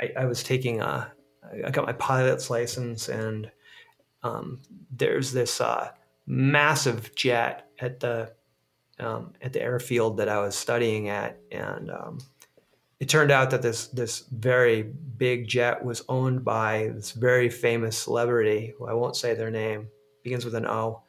I, 0.00 0.12
I, 0.18 0.24
was 0.26 0.42
taking 0.42 0.80
a 0.80 1.10
i 1.64 1.70
got 1.70 1.86
my 1.86 1.92
pilot's 1.92 2.50
license 2.50 3.08
and 3.08 3.50
um, 4.22 4.60
there's 4.90 5.32
this 5.32 5.60
uh, 5.60 5.90
massive 6.26 7.14
jet 7.14 7.70
at 7.78 8.00
the 8.00 8.32
um, 9.00 9.32
at 9.42 9.52
the 9.52 9.62
airfield 9.62 10.16
that 10.16 10.28
I 10.28 10.40
was 10.40 10.54
studying 10.54 11.08
at, 11.08 11.38
and 11.52 11.90
um, 11.90 12.18
it 13.00 13.08
turned 13.08 13.30
out 13.30 13.50
that 13.50 13.62
this 13.62 13.88
this 13.88 14.24
very 14.32 14.82
big 14.82 15.46
jet 15.46 15.84
was 15.84 16.04
owned 16.08 16.44
by 16.44 16.90
this 16.94 17.12
very 17.12 17.48
famous 17.48 17.96
celebrity 17.96 18.74
who 18.76 18.86
I 18.88 18.94
won't 18.94 19.16
say 19.16 19.34
their 19.34 19.50
name 19.50 19.88
begins 20.22 20.44
with 20.44 20.54
an 20.54 20.66
O, 20.66 21.02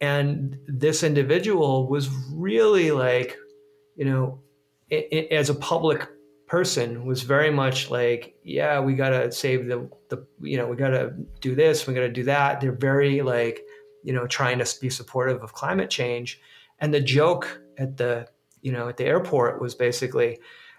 and 0.00 0.58
this 0.66 1.02
individual 1.02 1.88
was 1.88 2.08
really 2.32 2.90
like, 2.90 3.36
you 3.96 4.06
know, 4.06 4.40
it, 4.88 5.08
it, 5.10 5.32
as 5.32 5.50
a 5.50 5.54
public 5.54 6.08
person 6.46 7.04
was 7.04 7.22
very 7.22 7.50
much 7.50 7.90
like, 7.90 8.34
yeah, 8.42 8.80
we 8.80 8.94
gotta 8.94 9.30
save 9.30 9.66
the 9.66 9.88
the 10.08 10.26
you 10.40 10.56
know 10.56 10.66
we 10.66 10.76
gotta 10.76 11.14
do 11.40 11.54
this, 11.54 11.86
we 11.86 11.94
gotta 11.94 12.08
do 12.08 12.24
that. 12.24 12.60
They're 12.60 12.72
very 12.72 13.20
like, 13.20 13.60
you 14.02 14.14
know, 14.14 14.26
trying 14.26 14.58
to 14.58 14.80
be 14.80 14.88
supportive 14.88 15.42
of 15.42 15.52
climate 15.52 15.90
change 15.90 16.40
and 16.80 16.92
the 16.92 17.00
joke 17.00 17.60
at 17.78 17.96
the 17.96 18.28
you 18.62 18.72
know 18.72 18.88
at 18.88 18.96
the 18.96 19.04
airport 19.04 19.60
was 19.60 19.74
basically 19.74 20.38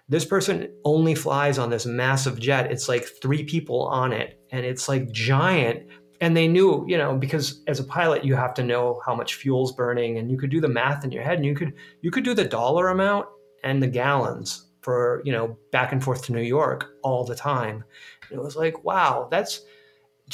this 0.09 0.25
person 0.25 0.69
only 0.83 1.15
flies 1.15 1.57
on 1.57 1.69
this 1.69 1.85
massive 1.85 2.37
jet. 2.37 2.69
It's 2.69 2.89
like 2.89 3.07
three 3.21 3.43
people 3.43 3.83
on 3.83 4.11
it, 4.11 4.39
and 4.51 4.65
it's 4.65 4.89
like 4.89 5.09
giant. 5.11 5.87
And 6.19 6.37
they 6.37 6.47
knew, 6.47 6.85
you 6.87 6.97
know, 6.97 7.15
because 7.15 7.63
as 7.65 7.79
a 7.79 7.83
pilot, 7.83 8.23
you 8.23 8.35
have 8.35 8.53
to 8.55 8.63
know 8.63 9.01
how 9.05 9.15
much 9.15 9.35
fuel's 9.35 9.71
burning, 9.71 10.17
and 10.17 10.29
you 10.29 10.37
could 10.37 10.51
do 10.51 10.61
the 10.61 10.67
math 10.67 11.03
in 11.03 11.11
your 11.11 11.23
head, 11.23 11.37
and 11.37 11.45
you 11.45 11.55
could 11.55 11.73
you 12.01 12.11
could 12.11 12.25
do 12.25 12.33
the 12.33 12.45
dollar 12.45 12.89
amount 12.89 13.27
and 13.63 13.81
the 13.81 13.87
gallons 13.87 14.67
for 14.81 15.21
you 15.23 15.31
know 15.31 15.57
back 15.71 15.91
and 15.91 16.03
forth 16.03 16.25
to 16.25 16.33
New 16.33 16.41
York 16.41 16.91
all 17.03 17.23
the 17.23 17.35
time. 17.35 17.83
And 18.29 18.39
it 18.39 18.43
was 18.43 18.55
like, 18.55 18.83
wow, 18.83 19.27
that's 19.31 19.61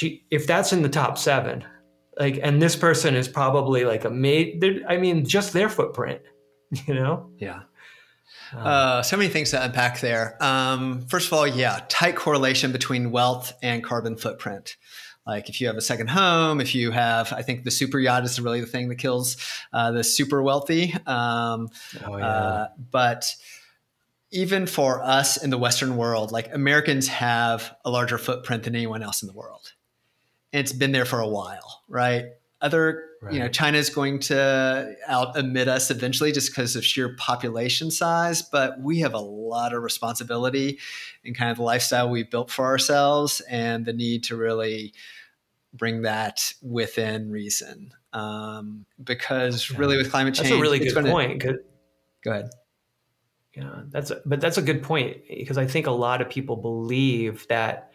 if 0.01 0.47
that's 0.47 0.73
in 0.73 0.81
the 0.81 0.89
top 0.89 1.17
seven, 1.17 1.63
like 2.19 2.39
and 2.41 2.61
this 2.61 2.75
person 2.75 3.15
is 3.15 3.27
probably 3.27 3.85
like 3.85 4.05
a 4.05 4.09
mate 4.09 4.63
i 4.87 4.97
mean 4.97 5.25
just 5.25 5.53
their 5.53 5.69
footprint 5.69 6.21
you 6.87 6.93
know? 6.93 7.29
Yeah. 7.37 7.61
Um, 8.53 8.61
uh, 8.65 9.01
so 9.01 9.17
many 9.17 9.29
things 9.29 9.51
to 9.51 9.63
unpack 9.63 9.99
there. 9.99 10.41
Um, 10.41 11.01
first 11.07 11.27
of 11.27 11.33
all 11.33 11.47
yeah 11.47 11.81
tight 11.89 12.15
correlation 12.15 12.71
between 12.71 13.11
wealth 13.11 13.53
and 13.61 13.83
carbon 13.83 14.17
footprint. 14.17 14.77
Like 15.25 15.49
if 15.49 15.59
you 15.59 15.67
have 15.67 15.75
a 15.75 15.81
second 15.81 16.07
home 16.07 16.61
if 16.61 16.73
you 16.73 16.91
have 16.91 17.33
i 17.33 17.41
think 17.41 17.65
the 17.65 17.71
super 17.71 17.99
yacht 17.99 18.23
is 18.23 18.39
really 18.39 18.61
the 18.61 18.67
thing 18.67 18.87
that 18.89 18.95
kills 18.95 19.37
uh, 19.73 19.91
the 19.91 20.03
super 20.03 20.41
wealthy. 20.41 20.93
Um, 21.05 21.69
oh, 22.05 22.17
yeah. 22.17 22.25
uh, 22.25 22.67
but 22.91 23.35
even 24.31 24.67
for 24.67 25.01
us 25.03 25.41
in 25.41 25.49
the 25.49 25.57
western 25.57 25.97
world 25.97 26.31
like 26.31 26.53
americans 26.53 27.07
have 27.07 27.75
a 27.85 27.89
larger 27.89 28.17
footprint 28.17 28.63
than 28.63 28.75
anyone 28.75 29.01
else 29.01 29.21
in 29.21 29.27
the 29.27 29.33
world 29.33 29.73
it's 30.51 30.73
been 30.73 30.91
there 30.91 31.05
for 31.05 31.19
a 31.19 31.27
while, 31.27 31.83
right? 31.87 32.25
Other, 32.59 33.03
right. 33.21 33.33
you 33.33 33.39
know, 33.39 33.47
China's 33.49 33.89
going 33.89 34.19
to 34.19 34.95
out 35.07 35.37
emit 35.37 35.67
us 35.67 35.91
eventually 35.91 36.31
just 36.31 36.49
because 36.49 36.75
of 36.75 36.83
sheer 36.83 37.15
population 37.15 37.91
size, 37.91 38.41
but 38.41 38.81
we 38.81 38.99
have 39.01 39.13
a 39.13 39.19
lot 39.19 39.73
of 39.73 39.83
responsibility 39.83 40.79
in 41.23 41.33
kind 41.33 41.51
of 41.51 41.57
the 41.57 41.63
lifestyle 41.63 42.09
we've 42.09 42.31
built 42.31 42.49
for 42.49 42.65
ourselves 42.65 43.41
and 43.41 43.85
the 43.85 43.93
need 43.93 44.23
to 44.23 44.35
really 44.35 44.93
bring 45.73 46.01
that 46.01 46.53
within 46.61 47.29
reason. 47.29 47.93
Um, 48.13 48.85
because 49.03 49.69
yeah. 49.69 49.77
really, 49.77 49.97
with 49.97 50.09
climate 50.09 50.33
change, 50.33 50.49
that's 50.49 50.57
a 50.57 50.61
really 50.61 50.79
good 50.79 51.05
point. 51.05 51.43
Go 52.23 52.31
ahead. 52.31 52.49
Yeah, 53.55 53.81
that's 53.89 54.11
a, 54.11 54.21
but 54.25 54.41
that's 54.41 54.57
a 54.57 54.61
good 54.61 54.83
point 54.83 55.17
because 55.27 55.57
I 55.57 55.65
think 55.65 55.87
a 55.87 55.91
lot 55.91 56.21
of 56.21 56.29
people 56.29 56.55
believe 56.55 57.47
that 57.49 57.86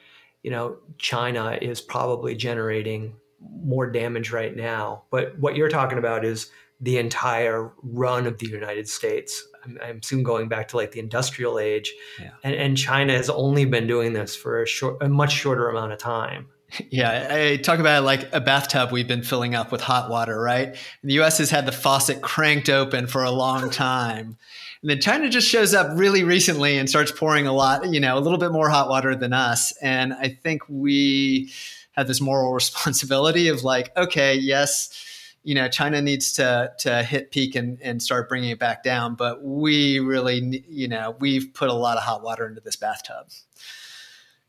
you 0.43 0.51
know, 0.51 0.77
China 0.99 1.59
is 1.61 1.81
probably 1.81 2.35
generating 2.35 3.15
more 3.41 3.91
damage 3.91 4.31
right 4.31 4.55
now. 4.55 5.05
But 5.11 5.39
what 5.39 5.57
you're 5.57 5.69
talking 5.69 5.99
about 5.99 6.25
is 6.25 6.51
the 6.81 6.99
entire 6.99 7.73
run 7.83 8.27
of 8.27 8.39
the 8.39 8.49
United 8.49 8.89
States. 8.89 9.47
I'm, 9.65 9.79
I'm 9.83 10.03
soon 10.03 10.23
going 10.23 10.49
back 10.49 10.69
to 10.69 10.77
like 10.77 10.91
the 10.91 11.01
industrial 11.01 11.59
age, 11.59 11.93
yeah. 12.21 12.31
and, 12.43 12.55
and 12.55 12.77
China 12.77 13.13
has 13.13 13.31
only 13.31 13.65
been 13.65 13.87
doing 13.87 14.13
this 14.13 14.35
for 14.35 14.63
a 14.63 14.67
short, 14.67 15.01
a 15.01 15.09
much 15.09 15.33
shorter 15.33 15.69
amount 15.69 15.93
of 15.93 15.99
time. 15.99 16.49
Yeah, 16.91 17.29
I 17.31 17.57
talk 17.59 17.81
about 17.81 17.99
it 17.99 18.07
like 18.07 18.33
a 18.33 18.41
bathtub 18.41 18.93
we've 18.93 19.07
been 19.07 19.23
filling 19.23 19.55
up 19.55 19.71
with 19.71 19.83
hot 19.83 20.09
water, 20.09 20.41
right? 20.41 20.75
the 21.03 21.21
US 21.21 21.37
has 21.37 21.51
had 21.51 21.67
the 21.67 21.73
faucet 21.73 22.23
cranked 22.23 22.71
open 22.71 23.07
for 23.07 23.23
a 23.23 23.31
long 23.31 23.69
time. 23.91 24.39
And 24.83 24.91
then 24.91 25.01
China 25.01 25.29
just 25.29 25.49
shows 25.49 25.75
up 25.75 25.97
really 25.97 26.25
recently 26.25 26.77
and 26.77 26.91
starts 26.91 27.13
pouring 27.13 27.47
a 27.47 27.53
lot, 27.53 27.89
you 27.93 28.01
know, 28.01 28.19
a 28.19 28.21
little 28.21 28.39
bit 28.39 28.51
more 28.51 28.69
hot 28.69 28.89
water 28.89 29.15
than 29.15 29.33
us. 29.33 29.73
And 29.81 30.13
I 30.13 30.29
think 30.29 30.63
we 30.69 31.53
have 31.93 32.09
this 32.09 32.21
moral 32.21 32.53
responsibility 32.55 33.49
of 33.49 33.63
like, 33.63 33.97
okay, 33.97 34.35
yes, 34.35 35.09
you 35.45 35.55
know, 35.55 35.69
China 35.69 36.03
needs 36.03 36.33
to 36.35 36.73
to 36.81 37.03
hit 37.03 37.31
peak 37.31 37.55
and, 37.55 37.81
and 37.81 38.03
start 38.03 38.29
bringing 38.29 38.51
it 38.51 38.59
back 38.59 38.83
down, 38.83 39.15
but 39.15 39.43
we 39.43 39.99
really, 39.99 40.65
you 40.69 40.89
know, 40.89 41.17
we've 41.19 41.53
put 41.53 41.69
a 41.69 41.73
lot 41.73 41.97
of 41.97 42.05
hot 42.05 42.23
water 42.23 42.47
into 42.47 42.61
this 42.61 42.77
bathtub, 42.77 43.27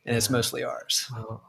and 0.06 0.16
it's 0.16 0.30
mostly 0.30 0.64
ours. 0.64 1.10
Wow. 1.12 1.42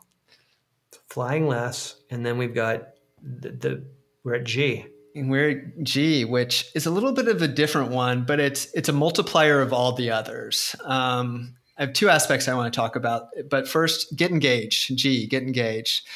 Flying 1.08 1.46
less, 1.46 1.96
and 2.10 2.24
then 2.24 2.38
we've 2.38 2.54
got 2.54 2.88
the, 3.22 3.50
the 3.50 3.84
we're 4.24 4.36
at 4.36 4.44
G 4.44 4.86
we're 5.14 5.72
G, 5.82 6.24
which 6.24 6.66
is 6.74 6.86
a 6.86 6.90
little 6.90 7.12
bit 7.12 7.28
of 7.28 7.40
a 7.40 7.48
different 7.48 7.90
one, 7.90 8.24
but 8.24 8.40
it's 8.40 8.66
it's 8.74 8.88
a 8.88 8.92
multiplier 8.92 9.60
of 9.60 9.72
all 9.72 9.92
the 9.92 10.10
others. 10.10 10.74
Um, 10.84 11.54
I 11.78 11.82
have 11.82 11.92
two 11.92 12.08
aspects 12.08 12.48
I 12.48 12.54
want 12.54 12.72
to 12.72 12.76
talk 12.76 12.96
about, 12.96 13.28
but 13.48 13.68
first, 13.68 14.14
get 14.16 14.30
engaged. 14.30 14.96
G, 14.96 15.26
get 15.26 15.42
engaged. 15.42 16.06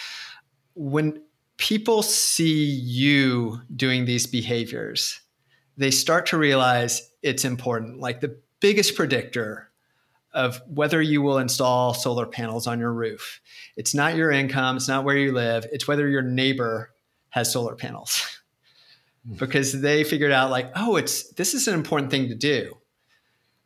When 0.74 1.22
people 1.57 2.03
see 2.03 2.64
you 2.64 3.61
doing 3.74 4.05
these 4.05 4.26
behaviors, 4.26 5.20
they 5.76 5.90
start 5.90 6.26
to 6.26 6.38
realize 6.38 7.11
it's 7.22 7.44
important. 7.44 8.01
Like 8.01 8.20
the 8.20 8.38
biggest 8.61 8.94
predictor 8.94 9.70
of 10.32 10.61
whether 10.68 11.01
you 11.01 11.22
will 11.22 11.38
install 11.38 11.94
solar 11.94 12.26
panels 12.26 12.66
on 12.66 12.78
your 12.78 12.92
roof. 12.92 13.40
It's 13.76 13.94
not 13.94 14.14
your 14.14 14.30
income, 14.30 14.76
it's 14.76 14.88
not 14.88 15.05
where 15.05 15.16
you 15.16 15.32
live, 15.32 15.66
it's 15.72 15.88
whether 15.88 16.09
your 16.09 16.22
neighbor 16.22 16.92
has 17.30 17.53
solar 17.53 17.74
panels. 17.74 18.38
because 19.37 19.81
they 19.81 20.05
figured 20.05 20.33
out 20.33 20.51
like, 20.51 20.70
oh, 20.76 20.97
it's 20.97 21.31
this 21.33 21.55
is 21.55 21.68
an 21.68 21.74
important 21.74 22.11
thing 22.11 22.29
to 22.29 22.35
do. 22.35 22.74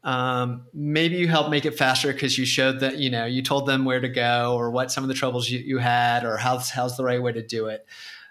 Um, 0.04 0.66
maybe 0.74 1.16
you 1.16 1.28
helped 1.28 1.50
make 1.50 1.64
it 1.64 1.78
faster 1.78 2.12
because 2.12 2.36
you 2.36 2.44
showed 2.44 2.80
that 2.80 2.98
you 2.98 3.08
know 3.08 3.24
you 3.24 3.42
told 3.42 3.66
them 3.66 3.84
where 3.84 4.00
to 4.00 4.08
go 4.08 4.56
or 4.56 4.70
what 4.70 4.90
some 4.90 5.04
of 5.04 5.08
the 5.08 5.14
troubles 5.14 5.48
you, 5.48 5.60
you 5.60 5.78
had 5.78 6.24
or 6.24 6.36
how's 6.36 6.70
how's 6.70 6.96
the 6.96 7.04
right 7.04 7.22
way 7.22 7.32
to 7.32 7.46
do 7.46 7.66
it. 7.66 7.86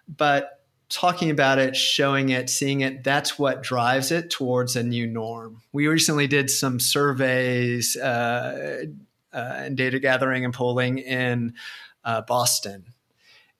But 0.08 0.62
talking 0.90 1.30
about 1.30 1.58
it, 1.58 1.76
showing 1.76 2.30
it, 2.30 2.50
seeing 2.50 2.82
it, 2.82 3.04
that's 3.04 3.40
what 3.40 3.64
drives 3.64 4.12
it 4.12 4.30
towards 4.30 4.76
a 4.76 4.84
new 4.84 5.08
norm. 5.08 5.62
We 5.72 5.88
recently 5.88 6.28
did 6.28 6.50
some 6.50 6.82
surveys 6.82 7.96
uh, 7.96 8.84
uh, 9.34 9.54
and 9.56 9.78
data 9.78 10.00
gathering 10.00 10.44
and 10.44 10.54
polling 10.54 10.98
in 11.00 11.54
uh, 12.04 12.22
Boston. 12.22 12.84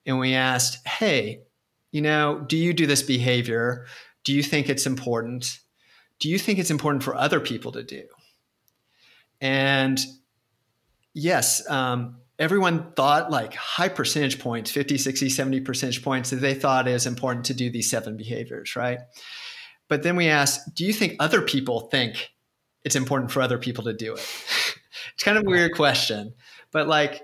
And 0.04 0.18
we 0.18 0.34
asked, 0.34 0.86
hey, 0.86 1.40
you 1.92 2.02
know, 2.02 2.44
do 2.48 2.56
you 2.56 2.72
do 2.72 2.86
this 2.86 3.02
behavior? 3.02 3.86
Do 4.24 4.32
you 4.32 4.42
think 4.42 4.68
it's 4.68 4.86
important? 4.86 5.60
Do 6.18 6.28
you 6.28 6.38
think 6.38 6.58
it's 6.58 6.70
important 6.70 7.04
for 7.04 7.14
other 7.14 7.38
people 7.38 7.72
to 7.72 7.82
do? 7.84 8.04
And 9.40 10.00
yes, 11.14 11.68
um, 11.70 12.16
everyone 12.38 12.92
thought 12.94 13.30
like 13.30 13.54
high 13.54 13.88
percentage 13.88 14.38
points 14.38 14.70
50 14.70 14.98
60 14.98 15.28
70 15.28 15.60
percentage 15.60 16.02
points 16.02 16.30
that 16.30 16.36
they 16.36 16.54
thought 16.54 16.88
is 16.88 17.06
important 17.06 17.44
to 17.46 17.54
do 17.54 17.70
these 17.70 17.88
seven 17.88 18.16
behaviors 18.16 18.74
right 18.74 18.98
but 19.88 20.02
then 20.02 20.16
we 20.16 20.28
asked 20.28 20.74
do 20.74 20.84
you 20.84 20.92
think 20.92 21.14
other 21.20 21.42
people 21.42 21.80
think 21.80 22.30
it's 22.84 22.96
important 22.96 23.30
for 23.30 23.42
other 23.42 23.58
people 23.58 23.84
to 23.84 23.92
do 23.92 24.14
it 24.14 24.20
it's 25.14 25.22
kind 25.22 25.38
of 25.38 25.44
a 25.46 25.50
weird 25.50 25.72
question 25.74 26.34
but 26.72 26.88
like 26.88 27.22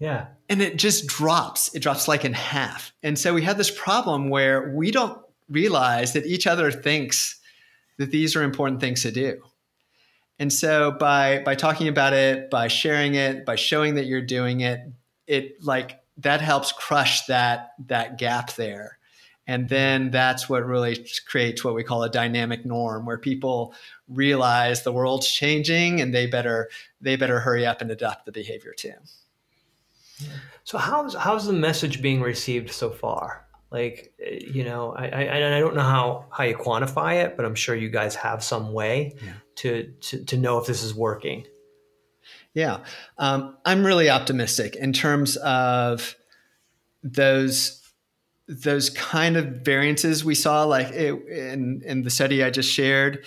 yeah. 0.00 0.28
And 0.48 0.60
it 0.62 0.76
just 0.76 1.06
drops. 1.06 1.72
It 1.74 1.80
drops 1.80 2.08
like 2.08 2.24
in 2.24 2.32
half. 2.32 2.92
And 3.02 3.18
so 3.18 3.34
we 3.34 3.42
had 3.42 3.58
this 3.58 3.70
problem 3.70 4.30
where 4.30 4.72
we 4.74 4.90
don't 4.90 5.20
realize 5.48 6.14
that 6.14 6.26
each 6.26 6.46
other 6.46 6.72
thinks 6.72 7.38
that 7.98 8.10
these 8.10 8.34
are 8.34 8.42
important 8.42 8.80
things 8.80 9.02
to 9.02 9.12
do. 9.12 9.42
And 10.38 10.50
so 10.50 10.90
by 10.90 11.42
by 11.44 11.54
talking 11.54 11.86
about 11.86 12.14
it, 12.14 12.48
by 12.50 12.68
sharing 12.68 13.14
it, 13.14 13.44
by 13.44 13.56
showing 13.56 13.96
that 13.96 14.06
you're 14.06 14.22
doing 14.22 14.60
it, 14.60 14.80
it 15.26 15.62
like 15.62 16.00
that 16.16 16.40
helps 16.40 16.72
crush 16.72 17.26
that 17.26 17.72
that 17.86 18.16
gap 18.16 18.54
there. 18.54 18.98
And 19.46 19.68
then 19.68 20.10
that's 20.10 20.48
what 20.48 20.64
really 20.64 21.06
creates 21.26 21.62
what 21.62 21.74
we 21.74 21.84
call 21.84 22.04
a 22.04 22.10
dynamic 22.10 22.64
norm 22.64 23.04
where 23.04 23.18
people 23.18 23.74
realize 24.08 24.82
the 24.82 24.92
world's 24.92 25.30
changing 25.30 26.00
and 26.00 26.14
they 26.14 26.26
better 26.26 26.70
they 27.02 27.16
better 27.16 27.40
hurry 27.40 27.66
up 27.66 27.82
and 27.82 27.90
adopt 27.90 28.24
the 28.24 28.32
behavior 28.32 28.72
too. 28.72 28.94
So 30.64 30.78
how's 30.78 31.14
how's 31.14 31.46
the 31.46 31.52
message 31.52 32.02
being 32.02 32.20
received 32.20 32.70
so 32.70 32.90
far? 32.90 33.46
Like, 33.70 34.12
you 34.18 34.64
know, 34.64 34.92
I, 34.92 35.08
I, 35.08 35.36
I 35.36 35.60
don't 35.60 35.76
know 35.76 35.82
how, 35.82 36.26
how 36.32 36.42
you 36.42 36.56
quantify 36.56 37.24
it, 37.24 37.36
but 37.36 37.46
I'm 37.46 37.54
sure 37.54 37.74
you 37.74 37.88
guys 37.88 38.16
have 38.16 38.42
some 38.42 38.72
way 38.72 39.14
yeah. 39.22 39.32
to, 39.56 39.92
to, 40.00 40.24
to 40.24 40.36
know 40.36 40.58
if 40.58 40.66
this 40.66 40.82
is 40.82 40.92
working. 40.92 41.46
Yeah. 42.52 42.78
Um, 43.16 43.56
I'm 43.64 43.86
really 43.86 44.10
optimistic 44.10 44.74
in 44.74 44.92
terms 44.92 45.36
of 45.36 46.16
those 47.02 47.76
those 48.48 48.90
kind 48.90 49.36
of 49.36 49.64
variances 49.64 50.24
we 50.24 50.34
saw 50.34 50.64
like 50.64 50.88
it, 50.88 51.14
in 51.28 51.82
in 51.86 52.02
the 52.02 52.10
study 52.10 52.42
I 52.42 52.50
just 52.50 52.68
shared 52.68 53.24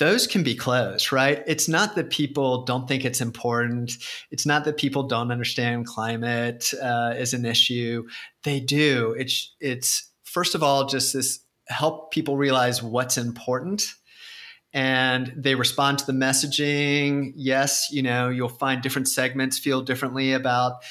those 0.00 0.26
can 0.26 0.42
be 0.42 0.54
closed, 0.54 1.12
right? 1.12 1.44
It's 1.46 1.68
not 1.68 1.94
that 1.94 2.08
people 2.08 2.64
don't 2.64 2.88
think 2.88 3.04
it's 3.04 3.20
important. 3.20 3.92
It's 4.30 4.46
not 4.46 4.64
that 4.64 4.78
people 4.78 5.02
don't 5.02 5.30
understand 5.30 5.86
climate 5.86 6.72
uh, 6.82 7.12
is 7.16 7.34
an 7.34 7.44
issue. 7.44 8.08
They 8.42 8.60
do. 8.60 9.14
It's 9.18 9.54
it's 9.60 10.10
first 10.24 10.54
of 10.54 10.62
all 10.62 10.86
just 10.86 11.12
this 11.12 11.40
help 11.68 12.12
people 12.12 12.38
realize 12.38 12.82
what's 12.82 13.18
important 13.18 13.94
and 14.72 15.32
they 15.36 15.54
respond 15.54 15.98
to 15.98 16.06
the 16.06 16.12
messaging. 16.12 17.32
Yes, 17.36 17.88
you 17.92 18.02
know, 18.02 18.30
you'll 18.30 18.48
find 18.48 18.80
different 18.80 19.06
segments 19.08 19.58
feel 19.58 19.82
differently 19.82 20.32
about 20.32 20.82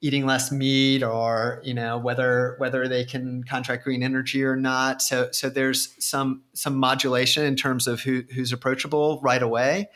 eating 0.00 0.26
less 0.26 0.52
meat 0.52 1.02
or 1.02 1.60
you 1.64 1.74
know 1.74 1.98
whether 1.98 2.54
whether 2.58 2.86
they 2.86 3.04
can 3.04 3.42
contract 3.44 3.84
green 3.84 4.02
energy 4.02 4.44
or 4.44 4.56
not. 4.56 5.02
So 5.02 5.30
so 5.32 5.48
there's 5.48 5.94
some 6.04 6.42
some 6.52 6.76
modulation 6.76 7.44
in 7.44 7.56
terms 7.56 7.86
of 7.86 8.00
who, 8.00 8.22
who's 8.34 8.52
approachable 8.52 9.20
right 9.22 9.42
away. 9.42 9.88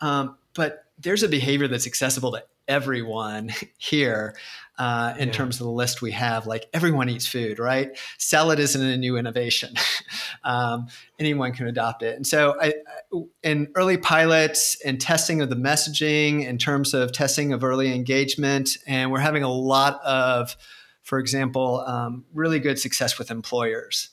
Um, 0.00 0.36
but 0.54 0.84
there's 0.98 1.22
a 1.22 1.28
behavior 1.28 1.68
that's 1.68 1.86
accessible 1.86 2.32
to 2.32 2.44
everyone 2.68 3.50
here 3.78 4.34
uh, 4.78 5.14
in 5.18 5.28
yeah. 5.28 5.34
terms 5.34 5.60
of 5.60 5.66
the 5.66 5.72
list 5.72 6.02
we 6.02 6.12
have. 6.12 6.46
Like 6.46 6.66
everyone 6.72 7.08
eats 7.08 7.26
food, 7.26 7.58
right? 7.58 7.96
Salad 8.18 8.58
isn't 8.58 8.82
a 8.82 8.96
new 8.96 9.16
innovation. 9.16 9.74
um, 10.44 10.86
anyone 11.18 11.52
can 11.52 11.66
adopt 11.66 12.02
it. 12.02 12.16
And 12.16 12.26
so, 12.26 12.56
I, 12.60 12.74
in 13.42 13.68
early 13.74 13.96
pilots 13.96 14.76
and 14.84 15.00
testing 15.00 15.40
of 15.40 15.50
the 15.50 15.56
messaging, 15.56 16.46
in 16.46 16.58
terms 16.58 16.94
of 16.94 17.12
testing 17.12 17.52
of 17.52 17.62
early 17.62 17.94
engagement, 17.94 18.76
and 18.86 19.12
we're 19.12 19.20
having 19.20 19.42
a 19.42 19.52
lot 19.52 20.00
of, 20.04 20.56
for 21.02 21.18
example, 21.18 21.84
um, 21.86 22.24
really 22.32 22.58
good 22.58 22.78
success 22.78 23.18
with 23.18 23.30
employers. 23.30 24.10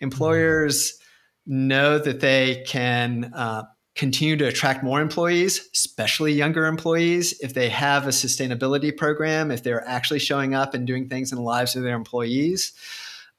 Employers. 0.00 0.92
Mm. 0.92 1.02
Know 1.48 1.98
that 2.00 2.18
they 2.18 2.64
can 2.66 3.30
uh, 3.32 3.66
continue 3.96 4.36
to 4.36 4.46
attract 4.46 4.84
more 4.84 5.00
employees, 5.00 5.68
especially 5.72 6.32
younger 6.32 6.66
employees, 6.66 7.38
if 7.40 7.54
they 7.54 7.70
have 7.70 8.06
a 8.06 8.10
sustainability 8.10 8.94
program, 8.94 9.50
if 9.50 9.62
they're 9.62 9.86
actually 9.88 10.18
showing 10.18 10.54
up 10.54 10.74
and 10.74 10.86
doing 10.86 11.08
things 11.08 11.32
in 11.32 11.36
the 11.36 11.42
lives 11.42 11.74
of 11.74 11.82
their 11.82 11.96
employees. 11.96 12.74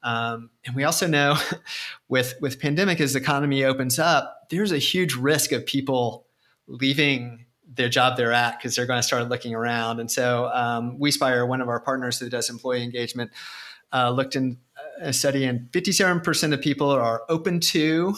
Um, 0.02 0.50
and 0.66 0.74
we 0.74 0.84
also 0.84 1.06
know 1.06 1.36
with 2.08 2.34
with 2.40 2.60
pandemic 2.60 3.00
as 3.00 3.12
the 3.12 3.20
economy 3.20 3.64
opens 3.64 3.98
up, 3.98 4.48
there's 4.50 4.72
a 4.72 4.78
huge 4.78 5.14
risk 5.14 5.52
of 5.52 5.64
people 5.64 6.26
leaving 6.66 7.46
their 7.66 7.88
job 7.88 8.16
they're 8.16 8.32
at 8.32 8.58
because 8.58 8.74
they're 8.74 8.86
going 8.86 8.98
to 8.98 9.06
start 9.06 9.28
looking 9.28 9.54
around. 9.54 10.00
And 10.00 10.10
so 10.10 10.50
um, 10.52 10.98
WeSpire, 10.98 11.46
one 11.46 11.60
of 11.60 11.68
our 11.68 11.80
partners 11.80 12.18
that 12.18 12.30
does 12.30 12.50
employee 12.50 12.82
engagement, 12.82 13.30
uh, 13.92 14.10
looked 14.10 14.36
in 14.36 14.58
a 15.00 15.12
study 15.12 15.44
and 15.44 15.70
57% 15.70 16.52
of 16.52 16.60
people 16.60 16.90
are 16.90 17.22
open 17.28 17.60
to 17.60 18.16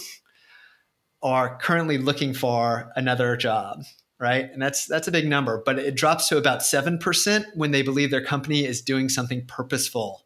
are 1.22 1.58
currently 1.58 1.98
looking 1.98 2.34
for 2.34 2.90
another 2.96 3.36
job 3.36 3.82
right? 4.20 4.52
And 4.52 4.60
that's 4.60 4.86
that's 4.86 5.08
a 5.08 5.12
big 5.12 5.26
number 5.26 5.62
but 5.64 5.78
it 5.78 5.96
drops 5.96 6.28
to 6.28 6.36
about 6.36 6.60
7% 6.60 7.44
when 7.54 7.70
they 7.72 7.82
believe 7.82 8.10
their 8.10 8.24
company 8.24 8.64
is 8.66 8.82
doing 8.82 9.08
something 9.08 9.46
purposeful. 9.46 10.24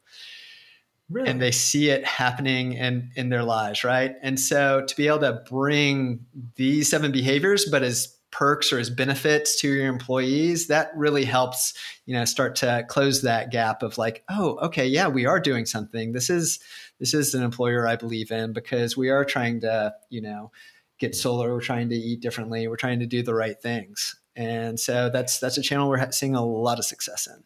Really? 1.11 1.29
and 1.29 1.41
they 1.41 1.51
see 1.51 1.91
it 1.91 2.03
happening 2.07 2.73
in 2.73 3.11
in 3.15 3.29
their 3.29 3.43
lives 3.45 3.85
right? 3.85 4.15
And 4.23 4.41
so 4.41 4.85
to 4.87 4.97
be 4.97 5.07
able 5.07 5.21
to 5.21 5.43
bring 5.49 6.25
these 6.57 6.89
seven 6.89 7.13
behaviors 7.13 7.67
but 7.67 7.83
as 7.83 8.17
perks 8.31 8.73
or 8.73 8.79
as 8.79 8.91
benefits 8.91 9.61
to 9.61 9.69
your 9.69 9.87
employees 9.87 10.67
that 10.67 10.91
really 10.97 11.25
helps 11.25 11.75
you 12.07 12.15
know 12.15 12.25
start 12.25 12.57
to 12.57 12.85
close 12.89 13.23
that 13.23 13.53
gap 13.53 13.83
of 13.83 13.97
like 13.97 14.25
oh 14.29 14.57
okay 14.61 14.87
yeah 14.87 15.07
we 15.07 15.27
are 15.27 15.39
doing 15.39 15.67
something. 15.67 16.13
This 16.13 16.31
is 16.31 16.59
this 16.99 17.13
is 17.13 17.35
an 17.35 17.43
employer 17.43 17.87
i 17.87 17.97
believe 17.97 18.31
in 18.31 18.55
because 18.55 18.97
we 18.97 19.11
are 19.11 19.27
trying 19.27 19.61
to 19.61 19.95
you 20.09 20.23
know 20.23 20.51
get 20.99 21.15
solar. 21.15 21.53
We're 21.53 21.61
trying 21.61 21.89
to 21.91 21.97
eat 21.97 22.21
differently. 22.21 22.69
We're 22.69 22.77
trying 22.77 23.01
to 23.01 23.07
do 23.07 23.23
the 23.23 23.35
right 23.35 23.61
things. 23.61 24.17
And 24.37 24.79
so 24.79 25.11
that's 25.11 25.39
that's 25.39 25.59
a 25.59 25.63
channel 25.63 25.89
we're 25.89 26.11
seeing 26.11 26.35
a 26.35 26.45
lot 26.45 26.79
of 26.79 26.85
success 26.85 27.27
in. 27.27 27.45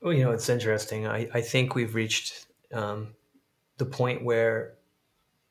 Well, 0.00 0.12
you 0.12 0.24
know, 0.24 0.30
it's 0.30 0.48
interesting. 0.48 1.06
I, 1.06 1.28
I 1.34 1.40
think 1.40 1.74
we've 1.74 1.94
reached 1.94 2.46
um, 2.72 3.14
the 3.76 3.84
point 3.84 4.24
where 4.24 4.74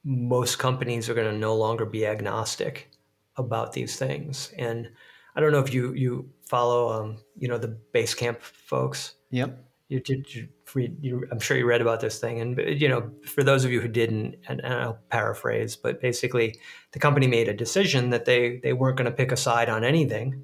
most 0.03 0.57
companies 0.57 1.10
are 1.10 1.14
going 1.14 1.32
to 1.32 1.38
no 1.38 1.55
longer 1.55 1.86
be 1.86 2.05
agnostic 2.05 2.89
about 3.36 3.74
these 3.74 3.97
things. 3.97 4.51
And 4.57 4.89
I 5.36 5.41
don't 5.41 5.51
know 5.51 5.60
if 5.60 5.74
you 5.74 5.93
you 5.93 6.30
follow, 6.47 6.89
um, 6.89 7.18
you 7.38 7.47
know, 7.47 7.57
the 7.57 7.78
Basecamp 7.93 8.41
folks. 8.41 9.16
Yep 9.32 9.68
you, 9.89 10.01
you, 10.07 10.95
you, 11.01 11.27
I'm 11.31 11.39
sure 11.39 11.57
you 11.57 11.65
read 11.65 11.81
about 11.81 11.99
this 11.99 12.19
thing, 12.19 12.39
and 12.39 12.79
you 12.79 12.87
know, 12.87 13.11
for 13.25 13.43
those 13.43 13.65
of 13.65 13.71
you 13.71 13.81
who 13.81 13.87
didn't, 13.87 14.35
and, 14.47 14.61
and 14.63 14.73
I'll 14.73 14.99
paraphrase, 15.09 15.75
but 15.75 15.99
basically, 15.99 16.59
the 16.91 16.99
company 16.99 17.25
made 17.25 17.47
a 17.47 17.53
decision 17.53 18.11
that 18.11 18.25
they 18.25 18.59
they 18.61 18.73
weren't 18.73 18.97
going 18.97 19.09
to 19.09 19.15
pick 19.15 19.31
a 19.31 19.37
side 19.37 19.67
on 19.67 19.83
anything, 19.83 20.43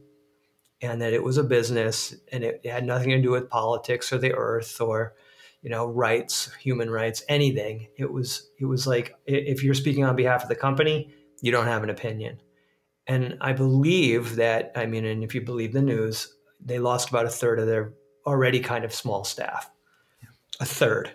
and 0.81 0.99
that 1.01 1.13
it 1.13 1.23
was 1.23 1.37
a 1.37 1.43
business, 1.43 2.15
and 2.31 2.43
it, 2.43 2.61
it 2.63 2.71
had 2.71 2.85
nothing 2.85 3.09
to 3.09 3.21
do 3.21 3.29
with 3.29 3.47
politics 3.47 4.11
or 4.11 4.17
the 4.17 4.33
earth 4.33 4.81
or 4.81 5.13
you 5.61 5.69
know 5.69 5.85
rights, 5.85 6.51
human 6.59 6.89
rights, 6.89 7.23
anything. 7.29 7.87
It 7.97 8.11
was 8.11 8.49
it 8.59 8.65
was 8.65 8.87
like 8.87 9.15
if 9.27 9.63
you're 9.63 9.75
speaking 9.75 10.05
on 10.05 10.15
behalf 10.15 10.41
of 10.41 10.49
the 10.49 10.55
company, 10.55 11.13
you 11.41 11.51
don't 11.51 11.67
have 11.67 11.83
an 11.83 11.91
opinion. 11.91 12.41
And 13.05 13.37
I 13.41 13.53
believe 13.53 14.37
that 14.37 14.71
I 14.75 14.87
mean, 14.87 15.05
and 15.05 15.23
if 15.23 15.35
you 15.35 15.41
believe 15.41 15.71
the 15.71 15.83
news, 15.83 16.35
they 16.59 16.79
lost 16.79 17.09
about 17.09 17.27
a 17.27 17.29
third 17.29 17.59
of 17.59 17.67
their 17.67 17.93
already 18.26 18.59
kind 18.59 18.84
of 18.84 18.93
small 18.93 19.23
staff, 19.23 19.69
a 20.59 20.65
third. 20.65 21.11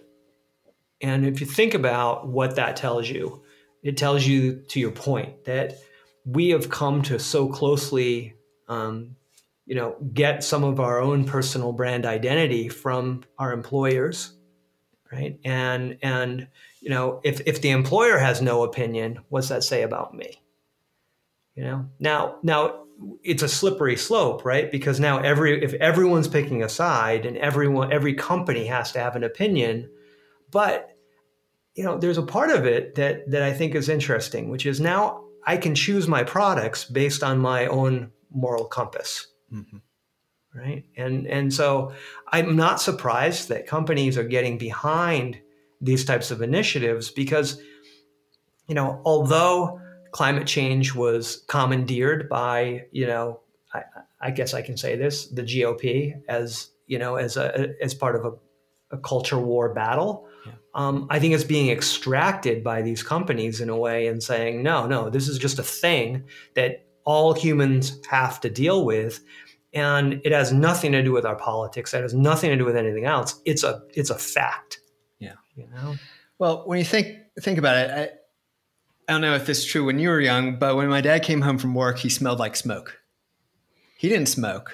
And 1.00 1.26
if 1.26 1.40
you 1.40 1.46
think 1.46 1.74
about 1.74 2.28
what 2.28 2.56
that 2.56 2.76
tells 2.76 3.08
you, 3.08 3.42
it 3.82 3.96
tells 3.96 4.26
you, 4.26 4.62
to 4.68 4.80
your 4.80 4.90
point, 4.90 5.44
that 5.46 5.78
we 6.24 6.50
have 6.50 6.68
come 6.68 7.02
to 7.02 7.18
so 7.18 7.48
closely, 7.48 8.34
um, 8.68 9.16
you 9.64 9.74
know, 9.74 9.96
get 10.12 10.44
some 10.44 10.64
of 10.64 10.80
our 10.80 11.00
own 11.00 11.24
personal 11.24 11.72
brand 11.72 12.04
identity 12.04 12.68
from 12.68 13.24
our 13.38 13.52
employers, 13.52 14.36
right? 15.10 15.38
And 15.44 15.98
and 16.02 16.48
you 16.80 16.90
know, 16.90 17.20
if 17.24 17.40
if 17.46 17.62
the 17.62 17.70
employer 17.70 18.18
has 18.18 18.42
no 18.42 18.64
opinion, 18.64 19.20
what's 19.28 19.48
that 19.48 19.64
say 19.64 19.82
about 19.82 20.14
me? 20.14 20.42
You 21.54 21.64
know, 21.64 21.86
now 21.98 22.36
now 22.42 22.84
it's 23.22 23.42
a 23.42 23.48
slippery 23.48 23.96
slope, 23.96 24.44
right? 24.44 24.70
Because 24.70 25.00
now 25.00 25.18
every 25.18 25.62
if 25.62 25.74
everyone's 25.74 26.28
picking 26.28 26.62
a 26.62 26.68
side 26.68 27.26
and 27.26 27.36
everyone 27.36 27.92
every 27.92 28.14
company 28.14 28.66
has 28.66 28.92
to 28.92 29.00
have 29.00 29.16
an 29.16 29.24
opinion, 29.24 29.90
but 30.50 30.96
you 31.74 31.84
know, 31.84 31.98
there's 31.98 32.18
a 32.18 32.22
part 32.22 32.50
of 32.50 32.66
it 32.66 32.96
that 32.96 33.30
that 33.30 33.42
I 33.42 33.52
think 33.52 33.74
is 33.74 33.88
interesting, 33.88 34.50
which 34.50 34.66
is 34.66 34.80
now 34.80 35.24
I 35.46 35.56
can 35.56 35.74
choose 35.74 36.06
my 36.06 36.22
products 36.22 36.84
based 36.84 37.22
on 37.22 37.38
my 37.38 37.66
own 37.66 38.12
moral 38.30 38.64
compass. 38.64 39.26
Mm-hmm. 39.52 39.78
Right? 40.54 40.84
And 40.96 41.26
and 41.26 41.54
so 41.54 41.92
I'm 42.28 42.56
not 42.56 42.80
surprised 42.80 43.48
that 43.48 43.66
companies 43.66 44.18
are 44.18 44.24
getting 44.24 44.58
behind 44.58 45.40
these 45.80 46.04
types 46.04 46.30
of 46.30 46.42
initiatives 46.42 47.10
because 47.10 47.60
you 48.66 48.74
know, 48.74 49.00
although 49.04 49.79
climate 50.12 50.46
change 50.46 50.94
was 50.94 51.44
commandeered 51.48 52.28
by, 52.28 52.86
you 52.92 53.06
know, 53.06 53.40
I, 53.72 53.82
I, 54.20 54.30
guess 54.30 54.54
I 54.54 54.62
can 54.62 54.76
say 54.76 54.96
this, 54.96 55.26
the 55.28 55.42
GOP 55.42 56.20
as, 56.28 56.70
you 56.86 56.98
know, 56.98 57.16
as 57.16 57.36
a 57.36 57.74
as 57.80 57.94
part 57.94 58.16
of 58.16 58.24
a, 58.24 58.32
a 58.96 58.98
culture 58.98 59.38
war 59.38 59.72
battle. 59.72 60.26
Yeah. 60.44 60.52
Um, 60.74 61.06
I 61.10 61.18
think 61.18 61.34
it's 61.34 61.44
being 61.44 61.70
extracted 61.70 62.64
by 62.64 62.82
these 62.82 63.02
companies 63.02 63.60
in 63.60 63.68
a 63.68 63.76
way 63.76 64.08
and 64.08 64.22
saying, 64.22 64.62
no, 64.62 64.86
no, 64.86 65.10
this 65.10 65.28
is 65.28 65.38
just 65.38 65.58
a 65.58 65.62
thing 65.62 66.24
that 66.54 66.86
all 67.04 67.32
humans 67.32 68.00
have 68.08 68.40
to 68.40 68.50
deal 68.50 68.84
with. 68.84 69.20
And 69.72 70.20
it 70.24 70.32
has 70.32 70.52
nothing 70.52 70.92
to 70.92 71.02
do 71.02 71.12
with 71.12 71.24
our 71.24 71.36
politics. 71.36 71.94
It 71.94 72.02
has 72.02 72.14
nothing 72.14 72.50
to 72.50 72.56
do 72.56 72.64
with 72.64 72.76
anything 72.76 73.04
else. 73.04 73.40
It's 73.44 73.62
a 73.62 73.82
it's 73.94 74.10
a 74.10 74.18
fact. 74.18 74.80
Yeah. 75.20 75.34
You 75.54 75.68
know? 75.68 75.94
Well, 76.38 76.62
when 76.66 76.78
you 76.78 76.84
think 76.84 77.18
think 77.40 77.58
about 77.58 77.76
it, 77.76 78.19
I, 79.10 79.14
don't 79.14 79.22
know 79.22 79.34
if 79.34 79.44
this 79.44 79.58
is 79.58 79.64
true 79.64 79.84
when 79.84 79.98
you 79.98 80.08
were 80.08 80.20
young, 80.20 80.56
but 80.56 80.76
when 80.76 80.88
my 80.88 81.00
dad 81.00 81.24
came 81.24 81.40
home 81.40 81.58
from 81.58 81.74
work, 81.74 81.98
he 81.98 82.08
smelled 82.08 82.38
like 82.38 82.54
smoke. 82.54 83.00
He 83.98 84.08
didn't 84.08 84.28
smoke, 84.28 84.72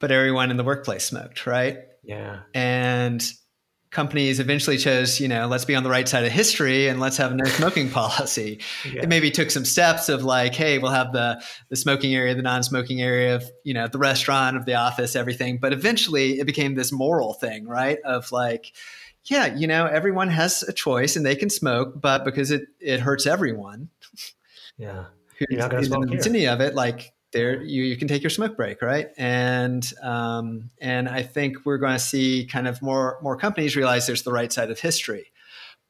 but 0.00 0.10
everyone 0.10 0.50
in 0.50 0.56
the 0.56 0.64
workplace 0.64 1.04
smoked, 1.04 1.46
right? 1.46 1.78
Yeah. 2.02 2.40
And 2.52 3.24
companies 3.90 4.40
eventually 4.40 4.76
chose, 4.76 5.20
you 5.20 5.28
know, 5.28 5.46
let's 5.46 5.64
be 5.64 5.74
on 5.74 5.82
the 5.82 5.88
right 5.88 6.08
side 6.08 6.24
of 6.24 6.32
history 6.32 6.88
and 6.88 7.00
let's 7.00 7.16
have 7.16 7.30
a 7.30 7.34
no 7.34 7.44
smoking 7.60 7.88
policy. 7.88 8.60
Yeah. 8.84 9.02
It 9.02 9.08
maybe 9.08 9.30
took 9.30 9.50
some 9.50 9.64
steps 9.64 10.08
of 10.08 10.24
like, 10.24 10.54
hey, 10.54 10.78
we'll 10.78 10.90
have 10.90 11.12
the 11.12 11.42
the 11.70 11.76
smoking 11.76 12.14
area, 12.14 12.34
the 12.34 12.42
non-smoking 12.42 13.00
area 13.00 13.36
of, 13.36 13.44
you 13.64 13.72
know, 13.72 13.86
the 13.86 13.98
restaurant, 13.98 14.56
of 14.56 14.66
the 14.66 14.74
office, 14.74 15.16
everything. 15.16 15.58
But 15.58 15.72
eventually 15.72 16.40
it 16.40 16.44
became 16.44 16.74
this 16.74 16.92
moral 16.92 17.34
thing, 17.34 17.66
right? 17.66 17.98
Of 18.04 18.32
like, 18.32 18.72
yeah, 19.26 19.54
you 19.54 19.66
know, 19.66 19.86
everyone 19.86 20.28
has 20.28 20.62
a 20.62 20.72
choice 20.72 21.16
and 21.16 21.26
they 21.26 21.36
can 21.36 21.50
smoke, 21.50 22.00
but 22.00 22.24
because 22.24 22.50
it 22.50 22.62
it 22.80 23.00
hurts 23.00 23.26
everyone. 23.26 23.90
Yeah. 24.78 25.06
You're 25.48 25.60
not 25.60 25.70
going 25.70 25.84
to 25.84 25.88
smoke 25.88 26.26
any 26.26 26.46
of 26.46 26.60
it, 26.60 26.74
like 26.74 27.14
there 27.32 27.62
you, 27.62 27.82
you 27.82 27.96
can 27.96 28.08
take 28.08 28.22
your 28.22 28.30
smoke 28.30 28.56
break 28.56 28.80
right 28.80 29.08
and 29.18 29.92
um, 30.02 30.70
and 30.80 31.08
i 31.08 31.22
think 31.22 31.64
we're 31.64 31.78
going 31.78 31.92
to 31.92 31.98
see 31.98 32.46
kind 32.50 32.66
of 32.66 32.80
more 32.80 33.18
more 33.22 33.36
companies 33.36 33.76
realize 33.76 34.06
there's 34.06 34.22
the 34.22 34.32
right 34.32 34.52
side 34.52 34.70
of 34.70 34.80
history 34.80 35.32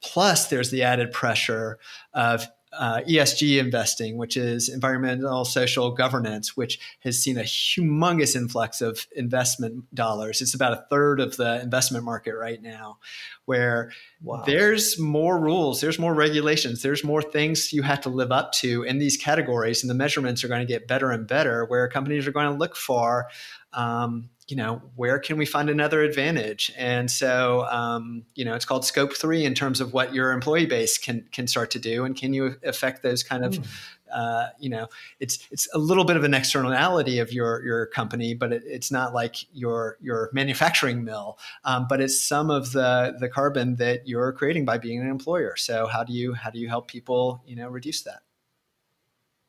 plus 0.02 0.48
there's 0.48 0.70
the 0.70 0.82
added 0.82 1.12
pressure 1.12 1.78
of 2.14 2.46
uh, 2.78 3.00
ESG 3.08 3.58
investing, 3.58 4.16
which 4.16 4.36
is 4.36 4.68
environmental 4.68 5.44
social 5.44 5.90
governance, 5.90 6.56
which 6.56 6.78
has 7.00 7.22
seen 7.22 7.38
a 7.38 7.42
humongous 7.42 8.36
influx 8.36 8.80
of 8.80 9.06
investment 9.16 9.84
dollars. 9.94 10.40
It's 10.40 10.54
about 10.54 10.72
a 10.72 10.84
third 10.90 11.20
of 11.20 11.36
the 11.36 11.60
investment 11.62 12.04
market 12.04 12.34
right 12.34 12.60
now, 12.60 12.98
where 13.44 13.92
wow. 14.22 14.42
there's 14.46 14.98
more 14.98 15.38
rules, 15.38 15.80
there's 15.80 15.98
more 15.98 16.14
regulations, 16.14 16.82
there's 16.82 17.04
more 17.04 17.22
things 17.22 17.72
you 17.72 17.82
have 17.82 18.00
to 18.02 18.08
live 18.08 18.32
up 18.32 18.52
to 18.52 18.82
in 18.82 18.98
these 18.98 19.16
categories, 19.16 19.82
and 19.82 19.90
the 19.90 19.94
measurements 19.94 20.44
are 20.44 20.48
going 20.48 20.66
to 20.66 20.72
get 20.72 20.88
better 20.88 21.10
and 21.10 21.26
better. 21.26 21.64
Where 21.64 21.88
companies 21.88 22.26
are 22.26 22.32
going 22.32 22.52
to 22.52 22.58
look 22.58 22.76
for 22.76 23.28
um, 23.72 24.30
you 24.48 24.56
know, 24.56 24.80
where 24.94 25.18
can 25.18 25.36
we 25.36 25.44
find 25.44 25.68
another 25.68 26.02
advantage? 26.02 26.72
And 26.76 27.10
so, 27.10 27.66
um, 27.68 28.24
you 28.36 28.44
know, 28.44 28.54
it's 28.54 28.64
called 28.64 28.84
scope 28.84 29.16
three 29.16 29.44
in 29.44 29.54
terms 29.54 29.80
of 29.80 29.92
what 29.92 30.14
your 30.14 30.30
employee 30.32 30.66
base 30.66 30.98
can 30.98 31.26
can 31.32 31.46
start 31.48 31.70
to 31.72 31.78
do, 31.80 32.04
and 32.04 32.16
can 32.16 32.32
you 32.32 32.56
affect 32.64 33.02
those 33.02 33.24
kind 33.24 33.44
of, 33.44 33.54
mm. 33.54 33.66
uh, 34.12 34.48
you 34.60 34.70
know, 34.70 34.86
it's 35.18 35.40
it's 35.50 35.68
a 35.74 35.78
little 35.78 36.04
bit 36.04 36.16
of 36.16 36.22
an 36.22 36.32
externality 36.32 37.18
of 37.18 37.32
your 37.32 37.64
your 37.64 37.86
company, 37.86 38.34
but 38.34 38.52
it, 38.52 38.62
it's 38.66 38.92
not 38.92 39.12
like 39.12 39.36
your 39.52 39.98
your 40.00 40.30
manufacturing 40.32 41.02
mill, 41.02 41.38
um, 41.64 41.86
but 41.88 42.00
it's 42.00 42.20
some 42.20 42.48
of 42.48 42.70
the 42.70 43.16
the 43.18 43.28
carbon 43.28 43.74
that 43.76 44.06
you're 44.06 44.32
creating 44.32 44.64
by 44.64 44.78
being 44.78 45.00
an 45.00 45.10
employer. 45.10 45.56
So 45.56 45.86
how 45.86 46.04
do 46.04 46.12
you 46.12 46.34
how 46.34 46.50
do 46.50 46.60
you 46.60 46.68
help 46.68 46.86
people, 46.86 47.42
you 47.46 47.56
know, 47.56 47.68
reduce 47.68 48.02
that? 48.02 48.20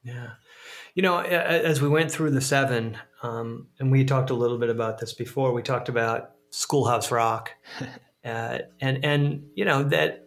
Yeah. 0.04 0.32
You 0.98 1.04
know, 1.04 1.20
as 1.20 1.80
we 1.80 1.88
went 1.88 2.12
through 2.12 2.32
the 2.32 2.42
seven, 2.42 2.98
um, 3.22 3.68
and 3.80 3.92
we 3.92 4.04
talked 4.04 4.32
a 4.32 4.34
little 4.34 4.58
bit 4.58 4.72
about 4.72 4.98
this 4.98 5.14
before. 5.14 5.54
We 5.54 5.62
talked 5.62 5.90
about 5.90 6.32
Schoolhouse 6.50 7.12
Rock, 7.12 7.52
uh, 8.26 8.58
and 8.82 9.06
and 9.06 9.44
you 9.54 9.64
know 9.64 9.84
that 9.84 10.26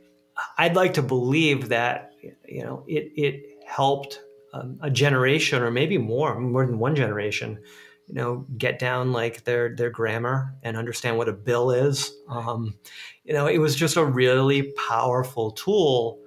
I'd 0.59 0.77
like 0.77 0.95
to 0.95 1.03
believe 1.03 1.71
that 1.71 2.13
you 2.49 2.63
know 2.63 2.85
it 2.87 3.11
it 3.17 3.65
helped 3.67 4.21
um, 4.53 4.79
a 4.81 4.93
generation 4.93 5.61
or 5.61 5.73
maybe 5.73 5.99
more, 5.99 6.39
more 6.39 6.65
than 6.65 6.79
one 6.79 6.95
generation, 6.95 7.59
you 8.07 8.15
know, 8.15 8.47
get 8.57 8.79
down 8.79 9.11
like 9.11 9.43
their 9.43 9.75
their 9.75 9.91
grammar 9.91 10.55
and 10.63 10.77
understand 10.77 11.19
what 11.19 11.29
a 11.29 11.33
bill 11.33 11.73
is. 11.73 12.13
Um, 12.29 12.79
you 13.25 13.33
know, 13.33 13.49
it 13.49 13.59
was 13.59 13.75
just 13.75 13.97
a 13.97 14.05
really 14.05 14.73
powerful 14.89 15.51
tool, 15.51 16.21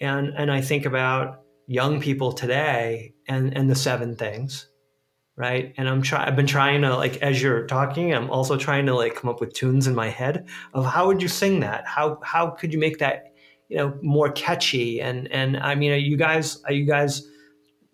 and 0.00 0.28
and 0.36 0.48
I 0.52 0.60
think 0.60 0.86
about 0.86 1.40
young 1.70 2.00
people 2.00 2.32
today 2.32 3.14
and 3.28 3.56
and 3.56 3.70
the 3.70 3.76
seven 3.76 4.16
things 4.16 4.66
right? 5.36 5.72
And 5.78 5.88
i'm 5.88 6.02
trying 6.02 6.26
i've 6.26 6.34
been 6.34 6.48
trying 6.48 6.82
to 6.82 6.96
like 6.96 7.18
as 7.18 7.40
you're 7.40 7.64
talking 7.68 8.12
i'm 8.12 8.28
also 8.28 8.56
trying 8.56 8.86
to 8.86 8.94
like 8.94 9.14
come 9.14 9.30
up 9.30 9.40
with 9.40 9.52
tunes 9.52 9.86
in 9.86 9.94
my 9.94 10.08
head 10.08 10.48
of 10.74 10.84
how 10.84 11.06
would 11.06 11.22
you 11.22 11.28
sing 11.28 11.60
that? 11.60 11.86
How 11.86 12.18
how 12.24 12.50
could 12.50 12.72
you 12.72 12.80
make 12.80 12.98
that 12.98 13.32
you 13.68 13.76
know 13.76 13.96
more 14.02 14.32
catchy? 14.32 15.00
And 15.00 15.30
and 15.30 15.56
i 15.58 15.76
mean 15.76 15.92
are 15.92 16.04
you 16.10 16.16
guys 16.16 16.60
are 16.64 16.72
you 16.72 16.84
guys 16.84 17.22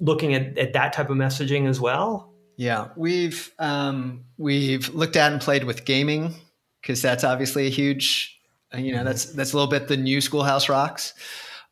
looking 0.01 0.33
at, 0.33 0.57
at 0.57 0.73
that 0.73 0.95
type 0.95 1.11
of 1.11 1.19
messaging 1.19 1.69
as 1.69 1.79
well? 1.79 2.33
Yeah 2.57 2.89
we've 2.97 3.53
um 3.59 4.25
we've 4.39 4.89
looked 4.95 5.17
at 5.17 5.33
and 5.33 5.41
played 5.41 5.65
with 5.65 5.85
gaming 5.85 6.35
because 6.81 7.03
that's 7.03 7.25
obviously 7.25 7.67
a 7.67 7.71
huge 7.71 8.41
you 8.75 8.93
know 8.93 9.05
that's 9.05 9.27
that's 9.27 9.53
a 9.53 9.57
little 9.57 9.71
bit 9.71 9.87
the 9.87 9.99
new 9.99 10.23
schoolhouse 10.23 10.71
rocks 10.71 11.13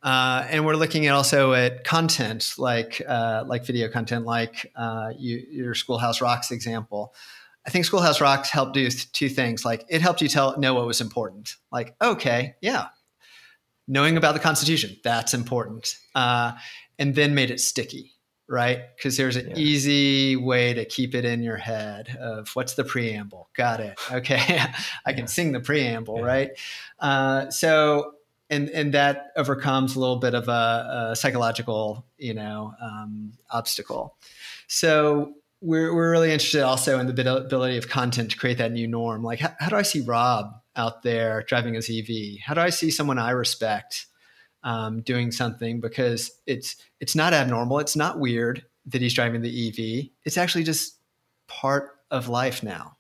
uh, 0.05 0.47
and 0.51 0.67
we're 0.67 0.77
looking 0.77 1.07
at 1.07 1.15
also 1.15 1.55
at 1.55 1.83
content 1.83 2.53
like 2.59 3.01
uh, 3.09 3.43
like 3.47 3.65
video 3.65 3.89
content, 3.89 4.27
like 4.27 4.71
uh, 4.77 5.13
you, 5.17 5.43
your 5.51 5.75
Schoolhouse 5.75 6.21
Rocks 6.21 6.51
example. 6.51 7.15
I 7.67 7.71
think 7.71 7.87
Schoolhouse 7.87 8.21
Rocks 8.21 8.51
helped 8.51 8.75
do 8.75 8.91
two 8.91 9.31
things. 9.31 9.65
Like 9.65 9.87
it 9.89 10.03
helped 10.03 10.21
you 10.21 10.29
tell 10.29 10.59
know 10.61 10.75
what 10.75 10.87
was 10.87 11.01
important. 11.01 11.57
Like 11.73 11.97
okay, 12.03 12.55
yeah, 12.61 12.89
knowing 13.89 14.19
about 14.19 14.35
the 14.35 14.41
Constitution 14.41 14.99
that's 15.03 15.33
important, 15.33 15.97
uh, 16.15 16.53
and 16.99 17.15
then 17.15 17.35
made 17.35 17.51
it 17.51 17.59
sticky 17.59 18.15
right? 18.47 18.81
Because 18.95 19.17
there's 19.17 19.37
an 19.37 19.51
yeah. 19.51 19.57
easy 19.57 20.37
way 20.37 20.75
to 20.75 20.85
keep 20.85 21.15
it 21.15 21.25
in 21.25 21.43
your 21.43 21.57
head 21.57 22.17
of 22.21 22.51
what's 22.55 22.75
the 22.75 22.85
preamble. 22.85 23.49
Got 23.57 23.81
it. 23.81 23.99
Okay, 24.13 24.37
I 24.49 24.75
yeah. 25.07 25.13
can 25.15 25.27
sing 25.27 25.53
the 25.53 25.61
preamble, 25.61 26.19
yeah. 26.19 26.25
right? 26.25 26.51
Uh, 27.01 27.51
so 27.51 28.14
and 28.51 28.69
and 28.71 28.95
that 28.95 29.33
overcomes 29.37 29.97
a 29.97 30.01
little 30.01 30.17
bit 30.17 30.35
of 30.35 30.49
a, 30.49 31.11
a 31.11 31.17
psychological 31.17 32.07
you 32.19 32.35
know 32.35 32.75
um, 32.81 33.33
obstacle. 33.51 34.17
So 34.69 35.35
we're, 35.61 35.95
we're 35.95 36.11
really 36.11 36.33
interested 36.33 36.63
also 36.63 36.99
in 36.99 37.07
the 37.07 37.37
ability 37.37 37.79
of 37.79 37.89
content 37.89 38.31
to 38.33 38.37
create 38.37 38.59
that 38.59 38.73
new 38.73 38.87
norm. 38.87 39.23
Like 39.23 39.41
how, 39.41 39.53
how 39.59 39.69
do 39.69 39.77
i 39.77 39.83
see 39.83 40.01
rob 40.01 40.53
out 40.77 41.03
there 41.03 41.43
driving 41.47 41.75
his 41.75 41.89
ev 41.89 42.09
how 42.45 42.55
do 42.55 42.61
i 42.61 42.69
see 42.69 42.91
someone 42.91 43.19
i 43.19 43.31
respect 43.31 44.07
um, 44.65 45.03
doing 45.03 45.31
something? 45.31 45.81
Because 45.81 46.33
it's 46.47 46.77
it's 46.99 47.15
not 47.15 47.33
abnormal. 47.33 47.79
It's 47.79 47.97
not 47.97 48.19
weird 48.19 48.65
that 48.87 49.01
he's 49.01 49.15
driving 49.15 49.41
the 49.41 49.69
ev 49.69 50.11
it's 50.25 50.37
actually 50.37 50.65
just 50.65 50.99
part 51.47 51.91
of 52.11 52.29
life 52.29 52.63
now. 52.63 52.97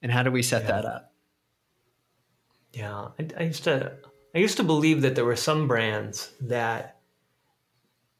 And 0.00 0.12
how 0.12 0.22
do 0.22 0.30
we 0.30 0.42
set 0.42 0.62
yeah. 0.62 0.68
that 0.68 0.84
up? 0.84 1.12
Yeah. 2.72 3.08
I, 3.18 3.28
I 3.38 3.42
used 3.44 3.64
to 3.64 3.96
I 4.34 4.38
used 4.38 4.56
to 4.58 4.62
believe 4.62 5.02
that 5.02 5.14
there 5.14 5.24
were 5.24 5.36
some 5.36 5.66
brands 5.66 6.32
that, 6.40 7.00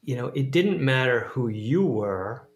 you 0.03 0.17
know, 0.17 0.29
it 0.29 0.51
didn't 0.51 0.81
matter 0.81 1.21
who 1.21 1.49
you 1.49 1.85
were, 1.85 2.49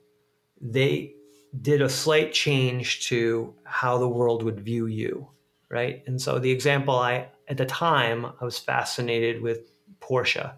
they 0.61 1.15
did 1.61 1.83
a 1.83 1.89
slight 1.89 2.33
change 2.33 3.07
to 3.09 3.55
how 3.65 3.99
the 3.99 4.09
world 4.09 4.43
would 4.43 4.61
view 4.61 4.87
you, 4.87 5.29
right? 5.69 6.03
And 6.07 6.21
so 6.21 6.39
the 6.39 6.51
example 6.51 6.95
I, 6.95 7.29
at 7.49 7.59
the 7.59 7.67
time, 7.67 8.25
I 8.25 8.45
was 8.45 8.59
fascinated 8.59 9.43
with 9.43 9.71
Porsche. 10.01 10.55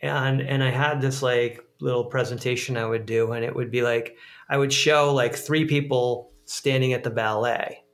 And, 0.00 0.40
and 0.40 0.62
I 0.62 0.70
had 0.70 1.00
this 1.00 1.22
like 1.22 1.62
little 1.80 2.04
presentation 2.04 2.76
I 2.76 2.86
would 2.86 3.04
do, 3.04 3.32
and 3.32 3.44
it 3.44 3.54
would 3.54 3.70
be 3.70 3.82
like, 3.82 4.16
I 4.48 4.56
would 4.56 4.72
show 4.72 5.12
like 5.12 5.34
three 5.34 5.66
people 5.66 6.32
standing 6.46 6.94
at 6.94 7.04
the 7.04 7.10
ballet, 7.10 7.84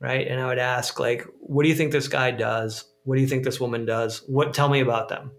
right? 0.00 0.26
And 0.26 0.40
I 0.40 0.46
would 0.46 0.58
ask, 0.58 0.98
like, 0.98 1.26
what 1.38 1.62
do 1.62 1.68
you 1.68 1.74
think 1.76 1.92
this 1.92 2.08
guy 2.08 2.32
does? 2.32 2.84
What 3.06 3.16
do 3.16 3.22
you 3.22 3.26
think 3.28 3.44
this 3.44 3.60
woman 3.60 3.86
does? 3.86 4.22
What 4.26 4.52
tell 4.52 4.68
me 4.68 4.80
about 4.80 5.08
them. 5.08 5.30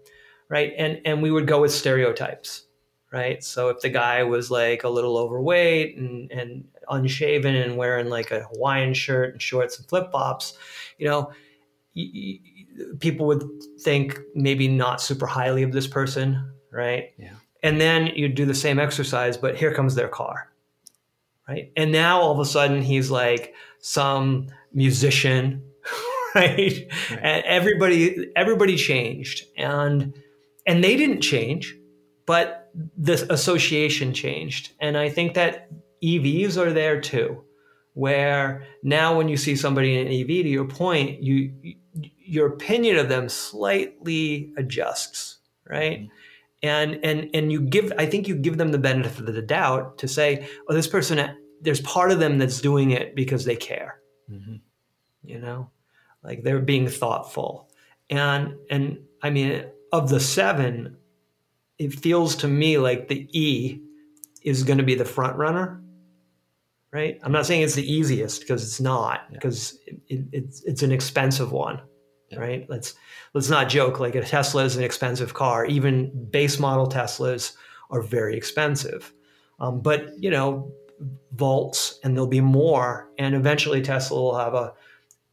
Right? 0.48 0.72
And 0.76 1.00
and 1.04 1.22
we 1.22 1.30
would 1.30 1.46
go 1.46 1.60
with 1.60 1.72
stereotypes 1.72 2.64
right? 3.12 3.42
So 3.42 3.70
if 3.70 3.80
the 3.80 3.88
guy 3.88 4.22
was 4.22 4.50
like 4.50 4.84
a 4.84 4.88
little 4.88 5.16
overweight 5.16 5.96
and 5.96 6.30
and 6.30 6.64
unshaven 6.90 7.54
and 7.54 7.76
wearing 7.76 8.08
like 8.08 8.30
a 8.30 8.44
hawaiian 8.44 8.94
shirt 8.94 9.32
and 9.32 9.42
shorts 9.42 9.78
and 9.78 9.86
flip-flops 9.88 10.54
you 10.96 11.06
know 11.06 11.30
y- 11.94 12.10
y- 12.14 12.40
people 12.98 13.26
would 13.26 13.42
think 13.80 14.18
maybe 14.34 14.68
not 14.68 15.00
super 15.00 15.26
highly 15.26 15.62
of 15.62 15.72
this 15.72 15.86
person 15.86 16.50
right? 16.70 17.12
Yeah. 17.18 17.32
And 17.62 17.80
then 17.80 18.06
you 18.08 18.28
do 18.28 18.46
the 18.46 18.54
same 18.54 18.78
exercise 18.78 19.36
but 19.36 19.56
here 19.56 19.74
comes 19.74 19.94
their 19.94 20.08
car 20.08 20.50
right? 21.46 21.72
And 21.76 21.92
now 21.92 22.20
all 22.20 22.32
of 22.32 22.38
a 22.40 22.46
sudden 22.46 22.80
he's 22.82 23.10
like 23.10 23.54
some 23.80 24.48
musician 24.72 25.62
right? 26.38 26.88
right? 27.10 27.20
And 27.22 27.44
everybody 27.44 28.30
everybody 28.36 28.76
changed, 28.76 29.44
and 29.56 30.14
and 30.66 30.84
they 30.84 30.96
didn't 30.96 31.20
change, 31.20 31.76
but 32.26 32.70
the 32.96 33.26
association 33.32 34.14
changed, 34.14 34.72
and 34.80 34.96
I 34.96 35.08
think 35.08 35.34
that 35.34 35.68
EVs 36.02 36.56
are 36.56 36.72
there 36.72 37.00
too, 37.00 37.44
where 37.94 38.64
now 38.82 39.16
when 39.16 39.28
you 39.28 39.36
see 39.36 39.56
somebody 39.56 39.98
in 39.98 40.06
an 40.06 40.12
EV, 40.12 40.26
to 40.26 40.48
your 40.48 40.66
point, 40.66 41.22
you, 41.22 41.52
you 41.62 41.74
your 42.28 42.46
opinion 42.46 42.98
of 42.98 43.08
them 43.08 43.28
slightly 43.28 44.52
adjusts, 44.56 45.38
right? 45.68 46.00
Mm-hmm. 46.00 46.08
And 46.60 47.04
and 47.04 47.30
and 47.34 47.52
you 47.52 47.60
give, 47.60 47.92
I 47.98 48.06
think 48.06 48.28
you 48.28 48.34
give 48.34 48.58
them 48.58 48.72
the 48.72 48.78
benefit 48.78 49.28
of 49.28 49.34
the 49.34 49.42
doubt 49.42 49.98
to 49.98 50.08
say, 50.08 50.46
oh, 50.68 50.74
this 50.74 50.88
person, 50.88 51.36
there's 51.60 51.80
part 51.80 52.10
of 52.10 52.18
them 52.18 52.38
that's 52.38 52.60
doing 52.60 52.90
it 52.90 53.14
because 53.14 53.44
they 53.44 53.56
care. 53.56 54.00
Mm-hmm. 54.30 54.56
You 55.22 55.40
know, 55.40 55.70
like 56.22 56.42
they're 56.42 56.60
being 56.60 56.88
thoughtful 56.88 57.68
And 58.10 58.56
and 58.70 58.98
I 59.22 59.30
mean, 59.30 59.64
of 59.92 60.08
the 60.08 60.20
seven, 60.20 60.96
it 61.78 61.92
feels 61.92 62.36
to 62.36 62.48
me 62.48 62.78
like 62.78 63.08
the 63.08 63.28
E 63.32 63.80
is 64.42 64.62
going 64.62 64.78
to 64.78 64.84
be 64.84 64.94
the 64.94 65.04
front 65.04 65.36
runner, 65.36 65.82
right? 66.92 67.18
I'm 67.22 67.32
not 67.32 67.46
saying 67.46 67.62
it's 67.62 67.74
the 67.74 67.92
easiest 67.92 68.40
because 68.40 68.62
it's 68.62 68.80
not, 68.80 69.30
because 69.32 69.78
it, 69.86 70.00
it, 70.08 70.24
it's 70.32 70.62
it's 70.64 70.82
an 70.82 70.92
expensive 70.92 71.52
one, 71.52 71.80
yeah. 72.30 72.38
right? 72.38 72.66
Let's 72.70 72.94
let's 73.34 73.50
not 73.50 73.68
joke. 73.68 74.00
Like 74.00 74.14
a 74.14 74.22
Tesla 74.22 74.64
is 74.64 74.76
an 74.76 74.84
expensive 74.84 75.34
car. 75.34 75.66
Even 75.66 76.28
base 76.30 76.58
model 76.58 76.88
Teslas 76.88 77.54
are 77.90 78.02
very 78.02 78.36
expensive. 78.36 79.12
Um, 79.60 79.80
but 79.80 80.16
you 80.18 80.30
know, 80.30 80.72
volts, 81.32 81.98
and 82.02 82.14
there'll 82.14 82.26
be 82.26 82.40
more, 82.40 83.10
and 83.18 83.34
eventually 83.34 83.82
Tesla 83.82 84.20
will 84.20 84.38
have 84.38 84.54
a, 84.54 84.72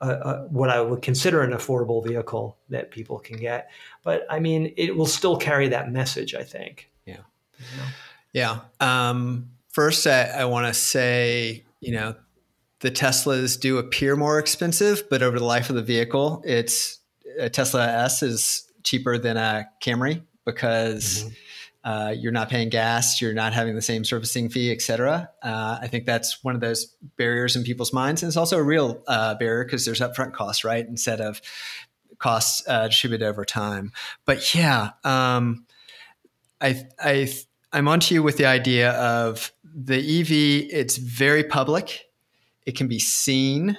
a, 0.05 0.29
a, 0.29 0.47
what 0.49 0.69
I 0.69 0.81
would 0.81 1.01
consider 1.01 1.41
an 1.41 1.51
affordable 1.51 2.05
vehicle 2.05 2.57
that 2.69 2.91
people 2.91 3.19
can 3.19 3.37
get. 3.37 3.69
But 4.03 4.25
I 4.29 4.39
mean, 4.39 4.73
it 4.77 4.95
will 4.95 5.05
still 5.05 5.37
carry 5.37 5.67
that 5.69 5.91
message. 5.91 6.35
I 6.35 6.43
think. 6.43 6.89
Yeah. 7.05 7.21
Yeah. 8.33 8.59
Um, 8.79 9.49
first, 9.69 10.05
I, 10.07 10.23
I 10.23 10.45
want 10.45 10.67
to 10.67 10.73
say, 10.73 11.63
you 11.79 11.93
know, 11.93 12.15
the 12.81 12.91
Teslas 12.91 13.59
do 13.59 13.77
appear 13.77 14.15
more 14.15 14.39
expensive, 14.39 15.09
but 15.09 15.23
over 15.23 15.39
the 15.39 15.45
life 15.45 15.69
of 15.69 15.75
the 15.75 15.81
vehicle, 15.81 16.43
it's 16.45 16.99
a 17.39 17.49
Tesla 17.49 17.87
S 17.87 18.21
is 18.21 18.69
cheaper 18.83 19.17
than 19.17 19.37
a 19.37 19.67
Camry 19.81 20.21
because 20.45 21.23
mm-hmm. 21.23 21.29
Uh, 21.85 22.15
you're 22.17 22.31
not 22.31 22.49
paying 22.49 22.69
gas, 22.69 23.21
you're 23.21 23.33
not 23.33 23.53
having 23.53 23.75
the 23.75 23.81
same 23.81 24.03
servicing 24.03 24.49
fee, 24.49 24.71
et 24.71 24.81
cetera. 24.81 25.29
Uh, 25.43 25.77
I 25.79 25.87
think 25.87 26.07
that's 26.07 26.43
one 26.43 26.55
of 26.55 26.61
those 26.61 26.87
barriers 27.15 27.55
in 27.55 27.63
people's 27.63 27.93
minds. 27.93 28.23
And 28.23 28.27
it's 28.27 28.37
also 28.37 28.57
a 28.57 28.63
real 28.63 29.03
uh, 29.07 29.35
barrier 29.35 29.63
because 29.63 29.85
there's 29.85 29.99
upfront 29.99 30.33
costs, 30.33 30.63
right? 30.63 30.85
Instead 30.85 31.21
of 31.21 31.41
costs 32.17 32.67
uh, 32.67 32.87
distributed 32.87 33.23
over 33.23 33.45
time. 33.45 33.91
But 34.25 34.55
yeah, 34.55 34.91
um, 35.03 35.67
I, 36.59 36.87
I, 36.99 37.31
I'm 37.71 37.87
onto 37.87 38.15
you 38.15 38.23
with 38.23 38.37
the 38.37 38.47
idea 38.47 38.91
of 38.93 39.51
the 39.63 39.97
EV, 39.97 40.31
it's 40.71 40.97
very 40.97 41.43
public, 41.43 42.05
it 42.65 42.75
can 42.75 42.87
be 42.87 42.97
seen. 42.97 43.77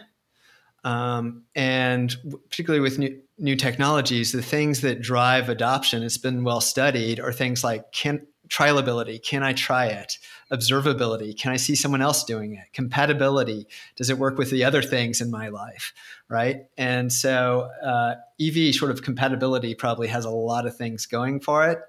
Um, 0.84 1.42
and 1.56 2.14
particularly 2.50 2.82
with 2.82 3.00
new, 3.00 3.20
new 3.38 3.56
technologies, 3.56 4.32
the 4.32 4.42
things 4.42 4.80
that 4.80 5.02
drive 5.02 5.48
adoption, 5.48 6.02
it's 6.02 6.18
been 6.18 6.44
well 6.44 6.60
studied, 6.60 7.20
are 7.20 7.32
things 7.32 7.62
like 7.62 7.92
can 7.92 8.26
trialability, 8.48 9.22
can 9.22 9.42
I 9.42 9.52
try 9.52 9.86
it? 9.86 10.18
Observability, 10.52 11.38
can 11.38 11.52
I 11.52 11.56
see 11.56 11.74
someone 11.74 12.00
else 12.00 12.24
doing 12.24 12.54
it? 12.54 12.72
Compatibility, 12.72 13.66
does 13.96 14.08
it 14.08 14.18
work 14.18 14.38
with 14.38 14.50
the 14.50 14.64
other 14.64 14.82
things 14.82 15.20
in 15.20 15.30
my 15.30 15.48
life? 15.48 15.92
Right. 16.28 16.66
And 16.78 17.12
so 17.12 17.68
uh, 17.82 18.14
EV 18.40 18.74
sort 18.74 18.90
of 18.90 19.02
compatibility 19.02 19.74
probably 19.74 20.08
has 20.08 20.24
a 20.24 20.30
lot 20.30 20.66
of 20.66 20.76
things 20.76 21.06
going 21.06 21.40
for 21.40 21.68
it. 21.68 21.80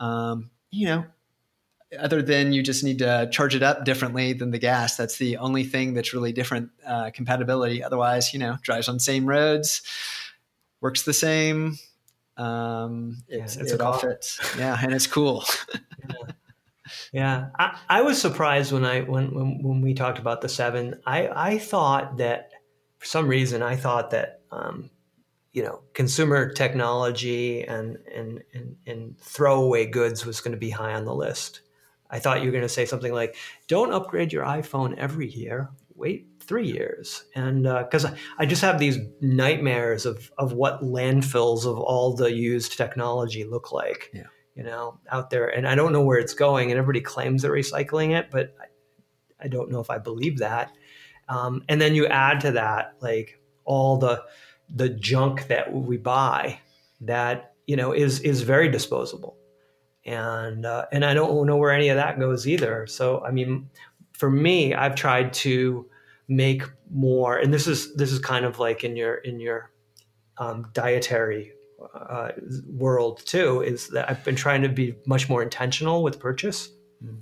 Um, 0.00 0.50
you 0.70 0.86
know, 0.86 1.04
other 1.98 2.22
than 2.22 2.52
you 2.52 2.62
just 2.62 2.84
need 2.84 2.98
to 2.98 3.28
charge 3.32 3.54
it 3.54 3.62
up 3.62 3.84
differently 3.84 4.32
than 4.32 4.50
the 4.50 4.58
gas. 4.58 4.96
That's 4.96 5.18
the 5.18 5.36
only 5.38 5.64
thing 5.64 5.94
that's 5.94 6.14
really 6.14 6.32
different 6.32 6.70
uh, 6.86 7.10
compatibility. 7.12 7.82
Otherwise, 7.82 8.32
you 8.32 8.38
know, 8.38 8.58
drives 8.62 8.88
on 8.88 9.00
same 9.00 9.26
roads, 9.26 9.82
works 10.80 11.02
the 11.02 11.12
same. 11.12 11.78
Um, 12.36 13.22
it's, 13.28 13.56
yeah, 13.56 13.62
it's 13.62 13.72
it 13.72 13.80
all 13.80 13.98
fits. 13.98 14.40
Yeah, 14.58 14.78
and 14.80 14.94
it's 14.94 15.06
cool. 15.06 15.44
yeah, 16.08 16.14
yeah. 17.12 17.48
I, 17.58 17.78
I, 17.88 18.02
was 18.02 18.20
surprised 18.20 18.72
when 18.72 18.84
I 18.84 19.02
when, 19.02 19.34
when 19.34 19.62
when 19.62 19.80
we 19.82 19.94
talked 19.94 20.18
about 20.18 20.40
the 20.40 20.48
seven. 20.48 21.00
I 21.06 21.28
I 21.28 21.58
thought 21.58 22.16
that 22.16 22.50
for 22.98 23.06
some 23.06 23.28
reason 23.28 23.62
I 23.62 23.76
thought 23.76 24.10
that 24.10 24.40
um, 24.50 24.90
you 25.52 25.62
know 25.62 25.80
consumer 25.92 26.50
technology 26.50 27.62
and 27.62 27.98
and 28.14 28.42
and, 28.54 28.76
and 28.86 29.18
throwaway 29.18 29.86
goods 29.86 30.24
was 30.24 30.40
going 30.40 30.52
to 30.52 30.58
be 30.58 30.70
high 30.70 30.94
on 30.94 31.04
the 31.04 31.14
list. 31.14 31.60
I 32.12 32.18
thought 32.18 32.40
you 32.40 32.46
were 32.46 32.52
going 32.52 32.62
to 32.62 32.68
say 32.68 32.86
something 32.86 33.12
like, 33.12 33.36
"Don't 33.68 33.92
upgrade 33.92 34.32
your 34.32 34.44
iPhone 34.44 34.96
every 34.96 35.28
year. 35.28 35.70
Wait 35.94 36.39
three 36.50 36.70
years." 36.70 37.24
And 37.34 37.62
because 37.62 38.04
uh, 38.04 38.14
I 38.38 38.46
just 38.46 38.62
have 38.62 38.78
these 38.78 38.98
nightmares 39.20 40.04
of 40.04 40.30
of 40.36 40.52
what 40.52 40.82
landfills 40.82 41.64
of 41.64 41.78
all 41.78 42.14
the 42.14 42.32
used 42.32 42.76
technology 42.76 43.44
look 43.44 43.72
like, 43.72 44.10
yeah. 44.12 44.24
you 44.54 44.64
know, 44.64 44.98
out 45.10 45.30
there, 45.30 45.46
and 45.46 45.68
I 45.68 45.74
don't 45.74 45.92
know 45.92 46.02
where 46.02 46.18
it's 46.18 46.34
going. 46.34 46.70
And 46.70 46.78
everybody 46.78 47.00
claims 47.00 47.42
they're 47.42 47.52
recycling 47.52 48.18
it, 48.18 48.30
but 48.30 48.54
I, 48.60 49.44
I 49.44 49.48
don't 49.48 49.70
know 49.70 49.80
if 49.80 49.90
I 49.90 49.98
believe 49.98 50.38
that. 50.38 50.72
Um, 51.28 51.62
and 51.68 51.80
then 51.80 51.94
you 51.94 52.06
add 52.06 52.40
to 52.40 52.50
that 52.52 52.96
like 53.00 53.40
all 53.64 53.96
the 53.96 54.24
the 54.68 54.88
junk 54.88 55.46
that 55.46 55.72
we 55.72 55.96
buy 55.96 56.58
that 57.02 57.54
you 57.66 57.76
know 57.76 57.92
is 57.92 58.18
is 58.20 58.42
very 58.42 58.68
disposable 58.68 59.36
and 60.04 60.66
uh, 60.66 60.86
and 60.92 61.04
I 61.04 61.14
don't 61.14 61.46
know 61.46 61.56
where 61.56 61.72
any 61.72 61.88
of 61.88 61.96
that 61.96 62.18
goes 62.18 62.46
either. 62.46 62.86
So 62.86 63.22
I 63.24 63.30
mean, 63.30 63.68
for 64.12 64.30
me, 64.30 64.74
I've 64.74 64.94
tried 64.94 65.32
to 65.34 65.88
make 66.30 66.62
more, 66.90 67.36
and 67.36 67.52
this 67.52 67.66
is 67.66 67.94
this 67.96 68.10
is 68.10 68.18
kind 68.18 68.46
of 68.46 68.58
like 68.58 68.84
in 68.84 68.96
your 68.96 69.16
in 69.16 69.38
your 69.38 69.70
um, 70.38 70.70
dietary 70.72 71.52
uh, 71.94 72.30
world 72.66 73.20
too. 73.26 73.60
Is 73.60 73.88
that 73.88 74.08
I've 74.08 74.24
been 74.24 74.36
trying 74.36 74.62
to 74.62 74.68
be 74.70 74.94
much 75.06 75.28
more 75.28 75.42
intentional 75.42 76.02
with 76.02 76.18
purchase. 76.18 76.70
Mm. 77.04 77.20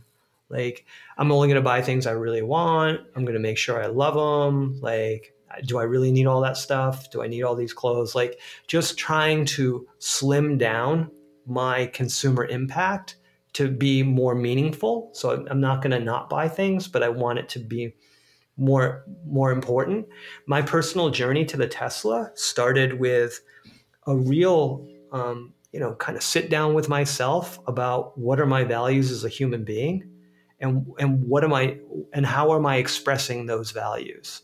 Like 0.48 0.86
I'm 1.16 1.32
only 1.32 1.48
going 1.48 1.56
to 1.56 1.62
buy 1.62 1.82
things 1.82 2.06
I 2.06 2.12
really 2.12 2.42
want. 2.42 3.00
I'm 3.16 3.24
going 3.24 3.34
to 3.34 3.40
make 3.40 3.58
sure 3.58 3.82
I 3.82 3.86
love 3.86 4.14
them. 4.14 4.78
Like 4.80 5.34
do 5.64 5.78
I 5.78 5.82
really 5.84 6.12
need 6.12 6.26
all 6.26 6.40
that 6.42 6.56
stuff? 6.56 7.10
Do 7.10 7.22
I 7.22 7.26
need 7.26 7.42
all 7.42 7.54
these 7.54 7.72
clothes? 7.72 8.14
Like 8.14 8.38
just 8.66 8.98
trying 8.98 9.44
to 9.46 9.86
slim 9.98 10.58
down 10.58 11.10
my 11.46 11.86
consumer 11.86 12.44
impact 12.44 13.16
to 13.54 13.70
be 13.70 14.02
more 14.02 14.34
meaningful. 14.34 15.10
So 15.14 15.46
I'm 15.50 15.60
not 15.60 15.82
going 15.82 15.92
to 15.92 16.00
not 16.00 16.28
buy 16.28 16.48
things, 16.48 16.86
but 16.86 17.02
I 17.02 17.08
want 17.08 17.38
it 17.38 17.48
to 17.50 17.58
be 17.58 17.94
more 18.58 19.04
more 19.26 19.52
important. 19.52 20.06
My 20.46 20.60
personal 20.60 21.10
journey 21.10 21.44
to 21.46 21.56
the 21.56 21.66
Tesla 21.66 22.30
started 22.34 22.98
with 22.98 23.40
a 24.06 24.16
real, 24.16 24.86
um, 25.12 25.54
you 25.72 25.80
know, 25.80 25.94
kind 25.94 26.16
of 26.16 26.22
sit 26.22 26.50
down 26.50 26.74
with 26.74 26.88
myself 26.88 27.58
about 27.66 28.18
what 28.18 28.40
are 28.40 28.46
my 28.46 28.64
values 28.64 29.10
as 29.10 29.24
a 29.24 29.28
human 29.28 29.64
being, 29.64 30.10
and 30.60 30.86
and 30.98 31.22
what 31.24 31.44
am 31.44 31.52
I 31.52 31.78
and 32.12 32.26
how 32.26 32.54
am 32.54 32.66
I 32.66 32.76
expressing 32.76 33.46
those 33.46 33.70
values, 33.70 34.42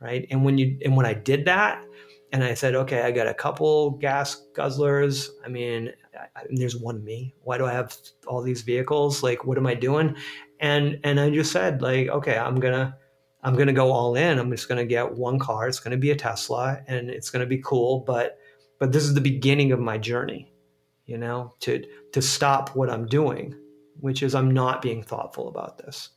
right? 0.00 0.26
And 0.30 0.44
when 0.44 0.56
you 0.56 0.78
and 0.84 0.96
when 0.96 1.06
I 1.06 1.14
did 1.14 1.44
that, 1.46 1.84
and 2.32 2.42
I 2.42 2.54
said, 2.54 2.74
okay, 2.74 3.02
I 3.02 3.10
got 3.10 3.26
a 3.26 3.34
couple 3.34 3.90
gas 3.90 4.42
guzzlers. 4.56 5.28
I 5.44 5.48
mean, 5.48 5.92
I, 6.36 6.42
there's 6.50 6.76
one 6.76 7.04
me. 7.04 7.34
Why 7.42 7.58
do 7.58 7.66
I 7.66 7.72
have 7.72 7.96
all 8.26 8.42
these 8.42 8.62
vehicles? 8.62 9.22
Like, 9.22 9.44
what 9.44 9.58
am 9.58 9.66
I 9.66 9.74
doing? 9.74 10.16
And 10.60 10.98
and 11.04 11.20
I 11.20 11.30
just 11.30 11.52
said, 11.52 11.82
like, 11.82 12.08
okay, 12.08 12.36
I'm 12.36 12.60
gonna 12.60 12.96
I'm 13.44 13.54
gonna 13.56 13.72
go 13.72 13.92
all 13.92 14.16
in. 14.16 14.38
I'm 14.38 14.50
just 14.50 14.68
gonna 14.68 14.86
get 14.86 15.12
one 15.12 15.38
car. 15.38 15.68
It's 15.68 15.80
gonna 15.80 15.98
be 15.98 16.10
a 16.10 16.16
Tesla, 16.16 16.80
and 16.88 17.10
it's 17.10 17.30
gonna 17.30 17.46
be 17.46 17.58
cool. 17.58 18.00
But 18.00 18.38
but 18.78 18.92
this 18.92 19.04
is 19.04 19.14
the 19.14 19.20
beginning 19.20 19.70
of 19.72 19.78
my 19.78 19.98
journey, 19.98 20.52
you 21.06 21.18
know, 21.18 21.52
to 21.60 21.84
to 22.12 22.22
stop 22.22 22.74
what 22.74 22.90
I'm 22.90 23.06
doing, 23.06 23.54
which 24.00 24.22
is 24.22 24.34
I'm 24.34 24.50
not 24.50 24.82
being 24.82 25.02
thoughtful 25.02 25.48
about 25.48 25.78
this. 25.78 26.08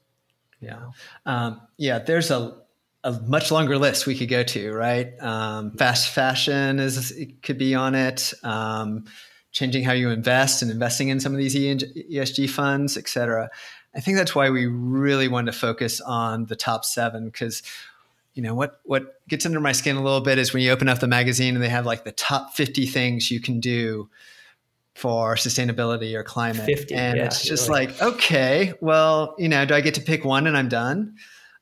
Yeah, 0.61 0.91
um, 1.25 1.61
yeah. 1.77 1.99
There's 1.99 2.31
a 2.31 2.57
a 3.03 3.11
much 3.11 3.51
longer 3.51 3.77
list 3.77 4.07
we 4.07 4.17
could 4.17 4.29
go 4.29 4.43
to, 4.43 4.73
right? 4.73 5.11
Um, 5.21 5.71
fast 5.77 6.09
fashion 6.09 6.79
is 6.79 7.13
could 7.43 7.57
be 7.57 7.75
on 7.75 7.93
it. 7.93 8.33
Um, 8.43 9.05
changing 9.51 9.83
how 9.83 9.93
you 9.93 10.09
invest 10.09 10.61
and 10.61 10.69
investing 10.69 11.09
in 11.09 11.19
some 11.19 11.31
of 11.31 11.39
these 11.39 11.55
ESG 11.55 12.49
funds, 12.49 12.95
et 12.95 13.07
cetera. 13.07 13.49
I 13.95 13.99
think 13.99 14.17
that's 14.17 14.35
why 14.35 14.49
we 14.49 14.65
really 14.65 15.27
want 15.27 15.47
to 15.47 15.51
focus 15.51 16.01
on 16.01 16.45
the 16.45 16.55
top 16.55 16.85
seven 16.85 17.25
because 17.25 17.63
you 18.33 18.43
know 18.43 18.53
what 18.53 18.79
what 18.83 19.27
gets 19.27 19.45
under 19.45 19.59
my 19.59 19.71
skin 19.71 19.95
a 19.95 20.03
little 20.03 20.21
bit 20.21 20.37
is 20.37 20.53
when 20.53 20.61
you 20.61 20.71
open 20.71 20.87
up 20.87 20.99
the 20.99 21.07
magazine 21.07 21.55
and 21.55 21.63
they 21.63 21.69
have 21.69 21.85
like 21.85 22.03
the 22.03 22.11
top 22.11 22.53
50 22.53 22.85
things 22.85 23.31
you 23.31 23.39
can 23.39 23.59
do 23.59 24.09
for 24.93 25.35
sustainability 25.35 26.15
or 26.15 26.23
climate 26.23 26.65
50, 26.65 26.93
and 26.95 27.17
yeah, 27.17 27.25
it's 27.25 27.43
just 27.43 27.69
really. 27.69 27.87
like 27.87 28.01
okay 28.01 28.73
well 28.81 29.35
you 29.37 29.47
know 29.47 29.65
do 29.65 29.73
i 29.73 29.81
get 29.81 29.93
to 29.95 30.01
pick 30.01 30.25
one 30.25 30.47
and 30.47 30.57
i'm 30.57 30.69
done 30.69 31.15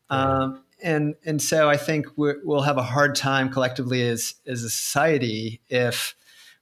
yeah. 0.10 0.44
um, 0.44 0.64
and 0.82 1.16
and 1.26 1.42
so 1.42 1.70
i 1.70 1.78
think 1.78 2.06
we 2.18 2.34
will 2.44 2.62
have 2.62 2.78
a 2.78 2.84
hard 2.84 3.16
time 3.16 3.50
collectively 3.50 4.02
as 4.02 4.36
as 4.46 4.64
a 4.64 4.70
society 4.70 5.62
if 5.70 6.16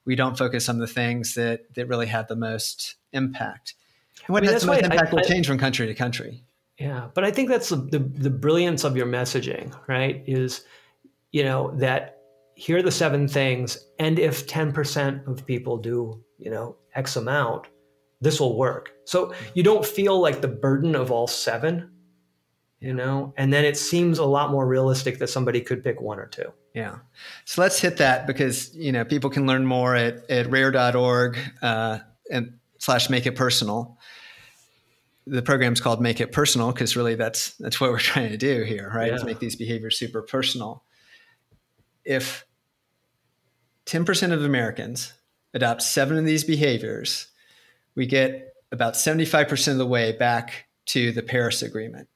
we 0.04 0.16
don't 0.16 0.36
focus 0.36 0.68
on 0.68 0.78
the 0.78 0.86
things 0.86 1.34
that 1.34 1.74
that 1.74 1.86
really 1.88 2.06
have 2.06 2.28
the 2.28 2.36
most 2.36 2.96
impact. 3.12 3.74
And 4.26 4.32
what 4.32 4.42
I 4.42 4.46
mean, 4.46 4.52
has 4.52 4.62
the 4.62 4.68
most 4.68 4.82
impact 4.82 5.12
I, 5.12 5.16
will 5.16 5.22
change 5.22 5.46
from 5.46 5.58
country 5.58 5.86
to 5.86 5.94
country. 5.94 6.42
Yeah, 6.78 7.08
but 7.14 7.24
I 7.24 7.30
think 7.30 7.48
that's 7.48 7.68
the, 7.68 7.76
the, 7.76 7.98
the 7.98 8.30
brilliance 8.30 8.84
of 8.84 8.96
your 8.96 9.06
messaging, 9.06 9.74
right? 9.86 10.22
Is 10.26 10.64
you 11.32 11.44
know 11.44 11.72
that 11.76 12.18
here 12.56 12.78
are 12.78 12.82
the 12.82 12.90
seven 12.90 13.28
things, 13.28 13.78
and 13.98 14.18
if 14.18 14.46
ten 14.46 14.72
percent 14.72 15.22
of 15.26 15.46
people 15.46 15.76
do, 15.76 16.22
you 16.38 16.50
know, 16.50 16.76
X 16.94 17.16
amount, 17.16 17.66
this 18.20 18.40
will 18.40 18.56
work. 18.56 18.92
So 19.04 19.34
you 19.54 19.62
don't 19.62 19.86
feel 19.86 20.20
like 20.20 20.40
the 20.40 20.48
burden 20.48 20.94
of 20.94 21.10
all 21.10 21.26
seven, 21.26 21.90
you 22.84 22.92
know 22.92 23.32
and 23.38 23.50
then 23.52 23.64
it 23.64 23.78
seems 23.78 24.18
a 24.18 24.24
lot 24.24 24.50
more 24.50 24.66
realistic 24.66 25.18
that 25.18 25.28
somebody 25.28 25.60
could 25.60 25.82
pick 25.82 26.00
one 26.02 26.18
or 26.18 26.26
two 26.26 26.52
yeah 26.74 26.96
so 27.46 27.62
let's 27.62 27.78
hit 27.80 27.96
that 27.96 28.26
because 28.26 28.74
you 28.76 28.92
know 28.92 29.04
people 29.04 29.30
can 29.30 29.46
learn 29.46 29.64
more 29.64 29.94
at, 29.94 30.28
at 30.30 30.50
rare.org 30.50 31.38
uh, 31.62 31.98
and 32.30 32.52
slash 32.84 33.08
make 33.08 33.24
it 33.24 33.34
personal 33.34 33.98
the 35.26 35.40
program's 35.40 35.80
called 35.80 36.02
make 36.02 36.20
it 36.20 36.32
personal 36.32 36.70
because 36.70 36.96
really 36.96 37.14
that's 37.14 37.54
that's 37.54 37.80
what 37.80 37.90
we're 37.90 37.98
trying 38.12 38.28
to 38.28 38.36
do 38.36 38.62
here 38.62 38.92
right 38.94 39.08
yeah. 39.08 39.14
is 39.14 39.24
make 39.24 39.38
these 39.38 39.56
behaviors 39.56 39.98
super 39.98 40.20
personal 40.20 40.84
if 42.04 42.44
10% 43.86 44.32
of 44.32 44.44
americans 44.44 45.14
adopt 45.54 45.80
seven 45.80 46.18
of 46.18 46.26
these 46.26 46.44
behaviors 46.44 47.28
we 47.94 48.06
get 48.06 48.52
about 48.70 48.94
75% 48.94 49.68
of 49.68 49.78
the 49.78 49.86
way 49.86 50.12
back 50.12 50.66
to 50.86 51.10
the 51.10 51.22
paris 51.22 51.62
agreement 51.62 52.08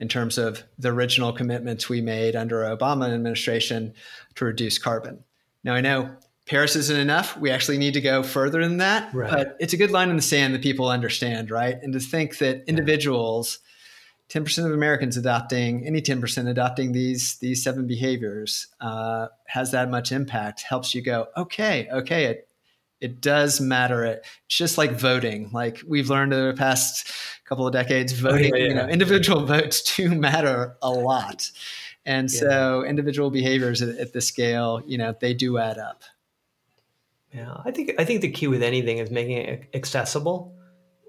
in 0.00 0.08
terms 0.08 0.36
of 0.36 0.64
the 0.78 0.88
original 0.88 1.32
commitments 1.32 1.88
we 1.88 2.00
made 2.00 2.34
under 2.34 2.62
Obama 2.62 3.12
administration 3.12 3.92
to 4.36 4.44
reduce 4.44 4.78
carbon. 4.78 5.24
Now 5.64 5.74
I 5.74 5.80
know 5.80 6.16
Paris 6.48 6.76
isn't 6.76 6.98
enough. 6.98 7.36
We 7.36 7.50
actually 7.50 7.78
need 7.78 7.94
to 7.94 8.00
go 8.00 8.22
further 8.22 8.62
than 8.62 8.78
that. 8.78 9.12
Right. 9.14 9.30
But 9.30 9.56
it's 9.60 9.74
a 9.74 9.76
good 9.76 9.90
line 9.90 10.08
in 10.08 10.16
the 10.16 10.22
sand 10.22 10.54
that 10.54 10.62
people 10.62 10.88
understand, 10.88 11.50
right? 11.50 11.76
And 11.82 11.92
to 11.92 12.00
think 12.00 12.38
that 12.38 12.64
individuals, 12.66 13.58
10% 14.30 14.64
of 14.64 14.72
Americans 14.72 15.16
adopting 15.16 15.86
any 15.86 16.00
10% 16.00 16.48
adopting 16.48 16.92
these 16.92 17.36
these 17.36 17.62
seven 17.62 17.86
behaviors 17.86 18.66
uh, 18.80 19.28
has 19.46 19.72
that 19.72 19.90
much 19.90 20.10
impact 20.10 20.62
helps 20.62 20.94
you 20.94 21.02
go, 21.02 21.28
okay, 21.36 21.88
okay, 21.92 22.24
it 22.24 22.48
it 23.00 23.20
does 23.20 23.60
matter. 23.60 24.04
It's 24.04 24.26
just 24.48 24.76
like 24.76 24.92
voting. 24.92 25.50
Like 25.52 25.82
we've 25.86 26.10
learned 26.10 26.32
over 26.32 26.48
the 26.48 26.56
past 26.56 27.12
couple 27.44 27.66
of 27.66 27.72
decades, 27.72 28.12
voting, 28.12 28.52
oh, 28.52 28.56
yeah, 28.56 28.62
yeah. 28.64 28.68
you 28.68 28.74
know, 28.74 28.88
individual 28.88 29.44
votes 29.46 29.96
do 29.96 30.14
matter 30.14 30.76
a 30.82 30.90
lot. 30.90 31.50
And 32.04 32.32
yeah. 32.32 32.40
so 32.40 32.84
individual 32.84 33.30
behaviors 33.30 33.82
at, 33.82 33.96
at 33.98 34.12
the 34.14 34.20
scale, 34.20 34.82
you 34.86 34.96
know, 34.98 35.14
they 35.20 35.34
do 35.34 35.58
add 35.58 35.78
up. 35.78 36.02
Yeah, 37.38 37.56
I 37.64 37.70
think 37.70 37.92
I 37.98 38.04
think 38.04 38.20
the 38.20 38.30
key 38.30 38.48
with 38.48 38.62
anything 38.62 38.98
is 38.98 39.10
making 39.10 39.38
it 39.38 39.68
accessible, 39.74 40.54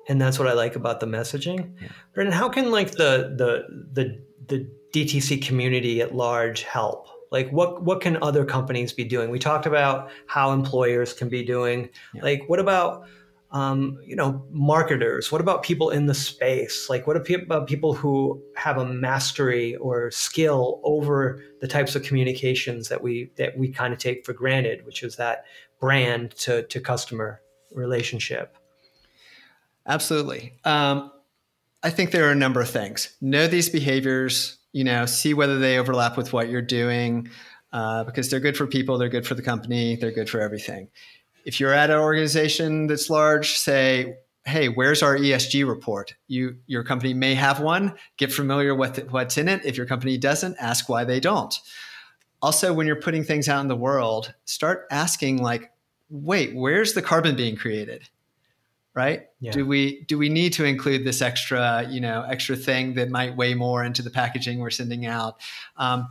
and 0.08 0.22
that's 0.22 0.40
what 0.40 0.48
I 0.48 0.54
like 0.54 0.76
about 0.76 1.00
the 1.00 1.08
messaging. 1.08 1.74
Yeah. 1.82 1.88
Brandon, 2.14 2.34
how 2.34 2.50
can 2.50 2.72
like 2.72 2.92
the 2.92 3.36
the 3.36 3.66
the 3.94 4.22
the 4.48 4.70
DTC 4.94 5.42
community 5.42 6.02
at 6.02 6.16
large 6.16 6.64
help? 6.64 7.08
like 7.32 7.50
what 7.52 7.84
what 7.84 8.02
can 8.02 8.22
other 8.24 8.46
companies 8.46 8.94
be 8.94 9.04
doing 9.04 9.30
we 9.30 9.40
talked 9.40 9.66
about 9.66 10.10
how 10.28 10.52
employers 10.52 11.14
can 11.14 11.30
be 11.30 11.44
doing 11.44 11.90
yeah. 12.14 12.24
like 12.24 12.44
what 12.48 12.60
about 12.60 13.06
um, 13.52 13.98
you 14.06 14.16
know 14.16 14.46
marketers? 14.52 15.32
What 15.32 15.42
about 15.42 15.64
people 15.64 15.90
in 15.90 16.06
the 16.06 16.14
space? 16.14 16.90
Like 16.90 17.08
what 17.08 17.18
about 17.18 17.68
people 17.68 17.94
who 17.94 18.42
have 18.56 18.78
a 18.78 18.86
mastery 18.86 19.76
or 19.78 20.12
skill 20.12 20.82
over 20.84 21.42
the 21.62 21.68
types 21.68 21.96
of 21.96 22.04
communications 22.04 22.90
that 22.90 23.02
we 23.02 23.32
that 23.38 23.58
we 23.58 23.70
kind 23.70 23.94
of 23.94 24.00
take 24.00 24.26
for 24.26 24.34
granted 24.34 24.86
which 24.86 25.04
is 25.04 25.16
that 25.16 25.46
brand 25.80 26.32
to 26.38 26.64
to 26.64 26.80
customer 26.80 27.42
relationship? 27.72 28.56
Absolutely. 29.88 30.54
Um, 30.66 31.12
i 31.82 31.90
think 31.90 32.12
there 32.12 32.28
are 32.28 32.32
a 32.32 32.36
number 32.36 32.62
of 32.62 32.70
things. 32.70 33.16
Know 33.22 33.48
these 33.48 33.70
behaviors 33.70 34.60
you 34.72 34.84
know, 34.84 35.06
see 35.06 35.34
whether 35.34 35.58
they 35.58 35.78
overlap 35.78 36.18
with 36.18 36.34
what 36.34 36.50
you're 36.50 36.62
doing 36.62 37.30
uh, 37.72 38.04
because 38.04 38.30
they're 38.30 38.40
good 38.40 38.58
for 38.58 38.68
people, 38.68 38.98
they're 38.98 39.10
good 39.10 39.28
for 39.28 39.36
the 39.36 39.42
company, 39.42 39.96
they're 39.96 40.12
good 40.12 40.30
for 40.30 40.40
everything. 40.42 40.88
If 41.46 41.60
you're 41.60 41.74
at 41.74 41.90
an 41.90 41.98
organization 41.98 42.88
that's 42.88 43.10
large, 43.10 43.58
say, 43.58 44.18
hey, 44.46 44.70
where's 44.70 45.04
our 45.04 45.18
ESG 45.18 45.68
report? 45.68 46.16
You, 46.28 46.58
your 46.68 46.84
company 46.84 47.14
may 47.14 47.36
have 47.36 47.60
one. 47.60 47.96
Get 48.18 48.32
familiar 48.32 48.74
with 48.76 49.12
what's 49.12 49.38
in 49.38 49.48
it. 49.48 49.66
If 49.66 49.78
your 49.78 49.86
company 49.86 50.18
doesn't, 50.18 50.58
ask 50.60 50.90
why 50.90 51.04
they 51.04 51.20
don't. 51.20 51.58
Also, 52.42 52.74
when 52.74 52.88
you're 52.88 52.96
putting 52.96 53.24
things 53.24 53.50
out 53.50 53.62
in 53.62 53.68
the 53.68 53.76
world, 53.76 54.34
start 54.46 54.88
asking 54.92 55.42
like, 55.42 55.72
wait, 56.10 56.56
where's 56.56 56.94
the 56.94 57.02
carbon 57.02 57.36
being 57.36 57.56
created? 57.56 58.10
right 58.96 59.28
yeah. 59.40 59.52
do 59.52 59.66
we 59.66 60.04
do 60.06 60.18
we 60.18 60.30
need 60.30 60.52
to 60.52 60.66
include 60.66 61.06
this 61.06 61.22
extra 61.22 61.88
you 61.90 62.02
know 62.02 62.26
extra 62.28 62.56
thing 62.56 62.96
that 62.96 63.10
might 63.10 63.36
weigh 63.38 63.54
more 63.54 63.84
into 63.84 64.02
the 64.02 64.10
packaging 64.10 64.60
we're 64.60 64.70
sending 64.70 65.06
out 65.06 65.40
um, 65.78 66.08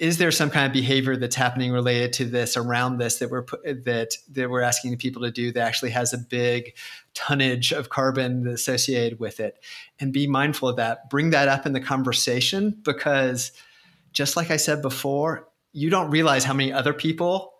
is 0.00 0.16
there 0.16 0.32
some 0.32 0.48
kind 0.48 0.66
of 0.66 0.72
behavior 0.72 1.14
that's 1.14 1.36
happening 1.36 1.70
related 1.70 2.14
to 2.14 2.24
this 2.24 2.56
around 2.56 2.96
this 2.96 3.18
that 3.18 3.30
we're 3.30 3.44
that 3.64 4.16
that 4.30 4.48
we're 4.48 4.62
asking 4.62 4.96
people 4.96 5.20
to 5.22 5.30
do 5.30 5.52
that 5.52 5.60
actually 5.60 5.90
has 5.90 6.14
a 6.14 6.18
big 6.18 6.74
tonnage 7.12 7.70
of 7.70 7.90
carbon 7.90 8.48
associated 8.48 9.20
with 9.20 9.40
it? 9.40 9.62
And 10.00 10.10
be 10.10 10.26
mindful 10.26 10.70
of 10.70 10.76
that. 10.76 11.10
Bring 11.10 11.30
that 11.30 11.48
up 11.48 11.66
in 11.66 11.74
the 11.74 11.80
conversation 11.80 12.78
because 12.82 13.52
just 14.12 14.36
like 14.36 14.50
i 14.50 14.56
said 14.56 14.82
before 14.82 15.46
you 15.72 15.88
don't 15.88 16.10
realize 16.10 16.42
how 16.42 16.54
many 16.54 16.72
other 16.72 16.92
people 16.92 17.52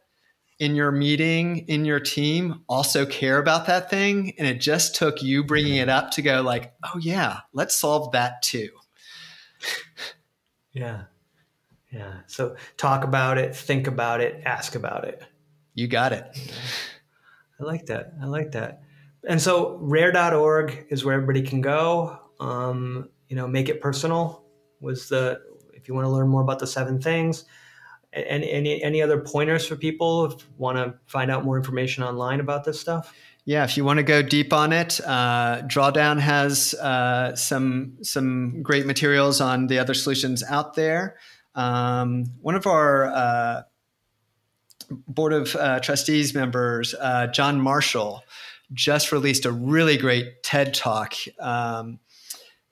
in 0.59 0.74
your 0.74 0.91
meeting 0.91 1.59
in 1.68 1.84
your 1.84 2.01
team 2.01 2.62
also 2.68 3.07
care 3.07 3.38
about 3.38 3.66
that 3.66 3.88
thing. 3.91 4.32
And 4.38 4.49
it 4.49 4.61
just 4.61 4.97
took 4.97 5.22
you 5.22 5.45
bringing 5.45 5.76
it 5.76 5.91
up 5.91 6.11
to 6.12 6.22
go 6.22 6.41
like 6.41 6.72
oh 6.84 6.99
yeah 6.99 7.41
let's 7.53 7.76
solve 7.76 8.12
that 8.12 8.41
too. 8.41 8.70
Yeah 10.72 11.07
yeah. 11.93 12.20
So 12.26 12.57
talk 12.76 13.05
about 13.05 13.38
it 13.38 13.55
think 13.55 13.86
about 13.86 14.20
it 14.20 14.43
ask 14.45 14.74
about 14.74 15.05
it. 15.05 15.22
You 15.74 15.88
got 15.88 16.12
it. 16.12 16.24
I 17.61 17.64
like 17.64 17.86
that. 17.86 18.14
I 18.22 18.26
like 18.26 18.53
that. 18.53 18.82
And 19.28 19.41
so 19.41 19.76
rare.org 19.80 20.86
is 20.88 21.05
where 21.05 21.14
everybody 21.14 21.43
can 21.43 21.61
go. 21.61 22.18
Um, 22.38 23.11
you 23.28 23.36
know 23.36 23.47
make 23.47 23.68
it 23.68 23.80
personal 23.80 24.45
was 24.80 25.09
the 25.09 25.41
if 25.72 25.88
you 25.88 25.95
want 25.95 26.05
to 26.05 26.11
learn 26.11 26.28
more 26.28 26.43
about 26.43 26.59
the 26.59 26.66
seven 26.66 27.01
things. 27.01 27.45
Any, 28.12 28.51
any 28.51 28.82
any 28.82 29.03
other 29.03 29.20
pointers 29.20 29.64
for 29.64 29.76
people 29.76 30.26
if 30.26 30.49
want 30.59 30.78
to 30.78 30.95
find 31.07 31.30
out 31.30 31.45
more 31.45 31.57
information 31.57 32.03
online 32.03 32.41
about 32.41 32.64
this 32.64 32.80
stuff? 32.80 33.14
Yeah, 33.45 33.64
if 33.64 33.76
you 33.76 33.84
want 33.84 33.99
to 33.99 34.03
go 34.03 34.20
deep 34.20 34.53
on 34.53 34.72
it, 34.72 35.01
uh, 35.05 35.62
Drawdown 35.62 36.18
has 36.18 36.74
uh, 36.74 37.36
some 37.36 37.99
some 38.03 38.62
great 38.62 38.84
materials 38.84 39.41
on 39.41 39.68
the 39.68 39.78
other 39.78 39.95
solutions 39.95 40.43
out 40.43 40.74
there. 40.74 41.16
Um, 41.55 42.27
one 42.41 42.55
of 42.55 42.67
our 42.67 43.07
uh, 43.07 43.63
board 45.09 45.33
of 45.33 45.55
uh, 45.57 45.81
trustees 45.81 46.35
members, 46.35 46.95
uh, 46.95 47.29
John 47.29 47.61
Marshall, 47.61 48.23
just 48.73 49.13
released 49.13 49.45
a 49.45 49.53
really 49.53 49.97
great 49.97 50.43
TED 50.43 50.75
talk. 50.75 51.15
Um, 51.39 51.99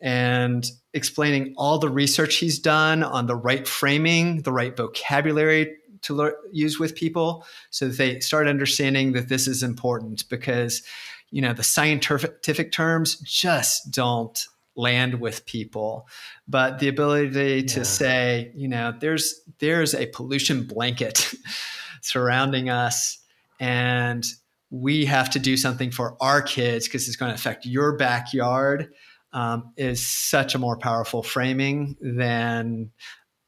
and 0.00 0.64
explaining 0.94 1.54
all 1.56 1.78
the 1.78 1.88
research 1.88 2.36
he's 2.36 2.58
done 2.58 3.02
on 3.02 3.26
the 3.26 3.34
right 3.34 3.66
framing, 3.66 4.42
the 4.42 4.52
right 4.52 4.76
vocabulary 4.76 5.74
to 6.02 6.32
use 6.52 6.78
with 6.78 6.94
people 6.94 7.44
so 7.70 7.88
that 7.88 7.96
they 7.96 8.20
start 8.20 8.46
understanding 8.46 9.12
that 9.12 9.28
this 9.28 9.48
is 9.48 9.62
important 9.62 10.28
because 10.28 10.82
you 11.30 11.42
know 11.42 11.52
the 11.52 11.64
scientific 11.64 12.72
terms 12.72 13.16
just 13.20 13.90
don't 13.90 14.46
land 14.78 15.20
with 15.20 15.44
people 15.44 16.08
but 16.46 16.78
the 16.78 16.88
ability 16.88 17.64
to 17.64 17.80
yeah. 17.80 17.84
say 17.84 18.52
you 18.54 18.68
know 18.68 18.94
there's 19.00 19.42
there's 19.58 19.94
a 19.94 20.06
pollution 20.06 20.64
blanket 20.64 21.34
surrounding 22.00 22.70
us 22.70 23.18
and 23.60 24.24
we 24.70 25.04
have 25.04 25.30
to 25.30 25.38
do 25.38 25.56
something 25.56 25.90
for 25.90 26.16
our 26.20 26.42
kids 26.42 26.86
because 26.86 27.08
it's 27.08 27.16
going 27.16 27.30
to 27.30 27.34
affect 27.34 27.66
your 27.66 27.96
backyard 27.96 28.92
um, 29.32 29.72
is 29.76 30.04
such 30.04 30.54
a 30.54 30.58
more 30.58 30.76
powerful 30.76 31.22
framing 31.22 31.96
than 32.00 32.90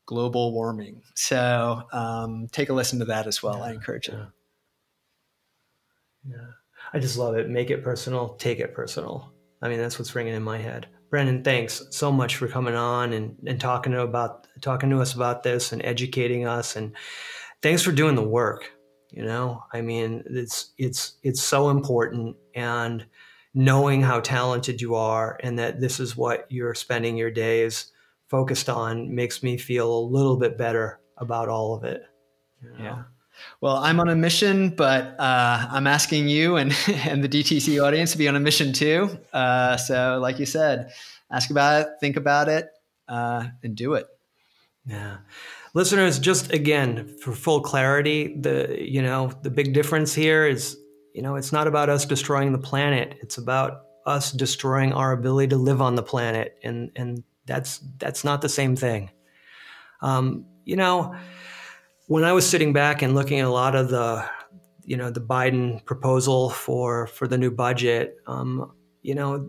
global 0.07 0.53
warming. 0.53 1.03
So 1.15 1.83
um, 1.93 2.49
take 2.53 2.69
a 2.69 2.73
listen 2.73 2.99
to 2.99 3.05
that 3.07 3.27
as 3.27 3.43
well. 3.43 3.59
Yeah, 3.59 3.65
I 3.65 3.73
encourage 3.73 4.09
it. 4.09 4.19
Yeah. 6.29 6.37
I 6.93 6.99
just 6.99 7.17
love 7.17 7.37
it. 7.37 7.49
Make 7.49 7.71
it 7.71 7.85
personal, 7.85 8.31
take 8.35 8.59
it 8.59 8.75
personal. 8.75 9.33
I 9.63 9.69
mean, 9.69 9.79
that's 9.79 9.99
what's 9.99 10.15
ringing 10.15 10.35
in 10.35 10.43
my 10.43 10.59
head. 10.59 10.89
Brandon, 11.11 11.43
thanks 11.43 11.83
so 11.91 12.13
much 12.13 12.37
for 12.37 12.47
coming 12.47 12.77
on 12.77 13.13
and, 13.13 13.37
and 13.45 13.61
talking 13.61 13.93
to 13.93 14.03
about 14.03 14.47
talking 14.61 14.91
to 14.91 15.01
us 15.01 15.15
about 15.15 15.43
this 15.43 15.73
and 15.73 15.85
educating 15.85 16.47
us 16.47 16.77
and 16.77 16.93
thanks 17.63 17.83
for 17.83 17.93
doing 17.93 18.15
the 18.15 18.23
work. 18.23 18.73
You 19.11 19.25
know, 19.25 19.65
I 19.73 19.81
mean, 19.81 20.23
it's 20.27 20.73
it's 20.79 21.15
it's 21.25 21.43
so 21.43 21.71
important 21.71 22.37
and 22.55 23.05
knowing 23.55 24.03
how 24.03 24.21
talented 24.21 24.81
you 24.81 24.95
are 24.95 25.39
and 25.43 25.59
that 25.59 25.81
this 25.81 25.99
is 25.99 26.17
what 26.17 26.47
you're 26.49 26.75
spending 26.75 27.17
your 27.17 27.33
days 27.33 27.91
focused 28.29 28.69
on 28.69 29.13
makes 29.13 29.43
me 29.43 29.57
feel 29.57 29.93
a 29.93 30.09
little 30.09 30.37
bit 30.37 30.57
better 30.57 31.01
about 31.17 31.49
all 31.49 31.75
of 31.75 31.83
it. 31.83 32.03
You 32.63 32.71
know? 32.71 32.85
Yeah. 32.85 33.03
Well, 33.61 33.77
I'm 33.77 34.01
on 34.01 34.09
a 34.09 34.17
mission, 34.17 34.71
but 34.71 35.19
uh, 35.19 35.67
I'm 35.71 35.87
asking 35.87 36.29
you 36.29 36.57
and, 36.57 36.75
and 37.05 37.23
the 37.23 37.29
DTC 37.29 37.83
audience 37.83 38.13
to 38.13 38.19
be 38.19 38.29
on 38.29 38.37
a 38.37 38.41
mission 38.41 38.73
too. 38.73 39.19
Uh, 39.33 39.77
so, 39.77 40.19
like 40.21 40.39
you 40.39 40.47
said, 40.47 40.93
ask 41.31 41.51
about 41.51 41.83
it, 41.83 41.89
think 42.01 42.17
about 42.17 42.49
it, 42.49 42.69
uh, 43.09 43.45
and 43.63 43.77
do 43.77 43.95
it. 43.95 44.07
Yeah. 44.87 45.19
Listeners, 45.75 46.19
just 46.19 46.53
again, 46.53 47.17
for 47.23 47.33
full 47.33 47.61
clarity, 47.61 48.37
the 48.41 48.77
you 48.81 49.03
know 49.03 49.31
the 49.43 49.51
big 49.51 49.73
difference 49.73 50.15
here 50.15 50.47
is 50.47 50.77
you 51.15 51.23
know, 51.23 51.37
it's 51.37 51.53
not 51.53 51.67
about 51.67 51.89
us 51.89 52.05
destroying 52.05 52.53
the 52.53 52.59
planet. 52.59 53.19
It's 53.21 53.39
about 53.39 53.83
us 54.07 54.33
destroying 54.33 54.93
our 54.93 55.13
ability 55.13 55.49
to 55.49 55.57
live 55.57 55.83
on 55.83 55.95
the 55.95 56.03
planet. 56.03 56.57
And, 56.63 56.91
and 56.97 57.25
That's 57.47 57.81
that's 57.99 58.25
not 58.25 58.43
the 58.43 58.49
same 58.49 58.77
thing. 58.77 59.11
Um, 60.03 60.47
you 60.65 60.77
know, 60.77 61.15
when 62.11 62.25
I 62.25 62.33
was 62.33 62.45
sitting 62.45 62.73
back 62.73 63.03
and 63.03 63.15
looking 63.15 63.39
at 63.39 63.47
a 63.47 63.51
lot 63.51 63.77
of 63.77 63.89
the, 63.89 64.29
you 64.83 64.97
know, 64.97 65.13
the 65.13 65.21
Biden 65.21 65.85
proposal 65.85 66.51
for 66.51 67.07
for 67.07 67.29
the 67.29 67.39
new 67.39 67.53
budget, 67.53 68.17
um, 68.27 68.73
you 69.01 69.15
know, 69.15 69.49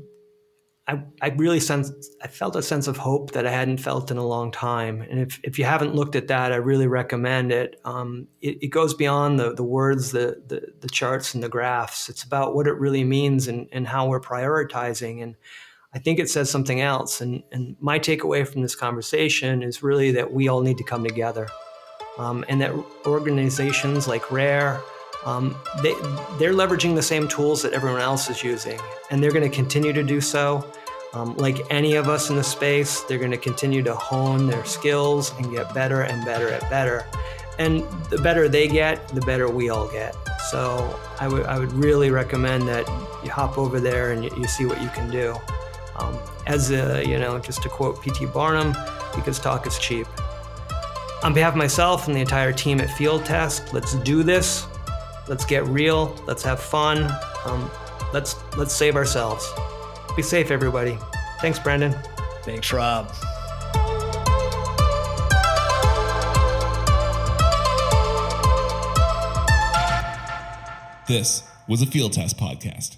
I, 0.88 1.02
I 1.24 1.30
really 1.30 1.60
sensed 1.60 2.16
I 2.22 2.28
felt 2.28 2.56
a 2.56 2.62
sense 2.62 2.86
of 2.86 2.98
hope 2.98 3.32
that 3.32 3.48
I 3.48 3.52
hadn't 3.52 3.80
felt 3.80 4.12
in 4.12 4.18
a 4.18 4.24
long 4.24 4.52
time. 4.52 5.02
And 5.02 5.20
if, 5.20 5.40
if 5.44 5.58
you 5.58 5.66
haven't 5.66 5.96
looked 5.96 6.16
at 6.16 6.28
that, 6.28 6.52
I 6.52 6.58
really 6.58 6.86
recommend 6.86 7.52
it. 7.52 7.80
Um, 7.84 8.28
it, 8.42 8.60
it, 8.62 8.68
goes 8.68 8.94
beyond 8.94 9.40
the, 9.40 9.56
the 9.56 9.64
words, 9.64 10.12
the, 10.12 10.44
the, 10.46 10.62
the 10.82 10.90
charts, 10.90 11.34
and 11.34 11.42
the 11.42 11.50
graphs. 11.50 12.10
It's 12.10 12.22
about 12.22 12.54
what 12.54 12.68
it 12.68 12.74
really 12.74 13.04
means 13.04 13.48
and, 13.48 13.70
and 13.72 13.88
how 13.88 14.08
we're 14.08 14.22
prioritizing. 14.22 15.24
And 15.24 15.36
I 15.96 16.00
think 16.00 16.20
it 16.20 16.30
says 16.30 16.52
something 16.52 16.80
else. 16.80 17.22
And, 17.22 17.42
and 17.52 17.76
my 17.80 17.98
takeaway 17.98 18.48
from 18.48 18.62
this 18.62 18.76
conversation 18.76 19.64
is 19.64 19.82
really 19.82 20.12
that 20.12 20.32
we 20.32 20.48
all 20.48 20.62
need 20.62 20.78
to 20.78 20.84
come 20.84 21.04
together. 21.04 21.48
Um, 22.18 22.46
and 22.50 22.60
that 22.62 22.72
organizations 23.06 24.08
like 24.08 24.32
RARE, 24.32 24.82
um, 25.26 25.56
they, 25.82 25.94
they're 26.40 26.54
leveraging 26.54 26.96
the 26.96 27.02
same 27.02 27.28
tools 27.28 27.62
that 27.62 27.74
everyone 27.74 28.02
else 28.02 28.30
is 28.30 28.44
using, 28.44 28.80
and 29.10 29.24
they're 29.24 29.32
going 29.32 29.50
to 29.50 29.56
continue 29.56 29.94
to 29.94 30.04
do 30.04 30.20
so. 30.20 30.66
Um, 31.14 31.36
like 31.36 31.60
any 31.70 31.96
of 31.96 32.08
us 32.08 32.30
in 32.30 32.38
the 32.38 32.44
space, 32.44 33.02
they're 33.02 33.20
going 33.20 33.32
to 33.32 33.38
continue 33.38 33.84
to 33.84 33.94
hone 33.94 34.48
their 34.48 34.64
skills 34.64 35.34
and 35.38 35.52
get 35.52 35.74
better 35.74 36.04
and 36.04 36.24
better 36.26 36.50
at 36.50 36.70
better. 36.70 37.06
And 37.60 37.84
the 38.10 38.18
better 38.18 38.48
they 38.48 38.68
get, 38.68 39.08
the 39.10 39.22
better 39.22 39.50
we 39.50 39.70
all 39.70 39.90
get. 39.90 40.16
So 40.50 40.98
I 41.20 41.28
would 41.28 41.46
I 41.46 41.60
would 41.60 41.74
really 41.74 42.12
recommend 42.12 42.68
that 42.70 42.88
you 43.24 43.30
hop 43.30 43.58
over 43.58 43.80
there 43.80 44.14
and 44.14 44.24
you, 44.24 44.32
you 44.38 44.48
see 44.48 44.66
what 44.66 44.82
you 44.82 44.88
can 44.90 45.12
do. 45.12 45.36
Um, 45.98 46.18
as 46.48 46.72
a, 46.72 47.06
you 47.06 47.20
know, 47.20 47.38
just 47.40 47.62
to 47.64 47.70
quote 47.70 48.02
P.T. 48.02 48.26
Barnum, 48.28 48.76
because 49.14 49.38
talk 49.38 49.68
is 49.68 49.78
cheap. 49.78 50.08
On 51.24 51.36
behalf 51.36 51.54
of 51.54 51.58
myself 51.58 52.08
and 52.08 52.16
the 52.16 52.20
entire 52.20 52.52
team 52.52 52.82
at 52.82 52.90
Field 52.90 53.26
Test, 53.26 53.74
let's 53.74 53.94
do 53.96 54.24
this. 54.24 54.66
Let's 55.28 55.46
get 55.46 55.64
real. 55.68 56.16
Let's 56.26 56.42
have 56.44 56.60
fun. 56.60 57.12
Um, 57.46 57.70
let's 58.12 58.36
let's 58.58 58.74
save 58.74 58.96
ourselves. 58.96 59.48
Be 60.16 60.24
safe, 60.24 60.50
everybody. 60.50 60.98
Thanks, 61.40 61.60
Brandon. 61.60 61.96
Thanks, 62.44 62.74
Rob. 62.74 63.08
This 71.08 71.44
was 71.68 71.82
a 71.84 71.86
Field 71.86 72.14
Test 72.14 72.38
podcast. 72.38 72.98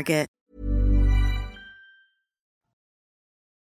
Target. 0.01 0.40